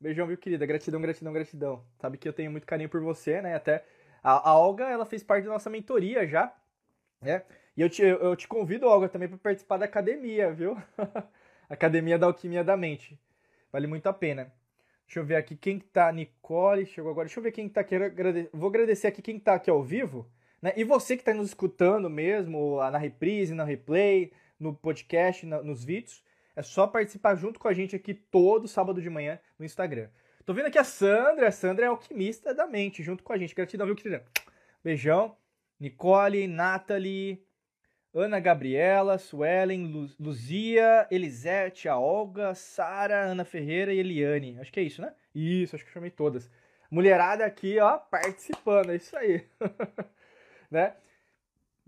Beijão, 0.05 0.27
viu, 0.27 0.37
querida? 0.37 0.67
Gratidão, 0.67 1.01
gratidão, 1.01 1.33
gratidão. 1.33 1.83
Sabe 1.99 2.19
que 2.19 2.29
eu 2.29 2.33
tenho 2.35 2.51
muito 2.51 2.67
carinho 2.67 2.91
por 2.91 3.01
você, 3.01 3.41
né? 3.41 3.55
Até 3.55 3.83
a, 4.23 4.51
a 4.51 4.59
Olga, 4.59 4.85
ela 4.85 5.07
fez 5.07 5.23
parte 5.23 5.47
da 5.47 5.51
nossa 5.53 5.71
mentoria 5.71 6.27
já, 6.27 6.55
né? 7.23 7.43
E 7.75 7.81
eu 7.81 7.89
te, 7.89 8.03
eu 8.03 8.37
te 8.37 8.47
convido, 8.47 8.87
Olga, 8.87 9.09
também 9.09 9.31
para 9.31 9.39
participar 9.39 9.79
da 9.79 9.87
academia, 9.87 10.53
viu? 10.53 10.77
academia 11.71 12.19
da 12.19 12.27
Alquimia 12.27 12.63
da 12.63 12.77
Mente. 12.77 13.19
Vale 13.73 13.87
muito 13.87 14.07
a 14.07 14.13
pena. 14.13 14.53
Deixa 15.07 15.21
eu 15.21 15.25
ver 15.25 15.37
aqui 15.37 15.57
quem 15.57 15.79
tá. 15.79 16.13
Nicole 16.13 16.85
chegou 16.85 17.11
agora. 17.11 17.27
Deixa 17.27 17.41
eu 17.41 17.43
ver 17.43 17.53
quem 17.53 17.67
tá 17.67 17.81
aqui. 17.81 17.97
Vou 18.53 18.69
agradecer 18.69 19.07
aqui 19.07 19.23
quem 19.23 19.41
tá 19.41 19.55
aqui 19.55 19.71
ao 19.71 19.83
vivo. 19.83 20.31
Né? 20.61 20.75
E 20.77 20.85
você 20.85 21.17
que 21.17 21.25
tá 21.25 21.33
nos 21.33 21.49
escutando 21.49 22.11
mesmo, 22.11 22.77
na 22.91 22.99
reprise, 22.99 23.55
na 23.55 23.65
replay, 23.65 24.35
no 24.61 24.75
podcast, 24.75 25.47
na, 25.47 25.63
nos 25.63 25.83
vídeos. 25.83 26.23
É 26.57 26.63
só 26.63 26.87
participar 26.87 27.35
junto 27.35 27.59
com 27.59 27.69
a 27.69 27.75
gente 27.75 27.97
aqui 27.97 28.15
todo 28.15 28.69
sábado 28.69 29.03
de 29.03 29.11
manhã 29.11 29.39
no 29.59 29.65
Instagram. 29.65 30.09
Tô 30.47 30.53
vendo 30.53 30.67
aqui 30.67 30.79
a 30.79 30.85
Sandra. 30.85 31.49
A 31.49 31.53
Sandra 31.53 31.87
é 31.87 31.89
alquimista 31.89 32.55
da 32.55 32.67
mente, 32.67 33.03
junto 33.03 33.23
com 33.25 33.33
a 33.33 33.39
gente. 33.39 33.55
Gratidão, 33.55 33.87
viu, 33.87 33.97
querida? 33.97 34.25
Beijão. 34.83 35.37
Nicole, 35.81 36.47
Nathalie, 36.47 37.45
Ana 38.15 38.39
Gabriela, 38.39 39.19
Suelen, 39.19 40.09
Luzia, 40.21 41.07
Elisete, 41.11 41.89
a 41.89 41.99
Olga, 41.99 42.55
Sara, 42.55 43.25
Ana 43.25 43.45
Ferreira 43.45 43.93
e 43.93 43.99
Eliane. 43.99 44.59
Acho 44.61 44.73
que 44.73 44.79
é 44.79 44.85
isso, 44.85 45.03
né? 45.03 45.13
Isso, 45.35 45.75
acho 45.75 45.85
que 45.85 45.91
eu 45.91 45.95
chamei 45.95 46.11
todas. 46.11 46.49
Mulherada 46.91 47.45
aqui, 47.45 47.79
ó, 47.81 47.99
participando. 47.99 48.93
É 48.93 48.97
isso 48.97 49.17
aí. 49.17 49.45
né? 50.71 50.95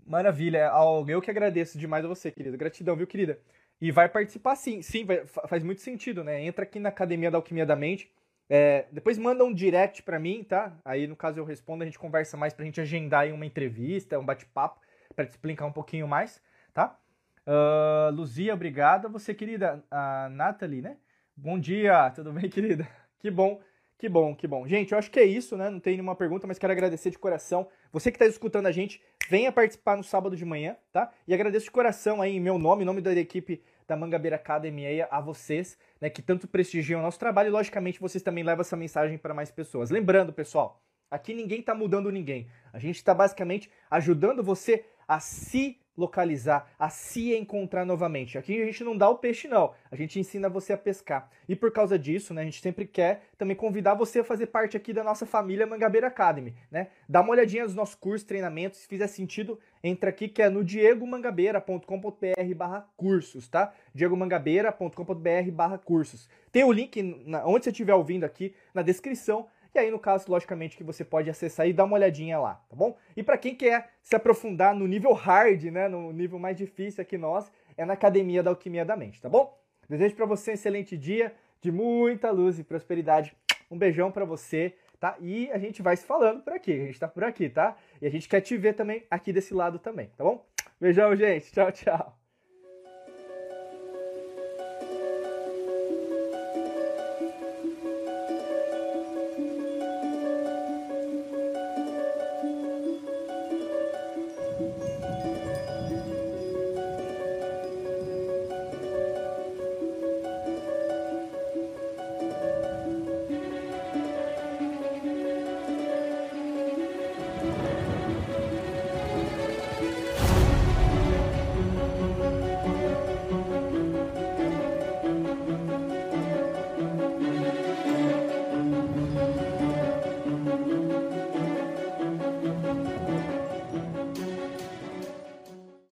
Maravilha. 0.05 0.69
Eu 1.07 1.21
que 1.21 1.31
agradeço 1.31 1.77
demais 1.77 2.03
a 2.03 2.09
você, 2.09 2.29
querida. 2.29 2.57
Gratidão, 2.57 2.95
viu, 2.95 3.07
querida? 3.07 3.39
E 3.79 3.91
vai 3.91 4.09
participar 4.09 4.55
sim, 4.55 4.81
sim, 4.81 5.05
vai, 5.05 5.25
faz 5.25 5.63
muito 5.63 5.81
sentido, 5.81 6.23
né? 6.23 6.41
Entra 6.43 6.63
aqui 6.63 6.79
na 6.79 6.89
Academia 6.89 7.29
da 7.29 7.37
Alquimia 7.37 7.65
da 7.65 7.75
Mente. 7.75 8.11
É, 8.49 8.85
depois 8.91 9.17
manda 9.17 9.43
um 9.43 9.53
direct 9.53 10.01
para 10.03 10.19
mim, 10.19 10.43
tá? 10.43 10.75
Aí 10.83 11.05
no 11.05 11.15
caso 11.15 11.39
eu 11.39 11.45
respondo, 11.45 11.83
a 11.83 11.85
gente 11.85 11.99
conversa 11.99 12.37
mais 12.37 12.53
pra 12.53 12.65
gente 12.65 12.81
agendar 12.81 13.21
aí 13.21 13.31
uma 13.31 13.45
entrevista, 13.45 14.17
um 14.17 14.25
bate-papo, 14.25 14.81
para 15.15 15.25
te 15.25 15.31
explicar 15.31 15.65
um 15.65 15.71
pouquinho 15.71 16.07
mais, 16.07 16.41
tá? 16.73 16.97
Uh, 17.45 18.11
Luzia, 18.13 18.53
obrigada. 18.53 19.07
Você, 19.09 19.33
querida, 19.33 19.83
a 19.91 20.27
Nathalie, 20.29 20.81
né? 20.81 20.97
Bom 21.35 21.59
dia, 21.59 22.09
tudo 22.11 22.31
bem, 22.33 22.49
querida? 22.49 22.87
Que 23.19 23.29
bom, 23.29 23.61
que 23.97 24.07
bom, 24.07 24.35
que 24.35 24.47
bom. 24.47 24.67
Gente, 24.67 24.91
eu 24.91 24.97
acho 24.97 25.09
que 25.09 25.19
é 25.19 25.25
isso, 25.25 25.57
né? 25.57 25.69
Não 25.69 25.79
tem 25.79 25.93
nenhuma 25.93 26.15
pergunta, 26.15 26.45
mas 26.45 26.59
quero 26.59 26.71
agradecer 26.71 27.09
de 27.09 27.17
coração. 27.17 27.67
Você 27.91 28.11
que 28.11 28.15
está 28.15 28.27
escutando 28.27 28.67
a 28.67 28.71
gente, 28.71 29.01
venha 29.27 29.51
participar 29.51 29.97
no 29.97 30.03
sábado 30.03 30.35
de 30.35 30.45
manhã, 30.45 30.77
tá? 30.91 31.11
E 31.27 31.33
agradeço 31.33 31.65
de 31.65 31.71
coração 31.71 32.21
aí, 32.21 32.35
em 32.35 32.39
meu 32.39 32.59
nome, 32.59 32.83
em 32.83 32.85
nome 32.85 33.01
da 33.01 33.11
equipe 33.13 33.61
da 33.87 33.95
Mangabeira 33.95 34.35
Academy 34.35 35.01
a 35.09 35.21
vocês, 35.21 35.77
né, 35.99 36.09
que 36.09 36.21
tanto 36.21 36.47
prestigiam 36.47 36.99
o 36.99 37.03
nosso 37.03 37.17
trabalho 37.17 37.47
e, 37.47 37.51
logicamente, 37.51 37.99
vocês 37.99 38.21
também 38.21 38.43
levam 38.43 38.61
essa 38.61 38.75
mensagem 38.75 39.17
para 39.17 39.33
mais 39.33 39.49
pessoas. 39.49 39.89
Lembrando, 39.89 40.33
pessoal, 40.33 40.83
aqui 41.09 41.33
ninguém 41.33 41.61
está 41.61 41.73
mudando 41.73 42.11
ninguém. 42.11 42.47
A 42.73 42.79
gente 42.79 42.97
está 42.97 43.13
basicamente 43.13 43.71
ajudando 43.89 44.43
você 44.43 44.85
a 45.07 45.19
se 45.19 45.79
localizar, 45.97 46.71
a 46.77 46.89
se 46.89 47.35
encontrar 47.35 47.83
novamente. 47.85 48.37
Aqui 48.37 48.61
a 48.61 48.65
gente 48.65 48.83
não 48.83 48.95
dá 48.95 49.09
o 49.09 49.17
peixe, 49.17 49.47
não. 49.47 49.73
A 49.91 49.95
gente 49.95 50.19
ensina 50.19 50.47
você 50.47 50.73
a 50.73 50.77
pescar. 50.77 51.29
E 51.49 51.55
por 51.55 51.71
causa 51.71 51.97
disso, 51.97 52.33
né, 52.33 52.41
a 52.41 52.45
gente 52.45 52.61
sempre 52.61 52.85
quer 52.85 53.23
também 53.37 53.55
convidar 53.55 53.95
você 53.95 54.19
a 54.19 54.23
fazer 54.23 54.47
parte 54.47 54.77
aqui 54.77 54.93
da 54.93 55.03
nossa 55.03 55.25
família 55.25 55.65
Mangabeira 55.65 56.07
Academy, 56.07 56.53
né? 56.69 56.87
Dá 57.09 57.21
uma 57.21 57.31
olhadinha 57.31 57.63
nos 57.63 57.73
nossos 57.73 57.95
cursos, 57.95 58.27
treinamentos, 58.27 58.79
se 58.79 58.87
fizer 58.87 59.07
sentido, 59.07 59.59
entra 59.83 60.09
aqui 60.09 60.27
que 60.27 60.41
é 60.41 60.49
no 60.49 60.63
diegomangabeira.com.br 60.63 62.55
barra 62.55 62.87
cursos, 62.95 63.47
tá? 63.47 63.73
diegomangabeira.com.br 63.93 65.51
barra 65.51 65.77
cursos. 65.77 66.29
Tem 66.51 66.63
o 66.63 66.71
link 66.71 67.01
na, 67.25 67.45
onde 67.45 67.65
você 67.65 67.71
estiver 67.71 67.93
ouvindo 67.93 68.23
aqui 68.23 68.53
na 68.73 68.81
descrição 68.81 69.47
e 69.77 69.79
aí, 69.79 69.91
no 69.91 69.99
caso, 69.99 70.29
logicamente, 70.29 70.75
que 70.75 70.83
você 70.83 71.05
pode 71.05 71.29
acessar 71.29 71.67
e 71.67 71.73
dar 71.73 71.85
uma 71.85 71.95
olhadinha 71.95 72.39
lá, 72.39 72.55
tá 72.69 72.75
bom? 72.75 72.97
E 73.15 73.23
para 73.23 73.37
quem 73.37 73.55
quer 73.55 73.91
se 74.01 74.15
aprofundar 74.15 74.73
no 74.75 74.87
nível 74.87 75.13
hard, 75.13 75.63
né, 75.65 75.87
no 75.87 76.11
nível 76.11 76.39
mais 76.39 76.57
difícil 76.57 77.01
aqui 77.01 77.17
nós, 77.17 77.51
é 77.77 77.85
na 77.85 77.93
Academia 77.93 78.41
da 78.41 78.49
Alquimia 78.49 78.83
da 78.83 78.95
Mente, 78.95 79.21
tá 79.21 79.29
bom? 79.29 79.57
Desejo 79.87 80.15
para 80.15 80.25
você 80.25 80.51
um 80.51 80.53
excelente 80.55 80.97
dia 80.97 81.33
de 81.61 81.71
muita 81.71 82.31
luz 82.31 82.59
e 82.59 82.63
prosperidade. 82.63 83.35
Um 83.69 83.77
beijão 83.77 84.11
para 84.11 84.25
você, 84.25 84.73
tá? 84.99 85.15
E 85.19 85.49
a 85.51 85.57
gente 85.57 85.81
vai 85.81 85.95
se 85.95 86.05
falando 86.05 86.41
por 86.41 86.53
aqui, 86.53 86.73
a 86.73 86.85
gente 86.85 86.99
tá 86.99 87.07
por 87.07 87.23
aqui, 87.23 87.49
tá? 87.49 87.77
E 88.01 88.07
a 88.07 88.09
gente 88.09 88.27
quer 88.27 88.41
te 88.41 88.57
ver 88.57 88.73
também 88.73 89.03
aqui 89.09 89.31
desse 89.31 89.53
lado 89.53 89.79
também, 89.79 90.07
tá 90.17 90.23
bom? 90.23 90.45
Beijão, 90.79 91.15
gente. 91.15 91.51
Tchau, 91.51 91.71
tchau. 91.71 92.26